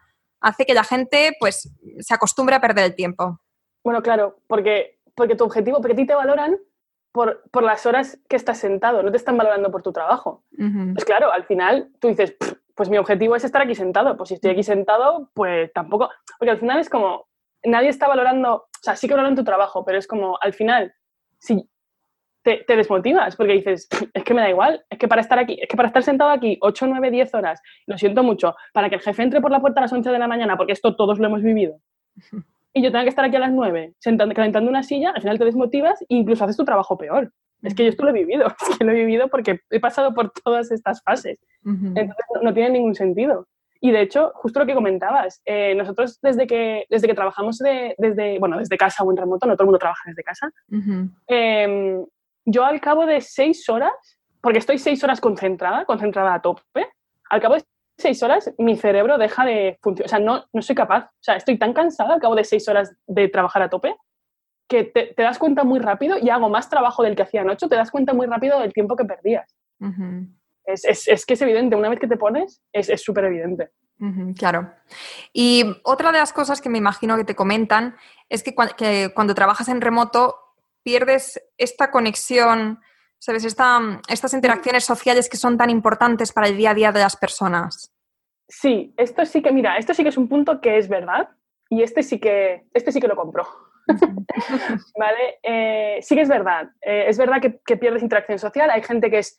hace 0.45 0.67
que 0.67 0.75
la 0.75 0.85
gente 0.85 1.33
pues 1.41 1.71
se 2.01 2.15
acostumbre 2.15 2.55
a 2.55 2.61
perder 2.61 2.85
el 2.85 2.95
tiempo. 2.95 3.41
Bueno, 3.83 4.03
claro, 4.03 4.37
porque, 4.47 4.99
porque 5.15 5.37
tu 5.37 5.45
objetivo, 5.45 5.79
porque 5.79 5.95
a 5.95 5.97
ti 5.97 6.07
te 6.07 6.15
valoran 6.15 6.59
por, 7.13 7.43
por, 7.51 7.63
las 7.63 7.87
horas 7.87 8.19
que 8.29 8.37
estás 8.37 8.59
sentado, 8.59 9.03
no 9.03 9.11
te 9.11 9.17
están 9.17 9.37
valorando 9.37 9.71
por 9.71 9.83
tu 9.83 9.93
trabajo. 9.93 10.45
Pues 10.93 11.05
claro, 11.05 11.33
al 11.33 11.45
final 11.45 11.91
tú 11.99 12.09
dices, 12.09 12.37
pues 12.75 12.91
mi 12.91 12.99
objetivo 12.99 13.37
es 13.37 13.45
estar 13.45 13.63
aquí 13.63 13.75
sentado, 13.75 14.17
pues 14.17 14.29
si 14.29 14.35
estoy 14.35 14.51
aquí 14.51 14.63
sentado, 14.63 15.31
pues 15.33 15.73
tampoco, 15.73 16.11
porque 16.39 16.51
al 16.51 16.59
final 16.59 16.79
es 16.79 16.91
como, 16.91 17.27
nadie 17.65 17.89
está 17.89 18.07
valorando, 18.07 18.55
o 18.55 18.83
sea, 18.83 18.97
sí 18.97 19.09
que 19.09 19.15
valoran 19.15 19.37
tu 19.37 19.45
trabajo, 19.45 19.85
pero 19.85 19.97
es 19.99 20.07
como, 20.07 20.39
al 20.41 20.53
final, 20.53 20.95
si 21.39 21.71
te, 22.45 22.77
desmotivas 22.77 23.35
porque 23.37 23.55
dices, 23.55 23.89
es 24.13 24.25
que 24.25 24.35
me 24.35 24.43
da 24.43 24.51
igual, 24.51 24.85
es 24.89 24.99
que 24.99 25.09
para 25.09 25.23
estar 25.23 25.39
aquí, 25.39 25.59
es 25.61 25.69
que 25.69 25.77
para 25.77 25.89
estar 25.89 26.03
sentado 26.03 26.31
aquí 26.31 26.59
8, 26.61 26.87
9, 26.87 27.11
10 27.11 27.35
horas, 27.35 27.61
lo 27.87 27.99
siento 27.99 28.23
mucho, 28.23 28.55
para 28.73 28.89
que 28.89 28.97
el 28.97 29.01
jefe 29.01 29.23
entre 29.23 29.41
por 29.41 29.51
la 29.51 29.61
puerta 29.61 29.81
a 29.81 29.83
las 29.83 29.93
11 29.93 30.11
de 30.11 30.19
la 30.19 30.29
mañana, 30.29 30.57
porque 30.57 30.73
esto 30.73 30.95
todos 30.95 31.19
lo 31.19 31.27
hemos 31.27 31.43
vivido, 31.43 31.81
y 32.73 32.83
yo 32.83 32.93
tengo 32.93 33.05
que 33.05 33.09
estar 33.09 33.25
aquí 33.25 33.37
a 33.37 33.41
las 33.41 33.53
9 33.53 33.95
sentando, 33.99 34.35
calentando 34.35 34.71
una 34.71 34.83
silla, 34.83 35.11
al 35.11 35.23
final 35.23 35.39
te 35.39 35.45
desmotivas 35.47 36.03
e 36.03 36.07
incluso 36.09 36.45
haces 36.45 36.57
tu 36.57 36.65
trabajo 36.65 36.99
peor. 36.99 37.33
Es 37.63 37.75
que 37.75 37.85
yo 37.85 37.89
esto 37.89 38.05
lo 38.05 38.11
he 38.11 38.13
vivido, 38.13 38.47
es 38.71 38.79
que 38.79 38.85
lo 38.85 38.93
he 38.93 38.95
vivido 38.95 39.29
porque 39.29 39.61
he 39.71 39.81
pasado 39.81 40.13
por 40.13 40.31
todas 40.31 40.71
estas 40.71 41.03
fases. 41.03 41.41
Entonces 41.65 42.15
no, 42.43 42.53
tiene 42.53 42.71
ningún 42.71 42.95
sentido. 42.95 43.49
Y 43.81 43.91
de 43.91 44.03
hecho, 44.03 44.33
justo 44.35 44.61
lo 44.61 44.67
que 44.67 44.75
comentabas, 44.75 45.41
eh, 45.45 45.75
nosotros 45.75 46.19
desde 46.23 46.47
que, 46.47 46.85
desde 46.89 47.07
que 47.07 47.15
trabajamos 47.15 47.59
de, 47.59 47.95
desde, 47.99 48.39
bueno, 48.39 48.59
desde 48.59 48.77
casa 48.77 49.03
o 49.03 49.11
en 49.11 49.17
remoto, 49.17 49.47
no 49.47 49.55
todo 49.55 49.65
el 49.65 49.67
mundo 49.67 49.79
trabaja 49.79 50.03
desde 50.07 50.23
casa, 50.23 50.51
yo 52.45 52.65
al 52.65 52.81
cabo 52.81 53.07
de 53.07 53.21
seis 53.21 53.69
horas, 53.69 53.93
porque 54.41 54.59
estoy 54.59 54.79
seis 54.79 55.03
horas 55.05 55.21
concentrada, 55.21 55.85
concentrada 55.85 56.35
a 56.35 56.43
tope, 56.43 56.89
al 57.31 57.41
cabo 57.41 57.55
de 57.55 57.65
seis 57.97 58.23
horas 58.23 58.53
mi 58.59 58.77
cerebro 58.77 59.19
deja 59.19 59.45
de 59.45 59.79
funcionar. 59.83 60.07
O 60.07 60.09
sea, 60.09 60.19
no, 60.19 60.45
no 60.53 60.63
soy 60.63 60.75
capaz. 60.75 61.05
O 61.07 61.23
sea, 61.23 61.37
estoy 61.37 61.59
tan 61.59 61.73
cansada 61.73 62.15
al 62.15 62.21
cabo 62.21 62.35
de 62.35 62.45
seis 62.45 62.69
horas 62.69 62.95
de 63.07 63.29
trabajar 63.29 63.63
a 63.63 63.71
tope 63.71 63.95
que 64.69 64.85
te, 64.85 65.15
das 65.17 65.39
cuenta 65.39 65.65
muy 65.65 65.79
rápido 65.79 66.17
y 66.19 66.31
hago 66.31 66.49
más 66.49 66.69
trabajo 66.69 67.03
del 67.03 67.17
que 67.17 67.23
hacía 67.23 67.43
anoche, 67.43 67.69
te 67.69 67.77
das 67.77 67.91
cuenta 67.91 68.15
muy 68.15 68.27
rápido 68.27 68.59
del 68.61 68.73
tiempo 68.73 68.97
que 68.97 69.05
perdías. 69.05 69.55
es, 70.65 70.85
es, 70.85 71.09
es, 71.09 71.27
que 71.27 71.35
es 71.35 71.43
evidente, 71.43 71.77
una 71.77 71.91
vez 71.91 72.01
que 72.01 72.09
te 72.09 72.17
pones, 72.17 72.63
es 72.73 73.03
súper 73.03 73.25
evidente. 73.25 73.71
claro. 74.37 74.73
Y 75.33 75.65
otra 75.85 76.13
de 76.13 76.19
las 76.19 76.33
cosas 76.33 76.61
que 76.61 76.71
me 76.71 76.79
imagino 76.79 77.17
que 77.17 77.25
te 77.25 77.37
comentan 77.37 77.97
es 78.29 78.43
que, 78.43 78.55
que 78.77 79.13
cuando 79.15 79.35
trabajas 79.35 79.69
en 79.69 79.81
remoto 79.81 80.44
pierdes 80.85 81.43
esta 81.59 81.91
conexión, 81.91 82.81
¿sabes? 83.19 83.45
estas 83.45 84.35
interacciones 84.35 84.85
sociales 84.85 85.29
que 85.29 85.37
son 85.37 85.57
tan 85.57 85.71
importantes 85.71 86.33
para 86.33 86.47
el 86.47 86.57
día 86.57 86.71
a 86.71 86.75
día 86.75 86.93
de 86.93 87.01
las 87.01 87.17
personas. 87.17 87.93
Sí, 88.49 88.95
esto 88.97 89.25
sí 89.25 89.43
que, 89.43 89.51
mira, 89.51 89.79
esto 89.79 89.95
sí 89.95 90.03
que 90.03 90.11
es 90.11 90.19
un 90.19 90.29
punto 90.29 90.61
que 90.61 90.77
es 90.77 90.89
verdad 90.89 91.31
y 91.71 91.83
este 91.83 92.03
sí 92.03 92.21
que, 92.21 92.67
este 92.75 92.93
sí 92.93 93.01
que 93.01 93.09
lo 93.09 93.17
compro. 93.17 93.47
¿Vale? 94.99 95.39
Eh, 95.43 95.99
sí 96.03 96.15
que 96.15 96.23
es 96.23 96.29
verdad. 96.29 96.71
Eh, 96.83 97.07
es 97.09 97.19
verdad 97.19 97.41
que, 97.41 97.77
pierdes 97.77 98.03
interacción 98.03 98.39
social. 98.39 98.71
Hay 98.71 98.83
gente 98.83 99.11
que 99.11 99.19
es 99.19 99.39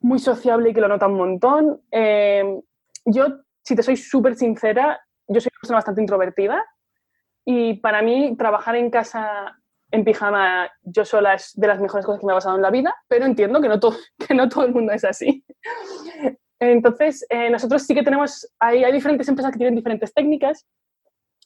muy 0.00 0.18
sociable 0.18 0.70
y 0.70 0.74
que 0.74 0.80
lo 0.80 0.88
nota 0.88 1.06
un 1.06 1.16
montón. 1.16 1.80
Eh, 1.92 2.60
yo, 3.04 3.26
si 3.62 3.76
te 3.76 3.82
soy 3.82 3.96
súper 3.96 4.34
sincera, 4.34 5.00
yo 5.28 5.40
soy 5.40 5.50
una 5.52 5.60
persona 5.60 5.78
bastante 5.78 6.00
introvertida 6.00 6.64
y 7.44 7.74
para 7.74 8.02
mí 8.02 8.36
trabajar 8.36 8.76
en 8.76 8.90
casa 8.90 9.61
en 9.92 10.04
pijama 10.04 10.70
yo 10.82 11.04
sola 11.04 11.34
es 11.34 11.52
de 11.54 11.66
las 11.66 11.80
mejores 11.80 12.04
cosas 12.04 12.20
que 12.20 12.26
me 12.26 12.32
ha 12.32 12.36
pasado 12.36 12.56
en 12.56 12.62
la 12.62 12.70
vida, 12.70 12.96
pero 13.08 13.26
entiendo 13.26 13.60
que 13.60 13.68
no 13.68 13.78
todo, 13.78 13.96
que 14.26 14.34
no 14.34 14.48
todo 14.48 14.64
el 14.64 14.72
mundo 14.72 14.92
es 14.92 15.04
así. 15.04 15.44
Entonces, 16.58 17.26
eh, 17.28 17.50
nosotros 17.50 17.82
sí 17.82 17.94
que 17.94 18.02
tenemos, 18.02 18.48
hay, 18.58 18.90
diferentes 18.90 19.28
empresas 19.28 19.52
que 19.52 19.58
tienen 19.58 19.74
diferentes 19.74 20.14
técnicas. 20.14 20.66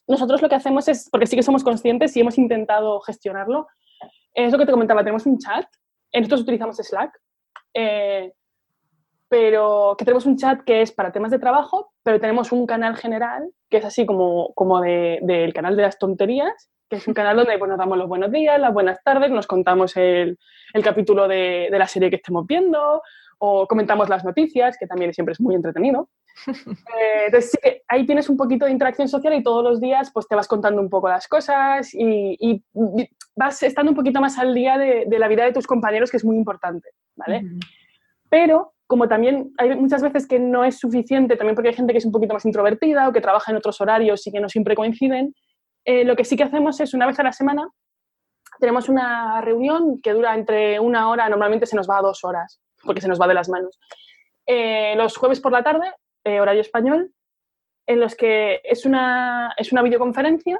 Nosotros 0.07 0.41
lo 0.41 0.47
que 0.47 0.55
hacemos 0.55 0.87
es, 0.87 1.09
porque 1.11 1.27
sí 1.27 1.35
que 1.35 1.43
somos 1.43 1.63
conscientes 1.63 2.15
y 2.15 2.21
hemos 2.21 2.37
intentado 2.37 3.01
gestionarlo, 3.01 3.67
es 4.33 4.51
lo 4.51 4.57
que 4.57 4.65
te 4.65 4.71
comentaba, 4.71 5.01
tenemos 5.01 5.25
un 5.25 5.39
chat, 5.39 5.65
nosotros 6.13 6.41
utilizamos 6.41 6.77
Slack, 6.77 7.11
eh, 7.73 8.31
pero 9.27 9.95
que 9.97 10.05
tenemos 10.05 10.25
un 10.25 10.37
chat 10.37 10.61
que 10.63 10.81
es 10.81 10.91
para 10.91 11.11
temas 11.11 11.31
de 11.31 11.39
trabajo, 11.39 11.91
pero 12.03 12.19
tenemos 12.21 12.51
un 12.51 12.65
canal 12.65 12.95
general 12.95 13.49
que 13.69 13.77
es 13.77 13.85
así 13.85 14.05
como, 14.05 14.53
como 14.53 14.79
del 14.79 15.19
de, 15.23 15.51
canal 15.53 15.75
de 15.75 15.81
las 15.81 15.97
tonterías, 15.97 16.69
que 16.89 16.97
es 16.97 17.07
un 17.07 17.13
canal 17.13 17.35
donde 17.35 17.57
pues, 17.57 17.69
nos 17.69 17.77
damos 17.77 17.97
los 17.97 18.07
buenos 18.07 18.31
días, 18.31 18.59
las 18.59 18.73
buenas 18.73 19.03
tardes, 19.03 19.29
nos 19.31 19.47
contamos 19.47 19.95
el, 19.97 20.37
el 20.73 20.83
capítulo 20.83 21.27
de, 21.27 21.67
de, 21.71 21.79
la 21.79 21.87
serie 21.87 22.09
que 22.09 22.15
estemos 22.17 22.45
viendo 22.47 23.01
o 23.39 23.67
comentamos 23.67 24.09
las 24.09 24.23
noticias, 24.23 24.77
que 24.79 24.87
también 24.87 25.13
siempre 25.13 25.33
es 25.33 25.41
muy 25.41 25.55
entretenido. 25.55 26.09
Eh, 26.47 27.25
entonces 27.25 27.51
sí 27.51 27.57
que 27.61 27.81
ahí 27.87 28.05
tienes 28.05 28.29
un 28.29 28.37
poquito 28.37 28.65
de 28.65 28.71
interacción 28.71 29.07
social 29.07 29.33
y 29.33 29.41
todos 29.41 29.63
los 29.63 29.81
días 29.81 30.11
pues 30.13 30.27
te 30.27 30.35
vas 30.35 30.47
contando 30.47 30.79
un 30.79 30.89
poco 30.89 31.09
las 31.09 31.27
cosas 31.27 31.91
y, 31.93 32.37
y 32.39 32.63
vas 33.35 33.63
estando 33.63 33.91
un 33.91 33.95
poquito 33.95 34.21
más 34.21 34.37
al 34.37 34.53
día 34.53 34.77
de, 34.77 35.05
de, 35.07 35.19
la 35.19 35.27
vida 35.27 35.45
de 35.45 35.51
tus 35.51 35.65
compañeros, 35.65 36.11
que 36.11 36.17
es 36.17 36.23
muy 36.23 36.35
importante, 36.35 36.89
¿vale? 37.15 37.43
Pero 38.29 38.73
como 38.85 39.07
también 39.07 39.51
hay 39.57 39.75
muchas 39.75 40.01
veces 40.01 40.27
que 40.27 40.39
no 40.39 40.63
es 40.63 40.77
suficiente, 40.77 41.35
también 41.35 41.55
porque 41.55 41.69
hay 41.69 41.75
gente 41.75 41.91
que 41.91 41.99
es 41.99 42.05
un 42.05 42.11
poquito 42.11 42.33
más 42.33 42.45
introvertida 42.45 43.09
o 43.09 43.13
que 43.13 43.21
trabaja 43.21 43.51
en 43.51 43.57
otros 43.57 43.81
horarios 43.81 44.25
y 44.27 44.31
que 44.31 44.39
no 44.39 44.47
siempre 44.47 44.75
coinciden, 44.75 45.33
eh, 45.87 46.03
lo 46.03 46.17
que 46.17 46.25
sí 46.25 46.35
que 46.35 46.43
hacemos 46.43 46.81
es 46.81 46.93
una 46.93 47.07
vez 47.07 47.17
a 47.17 47.23
la 47.23 47.31
semana, 47.31 47.69
tenemos 48.59 48.89
una 48.89 49.39
reunión 49.39 50.01
que 50.01 50.11
dura 50.11 50.35
entre 50.35 50.81
una 50.81 51.09
hora, 51.09 51.29
normalmente 51.29 51.65
se 51.65 51.77
nos 51.77 51.89
va 51.89 51.99
a 51.99 52.01
dos 52.01 52.25
horas, 52.25 52.59
porque 52.83 52.99
se 52.99 53.07
nos 53.07 53.21
va 53.21 53.25
de 53.25 53.33
las 53.33 53.47
manos. 53.47 53.79
Eh, 54.45 54.95
los 54.97 55.15
jueves 55.15 55.39
por 55.39 55.53
la 55.53 55.63
tarde, 55.63 55.89
eh, 56.25 56.41
horario 56.41 56.59
español, 56.59 57.13
en 57.85 58.01
los 58.01 58.15
que 58.15 58.59
es 58.65 58.85
una, 58.85 59.53
es 59.55 59.71
una 59.71 59.81
videoconferencia 59.81 60.59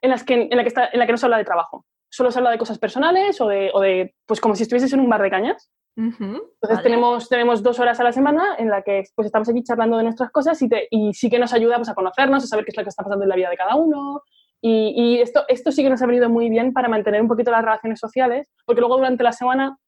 en, 0.00 0.10
las 0.10 0.22
que, 0.22 0.46
en, 0.48 0.56
la 0.56 0.62
que 0.62 0.68
está, 0.68 0.90
en 0.92 1.00
la 1.00 1.06
que 1.06 1.12
no 1.12 1.18
se 1.18 1.26
habla 1.26 1.38
de 1.38 1.44
trabajo. 1.44 1.84
Solo 2.08 2.30
se 2.30 2.38
habla 2.38 2.52
de 2.52 2.58
cosas 2.58 2.78
personales 2.78 3.40
o 3.40 3.48
de, 3.48 3.72
o 3.74 3.80
de 3.80 4.14
pues 4.26 4.40
como 4.40 4.54
si 4.54 4.62
estuvieses 4.62 4.92
en 4.92 5.00
un 5.00 5.10
bar 5.10 5.22
de 5.22 5.30
cañas. 5.30 5.72
Entonces 5.96 6.82
tenemos, 6.84 7.28
tenemos 7.28 7.64
dos 7.64 7.80
horas 7.80 7.98
a 7.98 8.04
la 8.04 8.12
semana 8.12 8.54
en 8.56 8.70
la 8.70 8.82
que 8.82 9.02
pues, 9.16 9.26
estamos 9.26 9.48
aquí 9.48 9.64
charlando 9.64 9.96
de 9.96 10.04
nuestras 10.04 10.30
cosas 10.30 10.62
y, 10.62 10.68
y 10.90 11.12
sí 11.14 11.28
que 11.28 11.40
nos 11.40 11.52
ayuda 11.52 11.74
pues, 11.74 11.88
a 11.88 11.94
conocernos, 11.96 12.44
a 12.44 12.46
saber 12.46 12.64
qué 12.64 12.70
es 12.70 12.76
lo 12.76 12.84
que 12.84 12.90
está 12.90 13.02
pasando 13.02 13.24
en 13.24 13.28
la 13.28 13.34
vida 13.34 13.50
de 13.50 13.56
cada 13.56 13.74
uno. 13.74 14.22
Y, 14.60 14.94
y, 14.96 15.20
esto, 15.20 15.44
esto 15.48 15.70
sí 15.70 15.82
que 15.82 15.90
nos 15.90 16.02
ha 16.02 16.06
venido 16.06 16.28
muy 16.28 16.48
bien 16.48 16.72
para 16.72 16.88
mantener 16.88 17.22
un 17.22 17.28
poquito 17.28 17.50
las 17.50 17.62
relaciones 17.62 18.00
sociales, 18.00 18.48
porque 18.64 18.80
luego 18.80 18.96
durante 18.96 19.22
la 19.22 19.32
semana, 19.32 19.78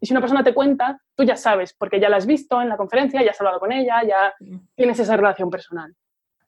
y 0.00 0.06
si 0.06 0.12
una 0.12 0.20
persona 0.20 0.44
te 0.44 0.54
cuenta, 0.54 1.00
tú 1.16 1.24
ya 1.24 1.36
sabes, 1.36 1.74
porque 1.76 1.98
ya 1.98 2.08
la 2.08 2.18
has 2.18 2.26
visto 2.26 2.60
en 2.60 2.68
la 2.68 2.76
conferencia, 2.76 3.22
ya 3.22 3.30
has 3.30 3.40
hablado 3.40 3.58
con 3.58 3.72
ella, 3.72 4.02
ya 4.06 4.34
tienes 4.76 4.98
esa 4.98 5.16
relación 5.16 5.50
personal. 5.50 5.94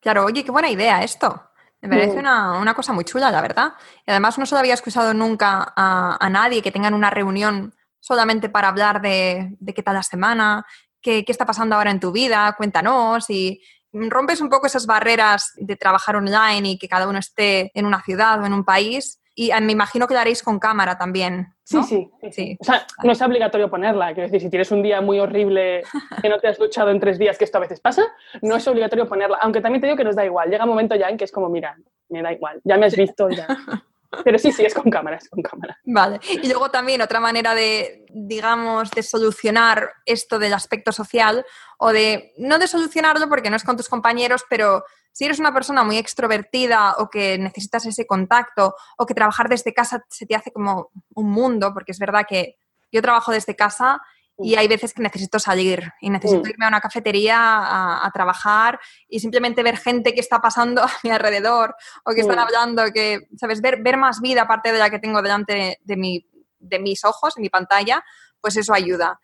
Claro, 0.01 0.25
oye, 0.25 0.45
qué 0.45 0.51
buena 0.51 0.71
idea 0.71 1.03
esto. 1.03 1.43
Me 1.81 1.89
parece 1.89 2.19
una, 2.19 2.75
cosa 2.75 2.93
muy 2.93 3.05
chula, 3.05 3.31
la 3.31 3.41
verdad. 3.41 3.75
Y 4.07 4.11
además 4.11 4.39
no 4.39 4.47
se 4.47 4.55
lo 4.55 4.59
había 4.59 4.75
escuchado 4.75 5.15
nunca 5.15 5.73
a, 5.77 6.29
nadie 6.31 6.63
que 6.63 6.73
tengan 6.73 6.95
una 6.95 7.11
reunión 7.11 7.75
solamente 8.01 8.49
para 8.49 8.69
hablar 8.69 9.01
de, 9.01 9.57
qué 9.75 9.83
tal 9.83 9.95
la 9.95 10.03
semana, 10.03 10.67
qué, 11.01 11.25
qué, 11.25 11.33
está 11.33 11.47
pasando 11.47 11.77
ahora 11.77 11.91
en 11.91 12.01
tu 12.01 12.13
vida, 12.13 12.55
cuéntanos 12.57 13.29
y 13.31 13.61
rompes 13.93 14.41
un 14.41 14.49
poco 14.49 14.67
esas 14.67 14.87
barreras 14.87 15.53
de 15.57 15.77
trabajar 15.77 16.17
online 16.17 16.71
y 16.71 16.79
que 16.79 16.89
cada 16.89 17.09
uno 17.09 17.19
esté 17.19 17.71
en 17.75 17.87
una 17.87 18.03
ciudad 18.03 18.43
o 18.43 18.47
en 18.47 18.53
un 18.53 18.65
país. 18.65 19.21
Y 19.35 19.51
ah, 19.51 19.61
me 19.61 19.73
imagino 19.73 20.07
que 20.07 20.15
lo 20.15 20.21
haréis 20.21 20.43
con 20.43 20.59
cámara 20.59 20.97
también. 20.97 21.55
Sí, 21.63 21.83
sí, 21.83 22.11
sí, 22.31 22.57
O 22.61 22.65
sea, 22.65 22.87
no 23.03 23.13
es 23.13 23.21
obligatorio 23.21 23.69
ponerla. 23.69 24.15
Quiero 24.15 24.29
decir, 24.29 24.41
si 24.41 24.49
tienes 24.49 24.71
un 24.71 24.83
día 24.83 25.01
muy 25.01 25.19
horrible 25.19 25.83
que 26.23 26.29
no 26.29 26.39
te 26.39 26.49
has 26.49 26.59
luchado 26.59 26.91
en 26.91 27.01
tres 27.01 27.19
días, 27.19 27.37
que 27.37 27.45
esto 27.45 27.59
a 27.59 27.61
veces 27.61 27.81
pasa, 27.81 28.03
no 28.41 28.57
es 28.57 28.67
obligatorio 28.67 29.07
ponerla. 29.07 29.39
Aunque 29.43 29.61
también 29.61 29.81
te 29.81 29.89
digo 29.89 29.97
que 29.97 30.05
nos 30.05 30.17
da 30.17 30.25
igual. 30.25 30.49
Llega 30.49 30.65
un 30.65 30.71
momento 30.71 30.95
ya 30.95 31.09
en 31.09 31.17
que 31.17 31.25
es 31.25 31.33
como, 31.33 31.49
mira, 31.49 31.77
me 32.09 32.23
da 32.23 32.33
igual. 32.33 32.61
Ya 32.65 32.79
me 32.79 32.87
has 32.87 32.97
visto, 32.97 33.29
ya. 33.29 33.47
Pero 34.25 34.39
sí, 34.39 34.53
sí, 34.53 34.65
es 34.65 34.75
con 34.75 34.91
cámara, 34.91 35.17
es 35.17 35.29
con 35.29 35.43
cámara. 35.43 35.79
Vale. 35.85 36.21
Y 36.29 36.49
luego 36.49 36.71
también 36.71 37.03
otra 37.03 37.21
manera 37.21 37.55
de, 37.55 38.07
digamos, 38.11 38.91
de 38.91 39.03
solucionar 39.03 39.91
esto 40.05 40.39
del 40.39 40.55
aspecto 40.55 40.93
social 40.93 41.45
o 41.79 41.93
de, 41.93 42.33
no 42.39 42.59
de 42.59 42.69
solucionarlo 42.69 43.29
porque 43.29 43.51
no 43.51 43.57
es 43.57 43.65
con 43.65 43.77
tus 43.77 43.89
compañeros, 43.89 44.45
pero 44.49 44.85
si 45.13 45.25
eres 45.25 45.39
una 45.39 45.53
persona 45.53 45.83
muy 45.83 45.97
extrovertida 45.97 46.97
o 46.99 47.09
que 47.09 47.39
necesitas 47.39 47.87
ese 47.87 48.07
contacto 48.07 48.75
o 48.99 49.07
que 49.07 49.15
trabajar 49.15 49.49
desde 49.49 49.73
casa 49.73 50.05
se 50.09 50.27
te 50.27 50.35
hace 50.35 50.53
como 50.53 50.91
un 51.15 51.31
mundo, 51.31 51.73
porque 51.73 51.93
es 51.93 51.99
verdad 51.99 52.27
que 52.29 52.57
yo 52.93 53.03
trabajo 53.03 53.33
desde 53.33 53.57
casa 53.57 54.01
y 54.39 54.55
hay 54.55 54.69
veces 54.69 54.93
que 54.93 55.03
necesito 55.03 55.39
salir 55.39 55.93
y 56.01 56.11
necesito 56.11 56.43
mm. 56.43 56.49
irme 56.49 56.65
a 56.67 56.69
una 56.69 56.81
cafetería 56.81 57.37
a, 57.39 58.11
trabajar 58.13 58.79
y 59.09 59.21
simplemente 59.21 59.63
ver 59.63 59.79
gente 59.79 60.15
que 60.15 60.21
está 60.21 60.41
pasando 60.41 60.83
a 60.85 60.91
mi 61.03 61.11
alrededor 61.11 61.75
o 62.05 62.13
que 62.13 62.21
están 62.21 62.37
mm. 62.37 62.41
hablando, 62.41 62.93
que, 62.93 63.29
¿sabes? 63.37 63.61
Ver, 63.61 63.83
ver 63.83 63.97
más 63.97 64.21
vida 64.21 64.43
aparte 64.43 64.73
de 64.73 64.79
la 64.79 64.91
que 64.91 64.99
tengo 64.99 65.23
delante 65.23 65.79
de, 65.83 65.97
mi, 65.97 66.29
de 66.59 66.79
mis 66.79 67.05
ojos, 67.05 67.37
en 67.37 67.43
mi 67.43 67.49
pantalla, 67.49 68.05
pues 68.41 68.57
eso 68.57 68.75
ayuda. 68.75 69.19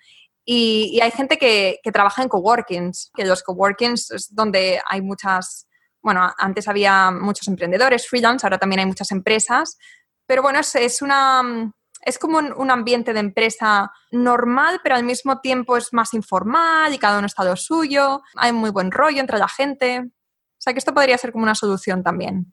Y, 0.44 0.98
hay 1.00 1.10
gente 1.10 1.36
que, 1.36 1.78
que, 1.82 1.92
trabaja 1.92 2.22
en 2.22 2.28
coworkings, 2.28 3.12
que 3.14 3.24
los 3.24 3.42
coworkings 3.42 4.10
es 4.10 4.34
donde 4.34 4.80
hay 4.88 5.00
muchas, 5.02 5.68
bueno, 6.02 6.32
antes 6.36 6.66
había 6.66 7.10
muchos 7.10 7.46
emprendedores, 7.46 8.08
freelance, 8.08 8.44
ahora 8.44 8.58
también 8.58 8.80
hay 8.80 8.86
muchas 8.86 9.12
empresas, 9.12 9.78
pero 10.26 10.42
bueno, 10.42 10.58
es, 10.58 10.74
es 10.74 11.00
una 11.00 11.72
es 12.03 12.18
como 12.18 12.38
un, 12.38 12.70
ambiente 12.70 13.12
de 13.12 13.20
empresa 13.20 13.92
normal, 14.11 14.80
pero 14.82 14.96
al 14.96 15.05
mismo 15.05 15.40
tiempo 15.40 15.76
es 15.76 15.92
más 15.92 16.14
informal 16.14 16.92
y 16.92 16.98
cada 16.98 17.18
uno 17.18 17.26
está 17.26 17.44
lo 17.44 17.57
suyo, 17.57 18.22
hay 18.36 18.53
muy 18.53 18.70
buen 18.70 18.90
rollo 18.90 19.20
entre 19.20 19.38
la 19.38 19.48
gente. 19.48 20.00
O 20.00 20.59
sea 20.59 20.72
que 20.72 20.78
esto 20.78 20.94
podría 20.94 21.18
ser 21.18 21.32
como 21.32 21.44
una 21.44 21.55
solución 21.55 22.03
también. 22.03 22.53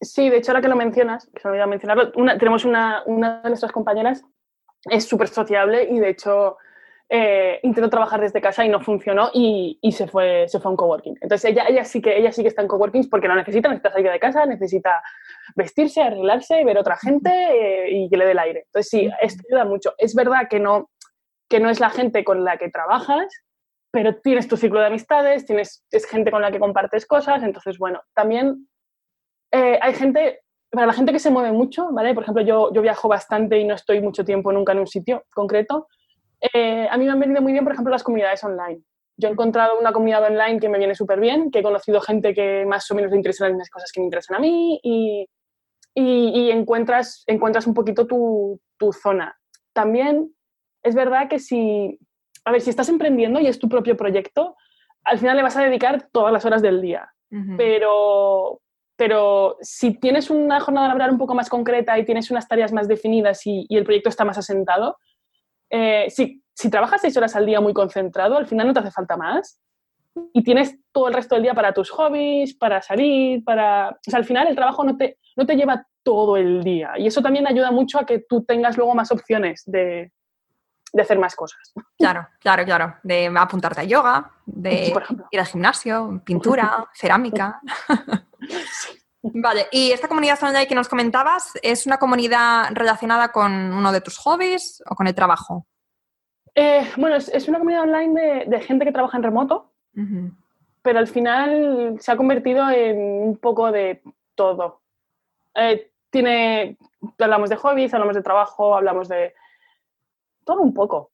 Sí, 0.00 0.28
de 0.28 0.38
hecho, 0.38 0.52
ahora 0.52 0.62
que 0.62 0.68
lo 0.68 0.76
mencionas, 0.76 1.28
que 1.34 1.40
se 1.40 1.48
me 1.48 1.52
olvidado 1.52 1.70
mencionarlo, 1.70 2.12
tenemos 2.38 2.64
una, 2.64 3.02
una 3.06 3.40
de 3.40 3.48
nuestras 3.48 3.72
compañeras, 3.72 4.22
es 4.90 5.06
súper 5.08 5.28
sociable 5.28 5.88
y 5.90 5.98
de 5.98 6.10
hecho 6.10 6.58
eh, 7.08 7.60
intentó 7.62 7.88
trabajar 7.88 8.20
desde 8.20 8.40
casa 8.40 8.64
y 8.64 8.68
no 8.68 8.80
funcionó 8.80 9.30
y, 9.32 9.78
y, 9.80 9.92
se, 9.92 10.06
fue, 10.06 10.46
se 10.48 10.58
fue 10.58 10.68
a 10.68 10.70
un 10.70 10.76
coworking. 10.76 11.16
Entonces 11.20 11.50
ella, 11.50 11.64
ella, 11.68 11.84
sí 11.84 12.02
que, 12.02 12.16
ella 12.18 12.32
sí 12.32 12.42
que 12.42 12.48
está 12.48 12.62
en 12.62 12.68
coworkings 12.68 13.08
porque 13.08 13.28
lo 13.28 13.34
necesita, 13.34 13.68
necesita 13.68 13.92
salir 13.92 14.10
de 14.10 14.20
casa, 14.20 14.44
necesita 14.44 15.02
vestirse, 15.56 16.02
arreglarse, 16.02 16.62
ver 16.64 16.78
otra 16.78 16.96
gente 16.96 17.30
eh, 17.30 17.90
y 17.90 18.08
que 18.08 18.16
le 18.16 18.26
dé 18.26 18.32
el 18.32 18.38
aire. 18.38 18.62
Entonces 18.66 18.90
sí, 18.90 19.10
esto 19.20 19.42
ayuda 19.48 19.64
mucho. 19.64 19.94
Es 19.98 20.14
verdad 20.14 20.48
que 20.48 20.60
no, 20.60 20.90
que 21.48 21.58
no 21.58 21.70
es 21.70 21.80
la 21.80 21.90
gente 21.90 22.24
con 22.24 22.44
la 22.44 22.58
que 22.58 22.68
trabajas, 22.68 23.26
pero 23.90 24.16
tienes 24.16 24.46
tu 24.46 24.56
ciclo 24.56 24.80
de 24.80 24.86
amistades, 24.86 25.46
tienes 25.46 25.84
es 25.90 26.06
gente 26.06 26.30
con 26.30 26.42
la 26.42 26.52
que 26.52 26.60
compartes 26.60 27.06
cosas, 27.06 27.42
entonces 27.42 27.78
bueno, 27.78 28.02
también 28.14 28.68
eh, 29.50 29.78
hay 29.80 29.94
gente, 29.94 30.40
para 30.70 30.86
la 30.86 30.92
gente 30.92 31.12
que 31.12 31.18
se 31.18 31.30
mueve 31.30 31.52
mucho, 31.52 31.90
¿vale? 31.90 32.12
Por 32.12 32.24
ejemplo, 32.24 32.42
yo, 32.42 32.72
yo 32.74 32.82
viajo 32.82 33.08
bastante 33.08 33.58
y 33.58 33.64
no 33.64 33.74
estoy 33.74 34.02
mucho 34.02 34.24
tiempo 34.24 34.52
nunca 34.52 34.72
en 34.72 34.80
un 34.80 34.86
sitio 34.86 35.24
concreto. 35.32 35.88
Eh, 36.52 36.86
a 36.90 36.98
mí 36.98 37.06
me 37.06 37.12
han 37.12 37.20
venido 37.20 37.40
muy 37.40 37.52
bien, 37.52 37.64
por 37.64 37.72
ejemplo, 37.72 37.90
las 37.90 38.02
comunidades 38.02 38.44
online. 38.44 38.82
Yo 39.18 39.28
he 39.28 39.32
encontrado 39.32 39.78
una 39.80 39.92
comunidad 39.92 40.24
online 40.24 40.60
que 40.60 40.68
me 40.68 40.76
viene 40.76 40.94
súper 40.94 41.18
bien, 41.18 41.50
que 41.50 41.60
he 41.60 41.62
conocido 41.62 42.02
gente 42.02 42.34
que 42.34 42.66
más 42.66 42.90
o 42.90 42.94
menos 42.94 43.10
le 43.10 43.16
interesan 43.16 43.48
las 43.48 43.54
mismas 43.54 43.70
cosas 43.70 43.90
que 43.90 44.00
me 44.00 44.06
interesan 44.06 44.36
a 44.36 44.40
mí 44.40 44.78
y, 44.82 45.26
y, 45.98 46.50
encuentras, 46.50 47.24
encuentras 47.26 47.66
un 47.66 47.72
poquito 47.72 48.06
tu, 48.06 48.60
tu, 48.76 48.92
zona. 48.92 49.34
También 49.72 50.30
es 50.82 50.94
verdad 50.94 51.28
que 51.28 51.38
si, 51.38 51.98
a 52.44 52.52
ver, 52.52 52.60
si 52.60 52.68
estás 52.68 52.90
emprendiendo 52.90 53.40
y 53.40 53.46
es 53.46 53.58
tu 53.58 53.68
propio 53.68 53.96
proyecto, 53.96 54.56
al 55.04 55.18
final 55.18 55.38
le 55.38 55.42
vas 55.42 55.56
a 55.56 55.64
dedicar 55.64 56.08
todas 56.12 56.32
las 56.32 56.44
horas 56.44 56.60
del 56.60 56.82
día. 56.82 57.10
pero, 57.56 58.60
pero 58.96 59.56
si 59.60 59.98
tienes 59.98 60.30
una 60.30 60.60
jornada 60.60 60.88
laboral 60.88 61.12
un 61.12 61.18
poco 61.18 61.34
más 61.34 61.48
concreta 61.48 61.98
y 61.98 62.04
tienes 62.04 62.30
unas 62.30 62.46
tareas 62.46 62.72
más 62.72 62.88
definidas 62.88 63.46
y, 63.46 63.66
y 63.68 63.76
el 63.76 63.84
proyecto 63.84 64.10
está 64.10 64.24
más 64.24 64.38
asentado, 64.38 64.98
eh, 65.70 66.06
si, 66.10 66.42
si 66.54 66.70
trabajas 66.70 67.00
seis 67.00 67.16
horas 67.16 67.34
al 67.36 67.46
día 67.46 67.60
muy 67.60 67.72
concentrado, 67.72 68.36
al 68.36 68.46
final 68.46 68.66
no 68.66 68.74
te 68.74 68.80
hace 68.80 68.90
falta 68.90 69.16
más 69.16 69.60
y 70.32 70.42
tienes 70.42 70.76
todo 70.92 71.08
el 71.08 71.14
resto 71.14 71.34
del 71.34 71.44
día 71.44 71.54
para 71.54 71.72
tus 71.72 71.90
hobbies, 71.90 72.54
para 72.54 72.82
salir, 72.82 73.44
para... 73.44 73.90
O 73.90 74.10
sea, 74.10 74.18
al 74.18 74.24
final 74.24 74.48
el 74.48 74.56
trabajo 74.56 74.84
no 74.84 74.96
te, 74.96 75.18
no 75.36 75.46
te 75.46 75.56
lleva 75.56 75.86
todo 76.02 76.36
el 76.36 76.62
día 76.62 76.92
y 76.96 77.06
eso 77.06 77.20
también 77.20 77.46
ayuda 77.46 77.70
mucho 77.70 77.98
a 77.98 78.06
que 78.06 78.20
tú 78.20 78.44
tengas 78.44 78.76
luego 78.76 78.94
más 78.94 79.10
opciones 79.10 79.62
de, 79.66 80.12
de 80.92 81.02
hacer 81.02 81.18
más 81.18 81.34
cosas. 81.34 81.72
Claro, 81.98 82.26
claro, 82.40 82.64
claro. 82.64 82.94
De 83.02 83.26
apuntarte 83.36 83.82
a 83.82 83.84
yoga, 83.84 84.32
de 84.46 84.94
ir 85.30 85.40
al 85.40 85.46
gimnasio, 85.46 86.22
pintura, 86.24 86.88
cerámica. 86.94 87.60
Vale, 89.22 89.66
y 89.72 89.90
esta 89.90 90.08
comunidad 90.08 90.38
online 90.42 90.68
que 90.68 90.74
nos 90.74 90.88
comentabas, 90.88 91.52
¿es 91.62 91.86
una 91.86 91.98
comunidad 91.98 92.68
relacionada 92.72 93.32
con 93.32 93.52
uno 93.72 93.90
de 93.90 94.00
tus 94.00 94.18
hobbies 94.18 94.82
o 94.86 94.94
con 94.94 95.06
el 95.08 95.14
trabajo? 95.14 95.66
Eh, 96.54 96.88
bueno, 96.96 97.16
es, 97.16 97.48
una 97.48 97.58
comunidad 97.58 97.82
online 97.82 98.46
de, 98.46 98.60
gente 98.60 98.84
que 98.84 98.92
trabaja 98.92 99.16
en 99.16 99.24
remoto, 99.24 99.74
pero 100.82 100.98
al 100.98 101.08
final 101.08 101.96
se 102.00 102.12
ha 102.12 102.16
convertido 102.16 102.68
en 102.70 102.98
un 102.98 103.38
poco 103.38 103.72
de 103.72 104.02
todo. 104.34 104.80
Eh, 105.54 105.90
tiene, 106.10 106.76
hablamos 107.18 107.50
de 107.50 107.56
hobbies, 107.56 107.92
hablamos 107.94 108.14
de 108.14 108.22
trabajo, 108.22 108.76
hablamos 108.76 109.08
de 109.08 109.34
todo 110.44 110.60
un 110.60 110.74
poco. 110.74 111.10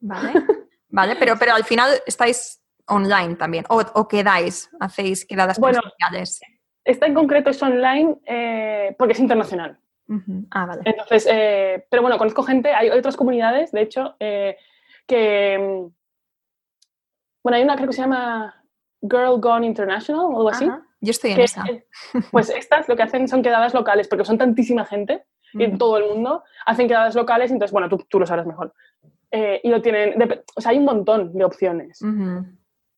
Vale, 0.00 0.32
vale 0.88 1.16
pero, 1.16 1.36
pero 1.38 1.54
al 1.54 1.64
final 1.64 1.90
estáis 2.06 2.62
online 2.86 3.36
también, 3.36 3.64
o, 3.68 4.08
quedáis, 4.08 4.70
hacéis 4.80 5.24
quedadas 5.24 5.58
bueno, 5.58 5.80
presenciales. 5.80 6.40
Esta 6.84 7.06
en 7.06 7.14
concreto 7.14 7.50
es 7.50 7.62
online 7.62 8.16
eh, 8.26 8.94
porque 8.98 9.12
es 9.12 9.20
internacional. 9.20 9.78
Ah, 10.50 10.66
vale. 10.66 10.82
Entonces, 10.84 11.26
eh, 11.30 11.86
pero 11.88 12.02
bueno, 12.02 12.18
conozco 12.18 12.42
gente, 12.42 12.72
hay 12.74 12.90
otras 12.90 13.16
comunidades, 13.16 13.72
de 13.72 13.80
hecho, 13.80 14.16
eh, 14.20 14.56
que. 15.06 15.88
Mm, 17.42 17.44
bueno, 17.44 17.56
hay 17.56 17.62
una 17.64 17.76
creo 17.76 17.88
que 17.88 17.94
se 17.94 18.02
llama 18.02 18.54
Girl 19.00 19.40
Gone 19.40 19.66
International 19.66 20.26
o 20.26 20.36
algo 20.36 20.48
así. 20.48 20.68
Yo 21.00 21.10
estoy 21.10 21.32
en 21.32 21.40
esa. 21.40 21.64
Pues 22.30 22.50
estas 22.50 22.88
lo 22.88 22.96
que 22.96 23.02
hacen 23.02 23.26
son 23.26 23.42
quedadas 23.42 23.74
locales, 23.74 24.06
porque 24.08 24.24
son 24.24 24.38
tantísima 24.38 24.84
gente 24.84 25.24
en 25.54 25.76
todo 25.76 25.98
el 25.98 26.08
mundo, 26.08 26.44
hacen 26.64 26.88
quedadas 26.88 27.14
locales, 27.14 27.50
entonces, 27.50 27.72
bueno, 27.72 27.88
tú, 27.88 27.98
tú 28.08 28.18
lo 28.18 28.26
sabes 28.26 28.46
mejor. 28.46 28.72
y 29.30 29.68
lo 29.68 29.82
tienen, 29.82 30.14
o 30.56 30.60
sea, 30.60 30.70
hay 30.70 30.78
un 30.78 30.84
montón 30.84 31.34
de 31.34 31.44
opciones. 31.44 31.98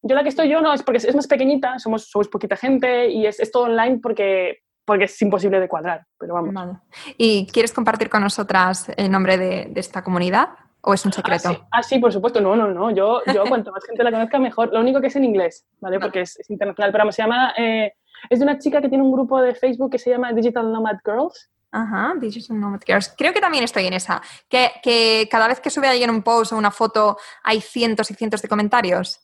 Yo 0.07 0.15
la 0.15 0.23
que 0.23 0.29
estoy 0.29 0.51
yo 0.51 0.61
no 0.61 0.73
es 0.75 0.83
porque 0.83 0.99
es 0.99 1.15
más 1.17 1.27
pequeñita, 1.27 1.79
somos, 1.79 2.11
somos 2.11 2.29
poquita 2.29 2.57
gente 2.57 3.09
y 3.09 3.27
es, 3.27 3.41
es 3.41 3.51
todo 3.51 3.65
online 3.65 4.01
porque, 4.03 4.59
porque 4.85 5.05
es 5.05 5.23
imposible 5.23 5.59
de 5.59 5.67
cuadrar, 5.67 6.05
pero 6.19 6.35
vamos. 6.35 6.77
¿Y 7.17 7.47
quieres 7.47 7.73
compartir 7.73 8.11
con 8.11 8.21
nosotras 8.21 8.93
el 8.99 9.11
nombre 9.11 9.39
de, 9.39 9.69
de 9.71 9.81
esta 9.81 10.05
comunidad 10.05 10.51
o 10.85 10.95
es 10.95 11.05
un 11.05 11.11
ah, 11.13 11.17
secreto? 11.17 11.67
Ah, 11.71 11.83
sí, 11.83 11.99
por 11.99 12.13
supuesto, 12.13 12.41
no, 12.41 12.55
no, 12.55 12.69
no, 12.69 12.91
yo, 12.91 13.23
yo 13.33 13.45
cuanto 13.49 13.73
más 13.73 13.85
gente 13.85 14.03
la 14.05 14.11
conozca 14.11 14.39
mejor, 14.39 14.73
lo 14.73 14.81
único 14.81 15.01
que 15.01 15.09
es 15.09 15.17
en 15.17 15.25
inglés, 15.25 15.67
¿vale? 15.81 15.99
Porque 15.99 16.23
es, 16.23 16.39
internacional, 16.49 16.93
pero 16.93 17.11
se 17.13 17.23
llama, 17.23 17.55
eh, 17.57 17.95
es 18.29 18.39
de 18.39 18.45
una 18.45 18.59
chica 18.59 18.81
que 18.81 18.89
tiene 18.89 19.05
un 19.05 19.13
grupo 19.13 19.41
de 19.41 19.55
Facebook 19.55 19.91
que 19.91 19.99
se 19.99 20.11
llama 20.11 20.33
Digital 20.33 20.71
Nomad 20.73 20.99
Girls. 21.05 21.51
Ajá, 21.73 22.15
Digital 22.19 22.61
Nomad 22.61 22.81
Girls. 22.87 23.13
Creo 23.17 23.33
que 23.33 23.41
también 23.41 23.65
estoy 23.65 23.87
en 23.87 23.95
esa. 23.95 24.23
Que, 24.49 24.71
que 24.83 25.29
cada 25.31 25.49
vez 25.49 25.61
que 25.61 25.71
sube 25.71 25.89
alguien 25.89 26.11
un 26.11 26.23
post 26.23 26.53
o 26.53 26.57
una 26.57 26.71
foto 26.71 27.17
hay 27.43 27.61
cientos 27.61 28.11
y 28.11 28.15
cientos 28.15 28.41
de 28.43 28.49
comentarios. 28.49 29.21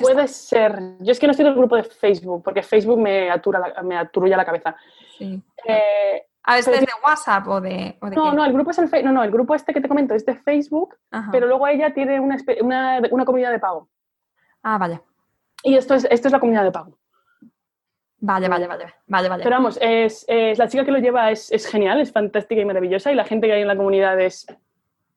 Puede 0.00 0.28
ser. 0.28 0.96
Yo 1.00 1.12
es 1.12 1.18
que 1.18 1.26
no 1.26 1.30
estoy 1.30 1.46
en 1.46 1.52
el 1.52 1.58
grupo 1.58 1.76
de 1.76 1.84
Facebook, 1.84 2.42
porque 2.42 2.62
Facebook 2.62 2.98
me, 2.98 3.30
atura 3.30 3.58
la, 3.60 3.82
me 3.82 3.96
aturulla 3.96 4.36
la 4.36 4.44
cabeza. 4.44 4.76
Sí. 5.16 5.40
Eh, 5.64 6.26
¿A 6.48 6.54
veces 6.54 6.80
de 6.80 6.88
WhatsApp 7.06 7.46
o 7.46 7.60
de, 7.60 7.98
No, 8.16 8.32
no, 8.32 8.42
el 8.42 8.54
grupo 8.54 8.70
es 8.70 8.78
el 8.78 9.04
no, 9.04 9.12
no, 9.12 9.22
el 9.22 9.30
grupo 9.30 9.54
este 9.54 9.74
que 9.74 9.82
te 9.82 9.88
comento 9.88 10.14
es 10.14 10.24
de 10.24 10.34
Facebook, 10.34 10.96
pero 11.30 11.46
luego 11.46 11.66
ella 11.66 11.92
tiene 11.92 12.18
una, 12.18 12.38
una, 12.62 13.02
una, 13.10 13.24
comunidad 13.26 13.50
de 13.50 13.58
pago. 13.58 13.90
Ah, 14.62 14.78
vale. 14.78 15.02
Y 15.62 15.76
esto 15.76 15.94
es, 15.94 16.06
esto 16.10 16.28
es 16.28 16.32
la 16.32 16.40
comunidad 16.40 16.64
de 16.64 16.72
pago. 16.72 16.98
Vale, 18.20 18.48
vale, 18.48 18.66
vale, 18.66 18.86
vale, 19.06 19.28
vale. 19.28 19.44
Pero 19.44 19.56
vamos, 19.56 19.78
es, 19.82 20.24
es, 20.26 20.58
la 20.58 20.68
chica 20.68 20.86
que 20.86 20.90
lo 20.90 20.98
lleva 21.00 21.30
es, 21.30 21.52
es 21.52 21.66
genial, 21.66 22.00
es 22.00 22.12
fantástica 22.12 22.62
y 22.62 22.64
maravillosa 22.64 23.12
y 23.12 23.14
la 23.14 23.26
gente 23.26 23.46
que 23.46 23.52
hay 23.52 23.60
en 23.60 23.68
la 23.68 23.76
comunidad 23.76 24.18
es 24.18 24.46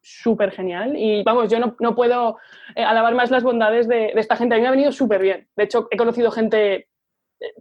súper 0.02 0.52
genial. 0.52 0.98
Y 0.98 1.24
vamos, 1.24 1.50
yo 1.50 1.60
no, 1.60 1.78
no 1.80 1.96
puedo 1.96 2.40
eh, 2.76 2.84
alabar 2.84 3.16
más 3.16 3.32
las 3.32 3.44
bondades 3.44 3.88
de, 3.88 4.12
esta 4.16 4.36
gente. 4.36 4.56
A 4.56 4.58
mí 4.58 4.64
me 4.64 4.68
ha 4.68 4.72
venido 4.72 4.92
súper 4.92 5.22
bien. 5.22 5.48
De 5.56 5.64
hecho, 5.64 5.88
he 5.92 5.96
conocido 5.96 6.30
gente 6.30 6.90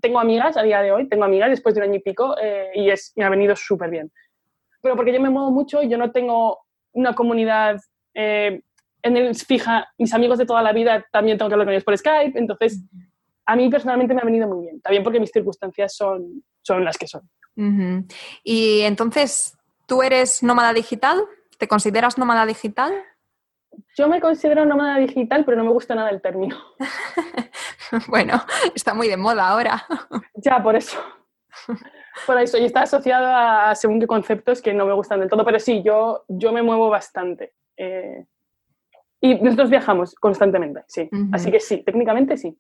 tengo 0.01 0.21
amigas 0.21 0.57
a 0.57 0.63
día 0.63 0.83
de 0.83 0.93
hoy, 0.93 1.09
tengo 1.09 1.25
amigas 1.25 1.51
después 1.51 1.75
de 1.75 1.81
un 1.81 1.89
año 1.89 1.97
y 1.97 2.03
pico 2.03 2.37
eh, 2.41 2.71
y 2.75 2.91
es, 2.91 3.13
me 3.17 3.25
ha 3.25 3.31
venido 3.31 3.55
súper 3.57 3.91
bien. 3.91 4.11
Pero 4.83 4.97
porque 4.97 5.13
yo 5.13 5.21
me 5.21 5.31
muevo 5.31 5.51
mucho, 5.51 5.83
yo 5.83 5.99
no 5.99 6.11
tengo 6.11 6.61
una 6.93 7.15
comunidad 7.15 7.81
eh, 8.15 8.63
en 9.03 9.17
el 9.17 9.35
fija, 9.35 9.89
mis 9.99 10.13
amigos 10.13 10.39
de 10.39 10.47
toda 10.47 10.63
la 10.63 10.73
vida 10.73 11.07
también 11.11 11.39
tengo 11.39 11.49
que 11.49 11.55
hablar 11.55 11.67
con 11.67 11.75
ellos 11.75 11.85
por 11.85 11.97
Skype, 11.97 12.39
entonces 12.39 12.83
a 13.47 13.57
mí 13.57 13.69
personalmente 13.71 14.15
me 14.15 14.21
ha 14.21 14.25
venido 14.25 14.47
muy 14.47 14.67
bien, 14.67 14.81
también 14.81 15.03
porque 15.03 15.21
mis 15.21 15.31
circunstancias 15.31 15.95
son, 15.95 16.45
son 16.63 16.85
las 16.85 16.97
que 16.99 17.07
son. 17.07 17.23
Y 18.43 18.81
entonces, 18.83 19.59
¿tú 19.87 20.03
eres 20.03 20.43
nómada 20.43 20.73
digital? 20.73 21.21
¿Te 21.59 21.69
consideras 21.69 22.17
nómada 22.17 22.47
digital? 22.47 22.93
Yo 23.97 24.09
me 24.09 24.21
considero 24.21 24.65
nómada 24.65 24.99
digital, 24.99 25.45
pero 25.45 25.57
no 25.57 25.65
me 25.65 25.73
gusta 25.73 25.95
nada 25.95 26.11
el 26.11 26.21
término. 26.21 26.57
bueno, 28.09 28.43
está 28.75 28.95
muy 28.95 29.09
de 29.09 29.17
moda 29.17 29.49
ahora. 29.49 29.85
ya, 30.35 30.63
por 30.63 30.77
eso. 30.77 30.99
Por 32.27 32.39
eso, 32.39 32.59
y 32.59 32.65
está 32.65 32.83
asociado 32.83 33.27
a 33.27 33.75
según 33.75 34.01
qué 34.01 34.07
conceptos 34.07 34.61
que 34.61 34.75
no 34.75 34.87
me 34.87 34.93
gustan 34.93 35.21
del 35.21 35.29
todo, 35.29 35.45
pero 35.45 35.59
sí, 35.59 35.83
yo, 35.83 36.25
yo 36.29 36.53
me 36.53 36.63
muevo 36.63 36.89
bastante. 36.91 37.55
Eh, 37.77 38.27
y 39.21 39.35
nosotros 39.37 39.71
viajamos 39.71 40.15
constantemente, 40.15 40.83
sí. 40.87 41.09
Así 41.33 41.51
que 41.51 41.61
sí, 41.61 41.83
técnicamente 41.85 42.37
sí. 42.37 42.59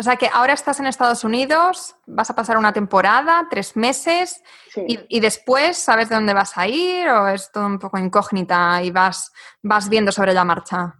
O 0.00 0.02
sea 0.04 0.14
que 0.14 0.28
ahora 0.32 0.52
estás 0.52 0.78
en 0.78 0.86
Estados 0.86 1.24
Unidos, 1.24 1.96
vas 2.06 2.30
a 2.30 2.36
pasar 2.36 2.56
una 2.56 2.72
temporada, 2.72 3.48
tres 3.50 3.76
meses, 3.76 4.44
y, 4.86 5.18
después 5.18 5.76
sabes 5.76 6.08
de 6.08 6.14
dónde 6.14 6.34
vas 6.34 6.56
a 6.56 6.68
ir 6.68 7.08
o 7.08 7.26
es 7.26 7.50
todo 7.50 7.66
un 7.66 7.80
poco 7.80 7.98
incógnita 7.98 8.80
y 8.84 8.92
vas, 8.92 9.32
vas 9.60 9.88
viendo 9.88 10.12
sobre 10.12 10.34
la 10.34 10.44
marcha. 10.44 10.94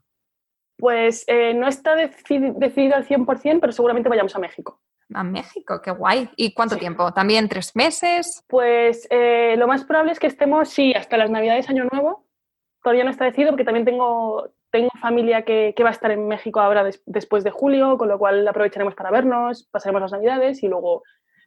Pues 0.77 1.25
eh, 1.29 1.55
no 1.55 1.69
está 1.69 1.95
decidido 1.95 2.97
al 2.97 3.07
100%, 3.07 3.61
pero 3.61 3.73
seguramente 3.73 4.09
vayamos 4.09 4.35
a 4.35 4.41
México. 4.41 4.81
A 5.15 5.23
México, 5.23 5.81
qué 5.81 5.93
guay. 5.93 6.29
¿Y 6.37 6.53
cuánto 6.53 6.77
tiempo? 6.77 7.13
¿También 7.13 7.49
tres 7.49 7.77
meses? 7.77 8.45
Pues 8.49 9.07
eh, 9.11 9.55
lo 9.57 9.69
más 9.69 9.85
probable 9.85 10.11
es 10.11 10.19
que 10.19 10.27
estemos, 10.27 10.69
sí, 10.71 10.93
hasta 10.93 11.17
las 11.17 11.31
Navidades, 11.31 11.69
Año 11.69 11.85
Nuevo. 11.91 12.27
Todavía 12.83 13.05
no 13.05 13.11
está 13.11 13.25
decidido 13.25 13.53
porque 13.53 13.65
también 13.65 13.87
tengo, 13.87 14.51
tengo 14.71 14.91
familia 15.01 15.45
que, 15.45 15.75
va 15.83 15.89
a 15.89 15.93
estar 15.93 16.11
en 16.11 16.29
México 16.29 16.61
ahora 16.61 16.89
después 17.07 17.45
de 17.45 17.51
julio, 17.51 17.97
con 17.97 18.09
lo 18.09 18.19
cual 18.19 18.47
aprovecharemos 18.47 18.95
para 18.95 19.11
vernos, 19.11 19.65
pasaremos 19.71 20.03
las 20.03 20.13
Navidades 20.13 20.63
y 20.63 20.69
luego 20.69 21.03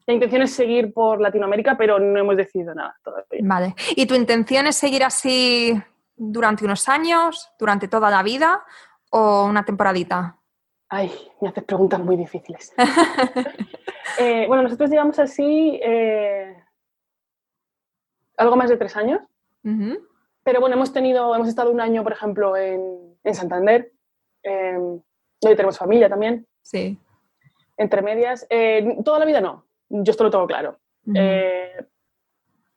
la 0.07 0.13
intención 0.15 0.41
es 0.41 0.53
seguir 0.53 0.93
por 0.93 1.22
Latinoamérica, 1.22 1.78
pero 1.78 1.99
no 1.99 2.19
hemos 2.19 2.36
decidido 2.36 2.74
nada 2.74 2.97
todavía. 3.03 3.39
Vale. 3.43 3.76
¿Y 3.95 4.05
tu 4.07 4.15
intención 4.15 4.65
es 4.67 4.76
seguir 4.76 5.03
así 5.03 5.80
durante 6.15 6.65
unos 6.65 6.89
años, 6.89 7.51
durante 7.59 7.88
toda 7.88 8.09
la 8.09 8.24
vida 8.24 8.63
o 9.11 9.45
una 9.45 9.63
temporadita? 9.63 10.38
Ay, 10.89 11.11
me 11.39 11.49
haces 11.49 11.63
preguntas 11.63 11.99
muy 11.99 12.17
difíciles. 12.17 12.74
Eh, 14.17 14.45
bueno, 14.45 14.63
nosotros 14.63 14.89
llevamos 14.89 15.17
así 15.19 15.80
eh, 15.82 16.53
algo 18.36 18.57
más 18.57 18.69
de 18.69 18.76
tres 18.76 18.95
años. 18.97 19.22
Pero 20.44 20.60
bueno, 20.60 20.76
hemos 20.76 20.92
tenido, 20.92 21.36
hemos 21.36 21.48
estado 21.48 21.72
un 21.72 21.82
año, 21.82 22.04
por 22.04 22.14
ejemplo, 22.14 22.58
en, 22.58 23.16
en 23.24 23.36
Santander, 23.36 23.92
eh, 24.44 24.74
donde 24.74 25.56
tenemos 25.56 25.78
familia 25.78 26.10
también. 26.10 26.48
Sí. 26.62 26.98
Entre 27.78 28.02
medias. 28.02 28.46
Eh, 28.50 28.98
toda 29.06 29.20
la 29.20 29.26
vida 29.26 29.42
no, 29.42 29.66
yo 29.89 30.12
esto 30.12 30.24
lo 30.24 30.32
tengo 30.32 30.48
claro. 30.48 30.80
Eh, 31.16 31.86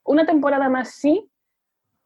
una 0.04 0.26
temporada 0.26 0.68
más 0.68 0.90
sí, 0.90 1.30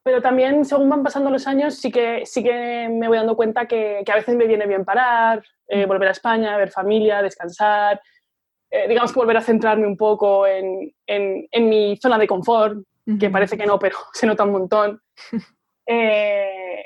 pero 0.03 0.23
también 0.23 0.65
según 0.65 0.89
van 0.89 1.03
pasando 1.03 1.31
los 1.31 1.47
años 1.47 1.75
sí 1.77 1.91
que, 1.91 2.25
sí 2.25 2.43
que 2.43 2.89
me 2.91 3.09
voy 3.09 3.19
dando 3.19 3.37
cuenta 3.37 3.67
que, 3.67 4.03
que 4.05 4.13
a 4.13 4.17
veces 4.17 4.35
me 4.37 4.47
viene 4.47 4.67
bien 4.67 4.85
parar, 4.85 5.43
volver 5.87 6.09
a 6.09 6.13
España, 6.13 6.57
ver 6.57 6.71
familia, 6.71 7.23
descansar, 7.23 8.01
digamos 8.89 9.13
que 9.13 9.21
volver 9.21 9.37
a 9.37 9.43
centrarme 9.43 9.87
un 9.87 9.97
poco 9.97 10.47
en, 10.47 10.93
en, 11.07 11.47
en 11.51 11.69
mi 11.69 11.97
zona 11.99 12.19
de 12.19 12.27
confort, 12.27 12.79
que 13.19 13.31
parece 13.31 13.57
que 13.57 13.67
no, 13.67 13.79
pero 13.79 13.97
se 14.13 14.27
nota 14.27 14.45
un 14.45 14.53
montón. 14.53 15.01
Eh, 15.91 16.85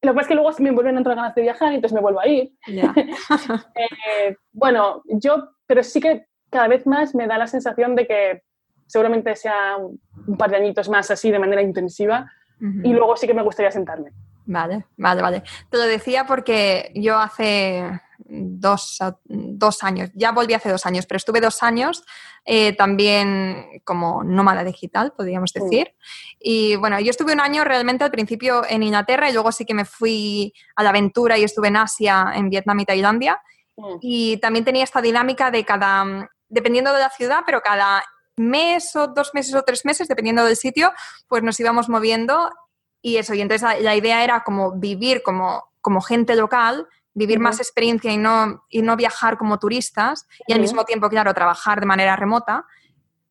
lo 0.00 0.12
que 0.12 0.14
pasa 0.14 0.20
es 0.20 0.28
que 0.28 0.34
luego 0.36 0.50
me 0.60 0.70
vuelven 0.70 0.94
a 0.94 0.98
entrar 0.98 1.16
ganas 1.16 1.34
de 1.34 1.42
viajar 1.42 1.72
y 1.72 1.74
entonces 1.74 1.96
me 1.96 2.00
vuelvo 2.00 2.20
a 2.20 2.28
ir. 2.28 2.52
Eh, 2.68 4.36
bueno, 4.52 5.02
yo, 5.06 5.48
pero 5.66 5.82
sí 5.82 6.00
que 6.00 6.26
cada 6.50 6.68
vez 6.68 6.86
más 6.86 7.16
me 7.16 7.26
da 7.26 7.36
la 7.36 7.48
sensación 7.48 7.96
de 7.96 8.06
que 8.06 8.42
seguramente 8.86 9.34
sea 9.34 9.76
un, 9.76 10.36
par 10.36 10.52
de 10.52 10.58
añitos 10.58 10.88
más 10.88 11.10
así 11.10 11.32
de 11.32 11.40
manera 11.40 11.62
intensiva 11.62 12.30
y 12.60 12.92
luego 12.92 13.16
sí 13.16 13.26
que 13.26 13.34
me 13.34 13.42
gustaría 13.42 13.72
sentarme. 13.72 14.12
Vale, 14.46 14.86
vale, 14.96 15.20
vale. 15.20 15.42
Te 15.68 15.76
lo 15.76 15.82
decía 15.82 16.24
porque 16.24 16.92
yo 16.94 17.18
hace 17.18 18.00
dos, 18.18 18.98
dos, 19.24 19.82
años, 19.82 20.10
ya 20.14 20.32
volví 20.32 20.54
hace 20.54 20.70
dos 20.70 20.86
años, 20.86 21.06
pero 21.06 21.16
estuve 21.16 21.40
dos 21.40 21.62
años 21.62 22.04
eh, 22.44 22.74
también 22.76 23.80
como 23.84 24.22
nómada 24.24 24.64
digital, 24.64 25.12
podríamos 25.16 25.52
decir. 25.52 25.94
Y 26.38 26.76
bueno, 26.76 27.00
yo 27.00 27.10
estuve 27.10 27.32
un 27.32 27.40
año 27.40 27.64
realmente 27.64 28.04
al 28.04 28.10
principio 28.10 28.62
en 28.68 28.82
Inglaterra 28.82 29.28
y 29.28 29.32
luego 29.32 29.52
sí 29.52 29.64
que 29.64 29.74
me 29.74 29.84
fui 29.84 30.52
a 30.76 30.82
la 30.82 30.90
aventura 30.90 31.38
y 31.38 31.44
estuve 31.44 31.68
en 31.68 31.76
Asia, 31.76 32.32
en 32.34 32.50
Vietnam 32.50 32.80
y 32.80 32.84
Tailandia. 32.84 33.40
Y 34.00 34.36
también 34.36 34.64
tenía 34.64 34.84
esta 34.84 35.02
dinámica 35.02 35.50
de 35.50 35.64
cada, 35.64 36.30
dependiendo 36.48 36.92
de 36.92 37.00
la 37.00 37.10
ciudad, 37.10 37.40
pero 37.44 37.60
cada 37.60 38.04
mes 38.36 38.94
o 38.96 39.08
dos 39.08 39.32
meses 39.34 39.54
o 39.54 39.62
tres 39.62 39.84
meses, 39.84 40.08
dependiendo 40.08 40.44
del 40.44 40.56
sitio, 40.56 40.92
pues 41.28 41.42
nos 41.42 41.58
íbamos 41.58 41.88
moviendo 41.88 42.50
y 43.02 43.16
eso. 43.16 43.34
Y 43.34 43.40
entonces 43.40 43.82
la, 43.82 43.96
idea 43.96 44.24
era 44.24 44.42
como 44.44 44.72
vivir 44.72 45.22
como, 45.22 45.64
como 45.80 46.00
gente 46.00 46.36
local 46.36 46.88
vivir 47.14 47.38
más 47.38 47.58
experiencia 47.60 48.12
y 48.12 48.16
no, 48.16 48.64
y 48.68 48.82
no 48.82 48.96
viajar 48.96 49.38
como 49.38 49.58
turistas 49.58 50.26
y 50.46 50.52
al 50.52 50.60
mismo 50.60 50.84
tiempo, 50.84 51.08
claro, 51.08 51.32
trabajar 51.32 51.80
de 51.80 51.86
manera 51.86 52.16
remota. 52.16 52.66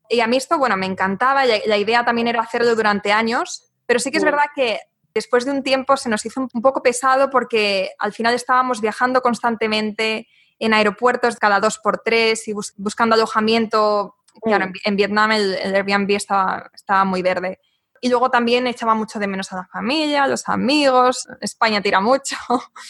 Y 0.09 0.21
a 0.21 0.27
mí 0.27 0.37
esto, 0.37 0.57
bueno, 0.57 0.77
me 0.77 0.85
encantaba, 0.85 1.45
la, 1.45 1.55
la 1.65 1.77
idea 1.77 2.05
también 2.05 2.27
era 2.27 2.41
hacerlo 2.41 2.75
durante 2.75 3.11
años, 3.11 3.71
pero 3.85 3.99
sí 3.99 4.11
que 4.11 4.17
es 4.17 4.23
verdad 4.23 4.45
que 4.55 4.79
después 5.13 5.45
de 5.45 5.51
un 5.51 5.63
tiempo 5.63 5.97
se 5.97 6.09
nos 6.09 6.25
hizo 6.25 6.41
un 6.41 6.61
poco 6.61 6.81
pesado 6.81 7.29
porque 7.29 7.91
al 7.99 8.13
final 8.13 8.33
estábamos 8.33 8.81
viajando 8.81 9.21
constantemente 9.21 10.27
en 10.59 10.73
aeropuertos 10.73 11.35
cada 11.37 11.59
dos 11.59 11.77
por 11.77 11.99
tres 11.99 12.47
y 12.47 12.53
buscando 12.53 13.15
alojamiento. 13.15 14.15
Claro, 14.41 14.71
en, 14.83 14.95
Vietnam 14.95 15.31
el, 15.31 15.75
Airbnb 15.75 16.09
estaba, 16.11 16.71
estaba 16.73 17.05
muy 17.05 17.21
verde. 17.21 17.59
Y 18.01 18.09
luego 18.09 18.29
también 18.31 18.65
echaba 18.67 18.95
mucho 18.95 19.19
de 19.19 19.27
menos 19.27 19.51
a 19.53 19.57
la 19.57 19.65
familia, 19.65 20.23
a 20.23 20.27
los 20.27 20.49
amigos. 20.49 21.27
España 21.39 21.81
tira 21.81 22.01
mucho. 22.01 22.35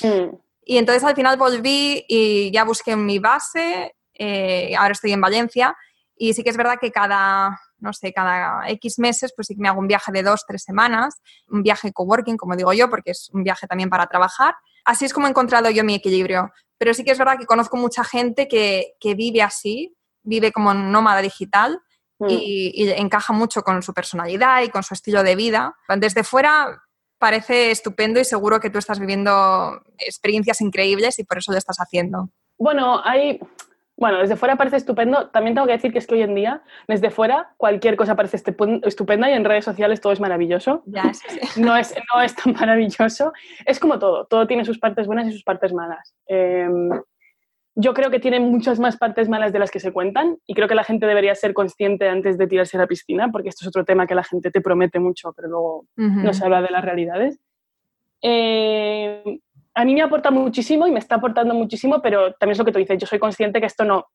Mm. 0.02 0.36
Y 0.66 0.78
entonces 0.78 1.04
al 1.04 1.16
final 1.16 1.38
volví 1.38 2.06
y 2.08 2.52
ya 2.52 2.64
busqué 2.64 2.96
mi 2.96 3.20
base, 3.20 3.96
eh, 4.14 4.76
ahora 4.78 4.92
estoy 4.92 5.12
en 5.12 5.22
Valencia 5.22 5.76
y 6.16 6.34
sí 6.34 6.44
que 6.44 6.52
es 6.52 6.58
verdad 6.58 6.78
que 6.80 6.92
cada, 6.92 7.60
no 7.80 7.94
sé, 7.94 8.14
cada 8.14 8.70
X 8.70 9.00
meses 9.00 9.34
pues 9.36 9.48
sí 9.48 9.56
que 9.56 9.62
me 9.62 9.68
hago 9.68 9.80
un 9.80 9.88
viaje 9.88 10.12
de 10.12 10.24
dos, 10.24 10.46
tres 10.48 10.64
semanas, 10.64 11.22
un 11.50 11.64
viaje 11.64 11.92
coworking, 11.92 12.38
como 12.38 12.56
digo 12.56 12.72
yo, 12.74 12.90
porque 12.90 13.12
es 13.12 13.30
un 13.34 13.44
viaje 13.44 13.68
también 13.68 13.90
para 13.90 14.08
trabajar. 14.08 14.56
Así 14.86 15.06
es 15.06 15.14
como 15.14 15.28
he 15.28 15.30
encontrado 15.30 15.70
yo 15.70 15.84
mi 15.84 15.96
equilibrio. 15.96 16.52
Pero 16.78 16.94
sí 16.94 17.04
que 17.04 17.12
es 17.12 17.18
verdad 17.18 17.38
que 17.40 17.46
conozco 17.46 17.78
mucha 17.78 18.04
gente 18.04 18.48
que, 18.48 18.94
que 19.00 19.16
vive 19.16 19.42
así, 19.42 19.96
vive 20.22 20.52
como 20.52 20.74
nómada 20.74 21.22
digital 21.22 21.80
mm. 22.20 22.28
y, 22.30 22.72
y, 22.74 22.90
encaja 22.92 23.34
mucho 23.34 23.64
con 23.64 23.82
su 23.82 23.94
personalidad 23.94 24.62
y 24.62 24.70
con 24.70 24.84
su 24.84 24.94
estilo 24.94 25.24
de 25.24 25.36
vida. 25.36 25.76
Desde 25.98 26.24
fuera 26.24 26.82
parece 27.24 27.72
estupendo 27.72 28.20
y 28.20 28.26
seguro 28.26 28.60
que 28.60 28.70
tú 28.70 28.80
estás 28.80 29.00
viviendo 29.00 29.82
experiencias 29.98 30.60
increíbles 30.60 31.20
y 31.20 31.24
por 31.24 31.38
eso 31.38 31.54
lo 31.54 31.58
estás 31.58 31.78
haciendo. 31.78 32.28
Bueno, 32.58 33.00
hay, 33.02 33.40
bueno, 33.96 34.18
desde 34.18 34.36
fuera 34.36 34.58
parece 34.58 34.76
estupendo. 34.76 35.30
También 35.30 35.56
tengo 35.56 35.66
que 35.66 35.72
decir 35.72 35.94
que 35.94 36.00
es 36.00 36.06
que 36.06 36.16
hoy 36.16 36.24
en 36.24 36.36
día, 36.36 36.64
desde 36.90 37.12
fuera, 37.12 37.54
cualquier 37.56 37.96
cosa 37.96 38.18
parece 38.18 38.36
estupenda 38.84 39.32
y 39.32 39.36
en 39.36 39.46
redes 39.46 39.64
sociales 39.64 40.02
todo 40.02 40.12
es 40.12 40.20
maravilloso. 40.20 40.84
Ya, 40.86 41.14
no, 41.56 41.78
es, 41.78 41.96
no 42.14 42.22
es 42.22 42.36
tan 42.36 42.52
maravilloso. 42.52 43.32
Es 43.66 43.80
como 43.80 44.00
todo, 44.00 44.26
todo 44.26 44.46
tiene 44.46 44.66
sus 44.66 44.78
partes 44.78 45.08
buenas 45.08 45.26
y 45.28 45.32
sus 45.32 45.46
partes 45.46 45.72
malas. 45.72 46.14
Em, 46.28 46.90
yo 47.76 47.94
creo 47.94 48.12
que 48.12 48.20
tiene 48.20 48.40
muchas 48.40 48.80
más 48.80 48.98
partes 48.98 49.30
malas 49.30 49.52
de 49.52 49.60
las 49.60 49.72
que 49.72 49.80
se 49.80 49.92
cuentan 49.92 50.38
y 50.46 50.54
creo 50.54 50.68
que 50.68 50.76
la 50.76 50.84
gente 50.84 51.08
debería 51.08 51.34
ser 51.34 51.54
consciente 51.54 52.08
antes 52.08 52.38
de 52.38 52.48
tirarse 52.48 52.78
a 52.78 52.82
la 52.82 52.88
piscina, 52.88 53.30
porque 53.32 53.50
esto 53.50 53.64
es 53.64 53.68
otro 53.68 53.84
tema 53.84 54.06
que 54.06 54.16
la 54.16 54.24
gente 54.24 54.52
te 54.52 54.62
promete 54.62 55.00
mucho, 55.00 55.34
pero 55.34 55.48
luego 55.48 55.86
no 55.96 56.34
se 56.34 56.46
habla 56.46 56.62
de 56.62 56.70
las 56.70 56.86
realidades. 56.86 57.40
Eh, 58.22 59.40
a 59.74 59.86
mí 59.86 59.96
me 59.96 60.04
aporta 60.04 60.30
muchísimo 60.30 60.86
y 60.88 60.92
me 60.92 61.00
está 61.00 61.16
aportando 61.16 61.56
muchísimo, 61.56 62.02
pero 62.02 62.34
también 62.34 62.54
es 62.54 62.60
lo 62.60 62.66
que 62.66 62.72
tú 62.72 62.80
dices, 62.80 63.00
yo 63.00 63.08
soy 63.08 63.20
consciente 63.20 63.60
que 63.60 63.66
esto 63.66 63.84
no, 63.86 64.06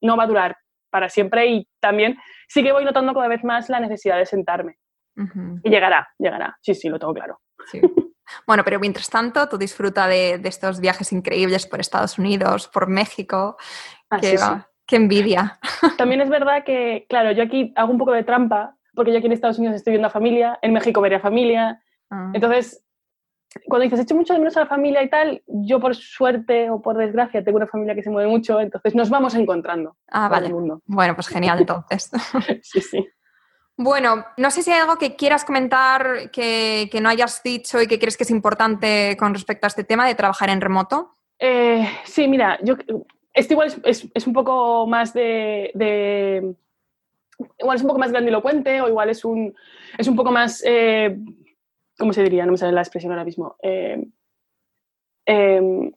no 0.00 0.16
va 0.16 0.24
a 0.24 0.28
durar 0.28 0.56
para 0.88 1.08
siempre 1.08 1.46
y 1.46 1.68
también 1.80 2.16
sí 2.48 2.62
que 2.62 2.72
voy 2.72 2.84
notando 2.84 3.12
cada 3.12 3.28
vez 3.28 3.42
más 3.42 3.68
la 3.68 3.80
necesidad 3.80 4.18
de 4.18 4.26
sentarme. 4.26 4.76
Y 5.62 5.68
llegará, 5.68 6.08
llegará, 6.16 6.56
sí, 6.62 6.74
sí, 6.74 6.88
lo 6.88 6.98
tengo 6.98 7.12
claro. 7.12 7.40
Sí. 7.70 7.80
Bueno, 8.46 8.64
pero 8.64 8.80
mientras 8.80 9.08
tanto, 9.08 9.48
tú 9.48 9.58
disfruta 9.58 10.06
de, 10.06 10.40
estos 10.44 10.80
viajes 10.80 11.12
increíbles 11.12 11.66
por 11.66 11.80
Estados 11.80 12.18
Unidos, 12.18 12.68
por 12.68 12.88
México. 12.88 13.56
Ah, 14.10 14.18
qué, 14.86 14.96
envidia. 14.96 15.58
También 15.96 16.20
es 16.20 16.28
verdad 16.28 16.64
que, 16.64 17.06
claro, 17.08 17.32
yo 17.32 17.44
aquí 17.44 17.72
hago 17.76 17.92
un 17.92 17.98
poco 17.98 18.12
de 18.12 18.24
trampa, 18.24 18.76
porque 18.94 19.12
yo 19.12 19.18
aquí 19.18 19.26
en 19.26 19.32
Estados 19.32 19.58
Unidos 19.58 19.76
estoy 19.76 19.92
viendo 19.92 20.08
a 20.08 20.10
familia, 20.10 20.58
en 20.62 20.72
México 20.72 21.00
veré 21.00 21.16
a 21.16 21.20
familia. 21.20 21.80
Ah. 22.10 22.30
Entonces, 22.34 22.82
cuando 23.66 23.84
dices, 23.84 24.00
echo 24.00 24.14
mucho 24.14 24.32
de 24.32 24.38
menos 24.38 24.56
a 24.56 24.60
la 24.60 24.66
familia 24.66 25.02
y 25.02 25.10
tal, 25.10 25.42
yo 25.46 25.80
por 25.80 25.96
suerte 25.96 26.70
o 26.70 26.80
por 26.80 26.96
desgracia 26.96 27.42
tengo 27.42 27.56
una 27.56 27.66
familia 27.66 27.94
que 27.94 28.02
se 28.02 28.10
mueve 28.10 28.28
mucho, 28.28 28.60
entonces 28.60 28.94
nos 28.94 29.10
vamos 29.10 29.34
encontrando. 29.34 29.96
Ah, 30.08 30.28
vale. 30.28 30.52
Bueno, 30.86 31.14
pues 31.14 31.28
genial 31.28 31.60
entonces. 31.60 32.10
sí, 32.62 32.80
sí. 32.80 33.06
Bueno, 33.82 34.26
no 34.36 34.50
sé 34.50 34.62
si 34.62 34.70
hay 34.70 34.80
algo 34.80 34.98
que 34.98 35.16
quieras 35.16 35.46
comentar 35.46 36.30
que, 36.30 36.90
no 37.00 37.08
hayas 37.08 37.42
dicho 37.42 37.80
y 37.80 37.86
que 37.86 37.98
crees 37.98 38.18
que 38.18 38.24
es 38.24 38.30
importante 38.30 39.16
con 39.18 39.32
respecto 39.32 39.66
a 39.66 39.68
este 39.68 39.84
tema 39.84 40.06
de 40.06 40.14
trabajar 40.14 40.50
en 40.50 40.60
remoto. 40.60 41.14
Eh, 41.38 41.88
sí, 42.04 42.28
mira, 42.28 42.58
yo 42.62 42.76
esto 43.32 43.54
igual 43.54 43.72
es, 43.84 44.26
un 44.26 44.34
poco 44.34 44.86
más 44.86 45.14
de, 45.14 45.72
igual 47.58 47.76
es 47.76 47.80
un 47.80 47.88
poco 47.88 48.00
más 48.00 48.12
grandilocuente 48.12 48.82
o 48.82 48.88
igual 48.88 49.08
es 49.08 49.24
un, 49.24 49.54
es 49.96 50.06
un 50.08 50.14
poco 50.14 50.30
más 50.30 50.62
eh, 50.66 51.16
¿cómo 51.98 52.12
se 52.12 52.22
diría? 52.22 52.44
No 52.44 52.52
me 52.52 52.58
sale 52.58 52.72
la 52.72 52.82
expresión 52.82 53.12
ahora 53.12 53.24
mismo. 53.24 53.56
Eh, 53.62 54.06
em, 55.24 55.90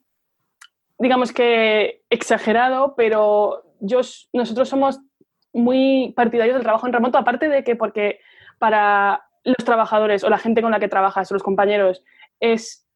digamos 1.00 1.34
que 1.34 2.06
exagerado, 2.10 2.96
pero 2.96 3.66
yo, 3.82 4.00
nosotros 4.32 4.70
somos 4.70 5.02
muy 5.54 6.14
partidarios 6.16 6.56
del 6.56 6.64
trabajo 6.64 6.88
en 6.88 6.94
remoto, 6.94 7.18
aparte 7.18 7.48
de 7.48 7.64
que 7.64 7.76
porque 7.76 8.20
para 8.60 9.24
los 9.44 9.58
trabajadores 9.58 10.24
o 10.24 10.30
la 10.30 10.38
gente 10.38 10.62
con 10.62 10.72
la 10.72 10.80
que 10.80 10.88
trabajas, 10.88 11.30
o 11.32 11.36
los 11.36 11.44
compañeros, 11.44 12.04
es 12.40 12.88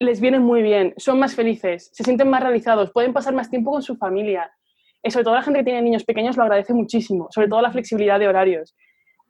les 0.00 0.20
viene 0.20 0.38
muy 0.38 0.62
bien, 0.62 0.94
son 0.96 1.18
más 1.18 1.34
felices, 1.34 1.90
se 1.92 2.04
sienten 2.04 2.28
más 2.28 2.42
realizados, 2.42 2.92
pueden 2.92 3.12
pasar 3.12 3.34
más 3.34 3.50
tiempo 3.50 3.72
con 3.72 3.82
su 3.82 3.96
familia. 3.96 4.50
Eh, 5.02 5.10
sobre 5.10 5.24
todo 5.24 5.34
la 5.34 5.42
gente 5.42 5.60
que 5.60 5.64
tiene 5.64 5.82
niños 5.82 6.04
pequeños 6.04 6.36
lo 6.36 6.42
agradece 6.42 6.72
muchísimo, 6.72 7.28
sobre 7.30 7.48
todo 7.48 7.62
la 7.62 7.72
flexibilidad 7.72 8.18
de 8.18 8.28
horarios. 8.28 8.76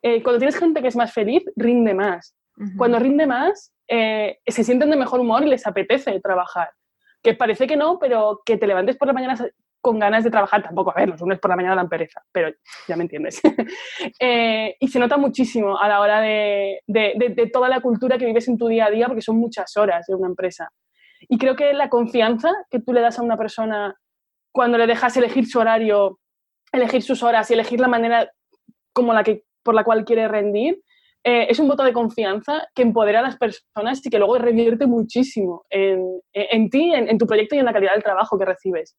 Eh, 0.03 0.23
cuando 0.23 0.39
tienes 0.39 0.57
gente 0.57 0.83
que 0.83 0.89
es 0.89 0.97
más 0.97 1.13
feliz, 1.13 1.45
rinde 1.57 1.95
más. 1.95 2.35
Cuando 2.77 2.99
rinde 2.99 3.25
más, 3.25 3.73
eh, 3.87 4.41
se 4.45 4.65
sienten 4.65 4.91
de 4.91 4.97
mejor 4.97 5.21
humor 5.21 5.45
y 5.45 5.49
les 5.49 5.65
apetece 5.65 6.19
trabajar. 6.21 6.71
Que 7.23 7.35
parece 7.35 7.69
que 7.69 7.77
no, 7.77 8.01
pero 8.01 8.41
que 8.45 8.57
te 8.57 8.67
levantes 8.67 8.97
por 8.97 9.07
la 9.07 9.15
mañana 9.15 9.37
con 9.89 9.99
ganas 9.99 10.23
de 10.23 10.31
trabajar, 10.31 10.63
tampoco, 10.63 10.91
a 10.91 11.01
ver, 11.01 11.09
los 11.09 11.21
lunes 11.23 11.39
por 11.39 11.49
la 11.49 11.57
mañana 11.57 11.77
dan 11.77 11.89
pereza, 11.89 12.23
pero 12.31 12.53
ya 12.87 12.95
me 12.97 13.05
entiendes. 13.05 13.41
Eh, 14.21 14.77
y 14.81 14.89
se 14.89 14.99
nota 14.99 15.17
muchísimo 15.17 15.79
a 15.79 15.89
la 15.89 16.01
hora 16.01 16.21
de, 16.21 16.81
de, 16.87 17.51
toda 17.53 17.69
la 17.69 17.81
cultura 17.81 18.19
que 18.19 18.27
vives 18.27 18.49
en 18.49 18.59
tu 18.59 18.69
día 18.69 18.87
a 18.87 18.91
día, 18.91 19.07
porque 19.07 19.23
son 19.23 19.39
muchas 19.39 19.77
horas 19.77 20.07
de 20.07 20.15
una 20.15 20.29
empresa. 20.29 20.71
Y 21.29 21.39
creo 21.39 21.57
que 21.57 21.73
la 21.73 21.89
confianza 21.89 22.51
que 22.71 22.81
tú 22.81 22.93
le 22.93 23.01
das 23.01 23.19
a 23.19 23.23
una 23.23 23.37
persona 23.37 23.97
cuando 24.53 24.77
le 24.77 24.87
dejas 24.87 25.17
elegir 25.17 25.47
su 25.47 25.59
horario, 25.59 26.19
elegir 26.73 27.03
sus 27.03 27.23
horas 27.23 27.51
y 27.51 27.55
elegir 27.55 27.81
la 27.81 27.89
manera 27.89 28.31
como 28.93 29.15
la 29.15 29.23
que, 29.25 29.45
por 29.63 29.75
la 29.75 29.85
cual 29.85 30.05
quiere 30.05 30.29
rendir, 30.29 30.83
eh, 31.31 31.47
es 31.51 31.59
un 31.59 31.69
voto 31.69 31.85
de 31.85 31.93
confianza 31.93 32.67
que 32.75 32.81
empodera 32.81 33.19
a 33.19 33.23
las 33.23 33.37
personas 33.37 34.01
y 34.03 34.09
que 34.09 34.17
luego 34.17 34.39
revierte 34.39 34.87
muchísimo 34.87 35.67
en, 35.69 36.71
ti, 36.71 36.91
en, 36.95 37.19
tu 37.19 37.27
proyecto 37.27 37.55
y 37.55 37.59
en 37.59 37.67
la 37.67 37.73
calidad 37.75 37.93
del 37.93 38.03
trabajo 38.03 38.39
que 38.39 38.47
recibes. 38.47 38.97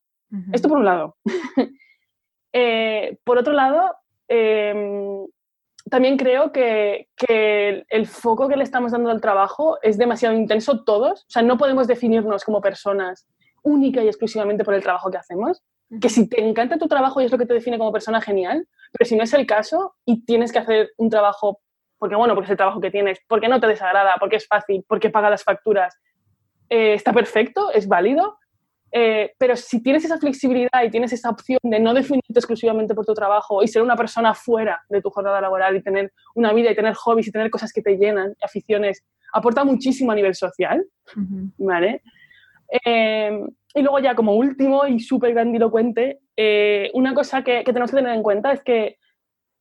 Esto 0.53 0.69
por 0.69 0.77
un 0.77 0.85
lado. 0.85 1.17
Eh, 2.51 3.19
por 3.23 3.37
otro 3.37 3.53
lado, 3.53 3.93
em, 4.27 5.23
también 5.87 6.17
creo 6.17 6.51
que, 6.51 7.07
el, 7.27 8.07
foco 8.07 8.47
que 8.47 8.55
le 8.55 8.63
estamos 8.63 8.91
dando 8.91 9.11
al 9.11 9.21
trabajo 9.21 9.77
es 9.83 9.99
demasiado 9.99 10.35
intenso 10.35 10.83
todos. 10.83 11.21
O 11.21 11.29
sea, 11.29 11.43
no 11.43 11.59
podemos 11.59 11.85
definirnos 11.85 12.43
como 12.43 12.59
personas 12.59 13.27
única 13.61 14.03
y 14.03 14.07
exclusivamente 14.07 14.63
por 14.63 14.73
el 14.73 14.81
trabajo 14.81 15.11
que 15.11 15.17
hacemos. 15.17 15.61
Que 16.01 16.09
si 16.09 16.27
te 16.27 16.43
encanta 16.43 16.79
tu 16.79 16.87
trabajo 16.87 17.21
y 17.21 17.25
es 17.25 17.31
lo 17.31 17.37
que 17.37 17.45
te 17.45 17.53
define 17.53 17.77
como 17.77 17.93
persona, 17.93 18.19
genial. 18.19 18.67
Pero 18.93 19.07
si 19.07 19.15
no 19.15 19.23
es 19.23 19.33
el 19.35 19.45
caso 19.45 19.93
y 20.03 20.25
tienes 20.25 20.51
que 20.51 20.57
hacer 20.57 20.89
un 20.97 21.11
trabajo 21.11 21.61
porque 21.99 22.15
bueno, 22.15 22.33
porque 22.33 22.45
es 22.45 22.51
el 22.51 22.57
trabajo 22.57 22.79
que 22.79 22.89
tienes, 22.89 23.19
porque 23.27 23.49
no 23.49 23.59
te 23.59 23.67
desagrada, 23.67 24.15
porque 24.19 24.37
es 24.37 24.47
fácil, 24.47 24.83
porque 24.87 25.09
paga 25.09 25.29
las 25.29 25.43
facturas, 25.43 25.99
eh, 26.69 26.93
está 26.93 27.11
perfecto, 27.11 27.71
es 27.73 27.87
válido, 27.87 28.37
eh, 28.91 29.33
pero 29.37 29.55
si 29.55 29.83
tienes 29.83 30.05
esa 30.05 30.17
flexibilidad 30.17 30.83
y 30.83 30.89
tienes 30.89 31.11
esa 31.13 31.29
opción 31.29 31.59
de 31.61 31.79
no 31.79 31.93
definirte 31.93 32.33
exclusivamente 32.33 32.95
por 32.95 33.05
tu 33.05 33.13
trabajo 33.13 33.61
y 33.61 33.67
ser 33.67 33.83
una 33.83 33.95
persona 33.95 34.33
fuera 34.33 34.81
de 34.89 35.01
tu 35.01 35.09
jornada 35.09 35.41
laboral 35.41 35.75
y 35.75 35.83
tener 35.83 36.11
una 36.33 36.53
vida 36.53 36.71
y 36.71 36.75
tener 36.75 36.93
hobbies 36.95 37.27
y 37.27 37.31
tener 37.31 37.51
cosas 37.51 37.73
que 37.73 37.81
te 37.81 37.97
llenan, 37.97 38.33
aficiones, 38.41 39.05
aporta 39.33 39.63
muchísimo 39.63 40.11
a 40.11 40.15
nivel 40.15 40.33
social, 40.33 40.83
¿vale? 41.57 42.01
Eh, 42.85 43.43
y 43.75 43.81
luego 43.81 43.99
ya 43.99 44.15
como 44.15 44.35
último 44.35 44.87
y 44.87 44.99
súper 44.99 45.33
grandilocuente, 45.33 46.19
una 46.93 47.13
cosa 47.13 47.43
que, 47.43 47.63
que 47.63 47.73
tenemos 47.73 47.91
que 47.91 47.97
tener 47.97 48.13
en 48.13 48.23
cuenta 48.23 48.53
es 48.53 48.63
que 48.63 48.97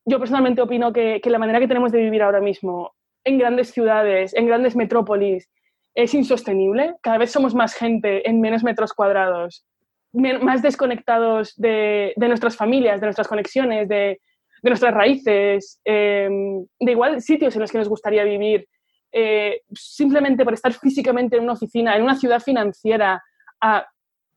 yo 0.08 0.18
personalmente 0.18 0.62
opino 0.62 0.92
que, 0.92 1.20
la 1.24 1.38
manera 1.38 1.60
que 1.60 1.68
tenemos 1.68 1.92
de 1.92 2.00
vivir 2.00 2.22
ahora 2.22 2.40
mismo 2.40 2.94
en 3.24 3.38
grandes 3.38 3.70
ciudades, 3.70 4.34
en 4.34 4.46
grandes 4.46 4.74
metrópolis, 4.74 5.48
es 5.94 6.14
insostenible. 6.14 6.94
Cada 7.02 7.18
vez 7.18 7.30
somos 7.30 7.54
más 7.54 7.74
gente 7.74 8.28
en 8.28 8.40
menos 8.40 8.64
metros 8.64 8.92
cuadrados, 8.94 9.66
más 10.12 10.62
desconectados 10.62 11.54
de, 11.56 12.14
nuestras 12.16 12.56
familias, 12.56 13.00
de 13.00 13.06
nuestras 13.06 13.28
conexiones, 13.28 13.88
de, 13.88 14.20
nuestras 14.62 14.94
raíces, 14.94 15.80
em, 15.84 16.64
de 16.80 16.92
igual 16.92 17.20
sitios 17.20 17.54
en 17.54 17.60
los 17.60 17.70
que 17.70 17.78
nos 17.78 17.88
gustaría 17.88 18.24
vivir, 18.24 18.66
eh, 19.12 19.60
simplemente 19.74 20.44
por 20.44 20.54
estar 20.54 20.72
físicamente 20.72 21.36
en 21.36 21.42
una 21.42 21.52
oficina, 21.52 21.96
en 21.96 22.02
una 22.02 22.16
ciudad 22.16 22.40
financiera, 22.40 23.22
a 23.60 23.86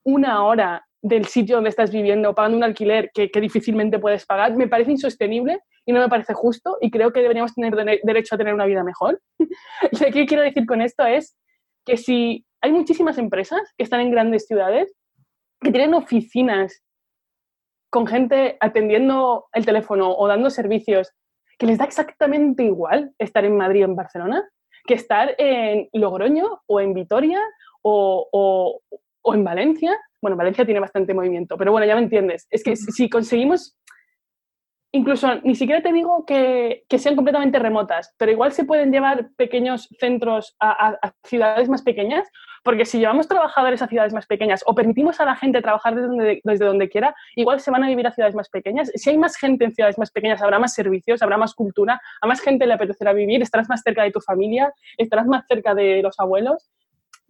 una 0.03 0.43
hora 0.43 0.84
del 1.01 1.25
sitio 1.25 1.55
donde 1.55 1.69
estás 1.69 1.91
viviendo, 1.91 2.35
pagando 2.35 2.57
un 2.57 2.63
alquiler 2.63 3.11
que, 3.13 3.29
difícilmente 3.41 3.99
puedes 3.99 4.25
pagar, 4.25 4.55
me 4.55 4.67
parece 4.67 4.91
insostenible 4.91 5.59
y 5.85 5.93
no 5.93 5.99
me 5.99 6.09
parece 6.09 6.33
justo 6.33 6.77
y 6.79 6.91
creo 6.91 7.11
que 7.11 7.21
deberíamos 7.21 7.55
tener 7.55 7.73
derecho 8.03 8.35
a 8.35 8.37
tener 8.37 8.53
una 8.53 8.65
vida 8.65 8.83
mejor. 8.83 9.19
lo 9.39 10.11
que 10.11 10.25
quiero 10.25 10.43
decir 10.43 10.65
con 10.65 10.81
esto 10.81 11.05
es 11.05 11.35
que 11.85 11.97
si 11.97 12.45
hay 12.61 12.71
muchísimas 12.71 13.17
empresas 13.17 13.61
que 13.77 13.83
están 13.83 14.01
en 14.01 14.11
grandes 14.11 14.45
ciudades, 14.45 14.93
que 15.59 15.71
tienen 15.71 15.95
oficinas 15.95 16.83
con 17.89 18.05
gente 18.05 18.57
atendiendo 18.59 19.47
el 19.53 19.65
teléfono 19.65 20.15
o 20.15 20.27
dando 20.27 20.49
servicios, 20.49 21.11
que 21.57 21.65
les 21.65 21.77
da 21.77 21.85
exactamente 21.85 22.63
igual 22.63 23.11
estar 23.17 23.43
en 23.43 23.57
Madrid 23.57 23.83
o 23.83 23.85
en 23.85 23.95
Barcelona 23.95 24.47
que 24.85 24.95
estar 24.95 25.35
en 25.37 25.89
Logroño 25.93 26.61
o 26.65 26.79
en 26.79 26.93
Vitoria 26.95 27.39
o, 27.83 28.79
o 29.21 29.33
en 29.35 29.43
Valencia 29.43 29.95
bueno, 30.22 30.38
Valencia 30.38 30.65
tiene 30.65 30.80
bastante 30.80 31.13
movimiento, 31.13 31.57
pero 31.57 31.72
bueno, 31.72 31.88
ya 31.88 31.95
me 31.95 32.03
entiendes. 32.03 32.47
Es 32.51 32.63
que 32.63 32.76
si 32.76 33.09
conseguimos, 33.09 33.76
incluso 34.91 35.36
ni 35.43 35.55
siquiera 35.55 35.82
te 35.82 35.91
digo 35.91 36.26
que, 36.26 36.84
sean 36.97 37.15
completamente 37.15 37.57
remotas, 37.57 38.13
pero 38.17 38.32
igual 38.32 38.51
se 38.51 38.65
pueden 38.65 38.91
llevar 38.91 39.30
pequeños 39.36 39.89
centros 39.99 40.55
a, 40.59 41.13
ciudades 41.24 41.69
más 41.69 41.82
pequeñas, 41.82 42.28
porque 42.63 42.86
si 42.86 42.99
llevamos 42.99 43.28
trabajadores 43.28 43.82
a 43.82 43.88
ciudades 43.88 44.13
más 44.13 44.28
pequeñas 44.28 44.63
o 44.67 44.76
permitimos 44.76 45.19
a 45.19 45.26
la 45.26 45.36
gente 45.36 45.63
trabajar 45.63 45.95
desde 45.95 46.07
donde, 46.07 46.41
desde 46.43 46.65
donde 46.65 46.89
quiera, 46.89 47.15
igual 47.36 47.59
se 47.59 47.72
van 47.72 47.84
a 47.84 47.88
vivir 47.88 48.05
a 48.05 48.11
ciudades 48.11 48.36
más 48.36 48.49
pequeñas. 48.49 48.91
Si 48.93 49.09
hay 49.09 49.17
más 49.17 49.36
gente 49.36 49.65
en 49.65 49.72
ciudades 49.72 49.97
más 49.97 50.11
pequeñas, 50.11 50.43
habrá 50.43 50.59
más 50.59 50.76
servicios, 50.76 51.24
habrá 51.24 51.38
más 51.38 51.55
cultura, 51.55 51.99
a 52.22 52.28
más 52.28 52.39
gente 52.41 52.67
le 52.67 52.74
apetecerá 52.74 53.13
vivir, 53.13 53.41
estarás 53.41 53.67
más 53.67 53.82
cerca 53.82 54.03
de 54.03 54.11
tu 54.11 54.22
familia, 54.22 54.72
estarás 54.97 55.26
más 55.26 55.45
cerca 55.47 55.74
de 55.74 56.03
los 56.03 56.19
abuelos. 56.19 56.69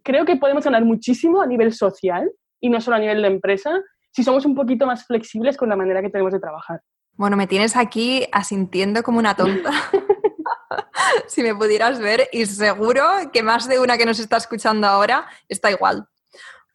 Creo 0.02 0.26
que 0.26 0.36
podemos 0.36 0.64
ganar 0.64 0.84
muchísimo 0.84 1.40
a 1.40 1.46
nivel 1.46 1.72
social 1.72 2.30
y 2.62 2.70
no 2.70 2.80
solo 2.80 2.96
a 2.96 3.00
nivel 3.00 3.20
de 3.20 3.28
empresa, 3.28 3.82
si 4.12 4.22
somos 4.22 4.46
un 4.46 4.54
poquito 4.54 4.86
más 4.86 5.04
flexibles 5.04 5.56
con 5.56 5.68
la 5.68 5.76
manera 5.76 6.00
que 6.00 6.08
tenemos 6.08 6.32
de 6.32 6.38
trabajar. 6.38 6.80
Bueno, 7.14 7.36
me 7.36 7.46
tienes 7.46 7.76
aquí 7.76 8.26
asintiendo 8.32 9.02
como 9.02 9.18
una 9.18 9.34
tonta. 9.34 9.70
si 11.26 11.42
me 11.42 11.54
pudieras 11.54 11.98
ver, 11.98 12.28
y 12.32 12.46
seguro 12.46 13.04
que 13.32 13.42
más 13.42 13.68
de 13.68 13.80
una 13.80 13.98
que 13.98 14.06
nos 14.06 14.20
está 14.20 14.36
escuchando 14.36 14.86
ahora 14.86 15.26
está 15.48 15.70
igual. 15.70 16.06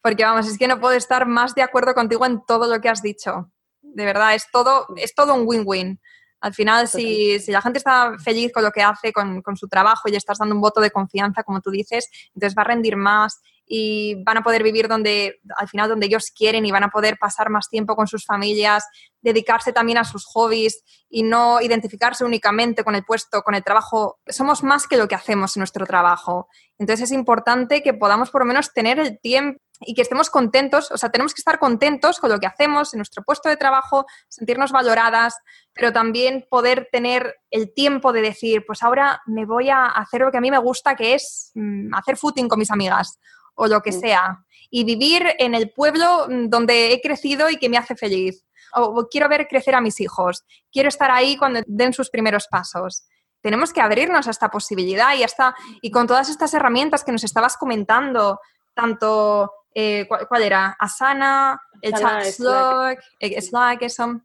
Porque 0.02 0.24
vamos, 0.24 0.46
es 0.46 0.58
que 0.58 0.68
no 0.68 0.78
puedo 0.78 0.94
estar 0.94 1.26
más 1.26 1.54
de 1.54 1.62
acuerdo 1.62 1.94
contigo 1.94 2.26
en 2.26 2.44
todo 2.44 2.68
lo 2.72 2.80
que 2.80 2.90
has 2.90 3.02
dicho. 3.02 3.50
De 3.80 4.04
verdad, 4.04 4.34
es 4.34 4.46
todo, 4.52 4.86
es 4.96 5.14
todo 5.14 5.34
un 5.34 5.44
win-win. 5.46 6.00
Al 6.40 6.54
final, 6.54 6.86
si, 6.86 7.40
si, 7.40 7.50
la 7.50 7.62
gente 7.62 7.78
está 7.78 8.12
feliz 8.22 8.52
con 8.52 8.62
lo 8.62 8.70
que 8.70 8.82
hace, 8.82 9.12
con, 9.12 9.42
con, 9.42 9.56
su 9.56 9.68
trabajo 9.68 10.08
y 10.08 10.14
estás 10.14 10.38
dando 10.38 10.54
un 10.54 10.60
voto 10.60 10.80
de 10.80 10.90
confianza, 10.90 11.42
como 11.42 11.60
tú 11.60 11.70
dices, 11.70 12.08
entonces 12.34 12.56
va 12.56 12.62
a 12.62 12.66
rendir 12.66 12.96
más 12.96 13.40
y 13.68 14.22
van 14.24 14.38
a 14.38 14.42
poder 14.42 14.62
vivir 14.62 14.88
donde, 14.88 15.40
al 15.56 15.68
final, 15.68 15.88
donde 15.88 16.06
ellos 16.06 16.32
quieren 16.34 16.64
y 16.64 16.72
van 16.72 16.84
a 16.84 16.88
poder 16.88 17.18
pasar 17.18 17.50
más 17.50 17.68
tiempo 17.68 17.94
con 17.94 18.06
sus 18.06 18.24
familias, 18.24 18.84
dedicarse 19.20 19.72
también 19.72 19.98
a 19.98 20.04
sus 20.04 20.24
hobbies 20.24 20.82
y 21.10 21.22
no 21.22 21.60
identificarse 21.60 22.24
únicamente 22.24 22.82
con 22.82 22.94
el 22.94 23.04
puesto, 23.04 23.42
con 23.42 23.54
el 23.54 23.62
trabajo. 23.62 24.18
Somos 24.26 24.62
más 24.62 24.86
que 24.86 24.96
lo 24.96 25.06
que 25.06 25.14
hacemos 25.14 25.56
en 25.56 25.60
nuestro 25.60 25.86
trabajo. 25.86 26.48
Entonces 26.78 27.10
es 27.10 27.12
importante 27.12 27.82
que 27.82 27.92
podamos 27.92 28.30
por 28.30 28.40
lo 28.40 28.46
menos 28.46 28.72
tener 28.72 28.98
el 28.98 29.20
tiempo 29.20 29.60
y 29.80 29.94
que 29.94 30.02
estemos 30.02 30.28
contentos, 30.28 30.90
o 30.90 30.98
sea, 30.98 31.10
tenemos 31.10 31.34
que 31.34 31.40
estar 31.40 31.60
contentos 31.60 32.18
con 32.18 32.30
lo 32.30 32.40
que 32.40 32.48
hacemos 32.48 32.92
en 32.94 32.98
nuestro 32.98 33.22
puesto 33.22 33.48
de 33.48 33.56
trabajo, 33.56 34.06
sentirnos 34.28 34.72
valoradas, 34.72 35.36
pero 35.72 35.92
también 35.92 36.44
poder 36.50 36.88
tener 36.90 37.36
el 37.50 37.72
tiempo 37.72 38.12
de 38.12 38.22
decir, 38.22 38.64
pues 38.66 38.82
ahora 38.82 39.22
me 39.26 39.46
voy 39.46 39.70
a 39.70 39.86
hacer 39.86 40.22
lo 40.22 40.32
que 40.32 40.38
a 40.38 40.40
mí 40.40 40.50
me 40.50 40.58
gusta, 40.58 40.96
que 40.96 41.14
es 41.14 41.52
mm, 41.54 41.94
hacer 41.94 42.16
footing 42.16 42.48
con 42.48 42.58
mis 42.58 42.72
amigas 42.72 43.20
o 43.58 43.66
lo 43.66 43.82
que 43.82 43.92
sea, 43.92 44.44
y 44.70 44.84
vivir 44.84 45.34
en 45.38 45.54
el 45.54 45.70
pueblo 45.70 46.26
mm, 46.28 46.48
donde 46.48 46.92
he 46.92 47.00
crecido 47.00 47.50
y 47.50 47.56
que 47.56 47.68
me 47.68 47.76
hace 47.76 47.96
feliz. 47.96 48.44
O, 48.74 49.06
quiero 49.10 49.28
ver 49.28 49.48
crecer 49.48 49.74
a 49.74 49.80
mis 49.80 50.00
hijos, 50.00 50.44
quiero 50.70 50.88
estar 50.88 51.10
ahí 51.10 51.36
cuando 51.36 51.60
den 51.66 51.92
sus 51.92 52.10
primeros 52.10 52.46
pasos. 52.48 53.04
tenemos 53.40 53.72
que 53.72 53.80
abrirnos 53.80 54.26
a 54.26 54.30
esta 54.30 54.50
posibilidad 54.50 55.14
y, 55.14 55.22
hasta, 55.22 55.54
y 55.80 55.90
con 55.90 56.06
todas 56.06 56.28
estas 56.28 56.52
herramientas 56.54 57.04
que 57.04 57.12
nos 57.12 57.24
estabas 57.24 57.56
comentando, 57.56 58.40
tanto, 58.74 59.52
eh, 59.74 60.06
¿cuál, 60.28 60.42
era? 60.42 60.76
Asana, 60.78 61.60
el 61.80 61.94
chat 61.94 62.24
Slack, 62.24 63.00
Slack, 63.40 63.82
eso. 63.82 64.20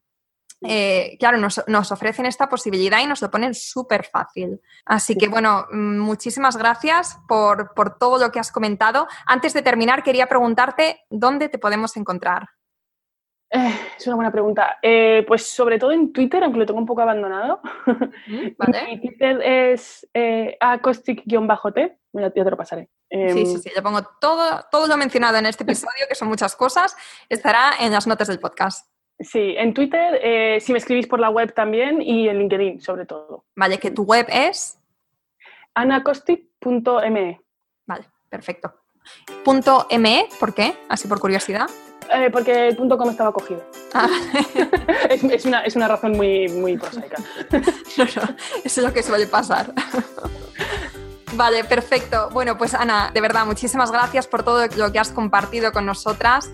Eh, 0.64 1.18
claro, 1.20 1.38
nos, 1.38 1.92
ofrecen 1.92 2.26
esta 2.26 2.48
posibilidad 2.48 3.00
y 3.00 3.08
nos 3.08 3.22
lo 3.22 3.30
ponen 3.30 3.54
súper 3.54 4.06
fácil. 4.06 4.62
Así 4.86 5.16
que 5.16 5.28
bueno, 5.28 5.66
mm, 5.72 6.00
muchísimas 6.00 6.58
gracias 6.58 7.20
por, 7.28 7.74
por, 7.74 7.98
todo 7.98 8.18
lo 8.18 8.32
que 8.32 8.40
has 8.40 8.52
comentado. 8.52 9.08
Antes 9.26 9.54
de 9.54 9.62
terminar, 9.62 10.04
quería 10.04 10.28
preguntarte 10.28 11.02
dónde 11.10 11.50
te 11.50 11.58
podemos 11.58 11.98
encontrar. 11.98 12.50
Eh, 13.56 13.72
es 13.98 14.08
una 14.08 14.16
buena 14.16 14.32
pregunta. 14.32 14.80
Eh, 14.82 15.24
pues 15.28 15.46
sobre 15.46 15.78
todo 15.78 15.92
en 15.92 16.12
Twitter, 16.12 16.44
aunque 16.44 16.60
lo 16.60 16.66
tengo 16.66 16.80
un 16.80 16.88
poco 16.88 17.02
abandonado. 17.02 17.62
Mm, 18.26 18.48
Mi 18.88 19.00
Twitter 19.00 19.42
es 19.42 20.08
acostic-t. 20.60 21.98
Ya 22.14 22.30
te 22.30 22.44
lo 22.44 22.58
pasaré. 22.58 22.90
sí, 23.12 23.46
sí, 23.46 23.54
em, 23.54 23.62
sí. 23.62 23.72
Yo 23.76 23.84
pongo 23.84 24.02
todo, 24.20 24.66
todo 24.72 24.88
lo 24.88 24.98
mencionado 24.98 25.38
en 25.38 25.46
este 25.46 25.64
episodio, 25.68 26.06
que 26.10 26.16
son 26.16 26.30
muchas 26.30 26.56
cosas, 26.56 26.96
estará 27.30 27.74
en 27.80 27.92
las 27.92 28.08
notas 28.08 28.28
del 28.28 28.40
podcast. 28.40 28.93
Sí, 29.20 29.56
en 29.58 29.74
Twitter, 29.74 30.20
eh, 30.22 30.60
si 30.60 30.72
me 30.72 30.80
escribís 30.80 31.08
por 31.08 31.20
la 31.20 31.30
web 31.30 31.54
también 31.54 32.02
y 32.02 32.28
en 32.28 32.40
LinkedIn, 32.40 32.82
sobre 32.82 33.06
todo. 33.06 33.46
Vale, 33.56 33.78
que 33.78 33.92
tu 33.92 34.04
web 34.04 34.26
es 34.30 34.80
anacostic.me. 35.76 37.42
Vale, 37.86 38.06
perfecto. 38.30 38.74
Punto 39.44 39.88
.me, 40.00 40.28
¿por 40.40 40.54
qué? 40.54 40.76
Así 40.90 41.08
por 41.08 41.20
curiosidad. 41.20 41.70
Eh, 42.14 42.30
porque 42.32 42.68
el 42.68 42.76
punto 42.76 42.98
.com 42.98 43.10
estaba 43.10 43.32
cogido. 43.32 43.64
Ah. 43.94 44.10
es, 45.10 45.76
una, 45.76 45.88
razón 45.88 46.14
muy, 46.14 46.48
muy 46.50 46.78
prosaica. 46.78 47.18
no, 47.98 48.04
eso 48.04 48.22
es 48.64 48.78
lo 48.78 48.94
que 48.94 49.04
suele 49.04 49.28
pasar. 49.28 49.74
Vale, 51.36 51.64
perfecto. 51.64 52.30
Bueno, 52.32 52.58
pues 52.58 52.74
Ana, 52.74 53.10
de 53.14 53.22
verdad, 53.22 53.46
muchísimas 53.46 53.92
gracias 53.92 54.28
por 54.28 54.44
todo 54.44 54.66
lo 54.78 54.92
que 54.92 55.00
has 55.00 55.12
compartido 55.12 55.72
con 55.72 55.86
nosotras. 55.86 56.52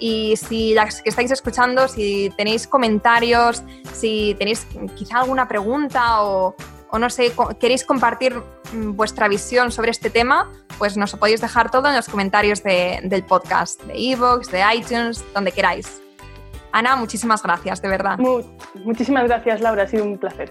Y 0.00 0.36
si 0.36 0.74
las 0.74 1.02
que 1.02 1.10
estáis 1.10 1.30
escuchando, 1.30 1.86
si 1.86 2.32
tenéis 2.36 2.66
comentarios, 2.66 3.62
si 3.92 4.34
tenéis 4.38 4.66
quizá 4.96 5.20
alguna 5.20 5.46
pregunta 5.46 6.22
o, 6.22 6.56
no 6.98 7.10
sé, 7.10 7.32
queréis 7.60 7.84
compartir 7.84 8.34
mm, 8.72 8.96
vuestra 8.96 9.28
visión 9.28 9.70
sobre 9.70 9.90
este 9.90 10.08
tema, 10.08 10.50
pues 10.78 10.96
nos 10.96 11.14
podéis 11.14 11.42
dejar 11.42 11.70
todo 11.70 11.88
en 11.88 11.94
los 11.94 12.08
comentarios 12.08 12.62
del 12.62 13.24
podcast, 13.24 13.82
de 13.82 14.12
Evox, 14.12 14.50
de 14.50 14.64
iTunes, 14.74 15.22
donde 15.34 15.52
queráis. 15.52 16.00
Ana, 16.72 16.96
muchísimas 16.96 17.42
gracias, 17.42 17.82
de 17.82 17.88
verdad. 17.88 18.18
muchísimas 18.84 19.24
gracias, 19.24 19.60
Laura, 19.60 19.82
ha 19.82 19.86
sido 19.86 20.04
un 20.04 20.16
placer. 20.16 20.50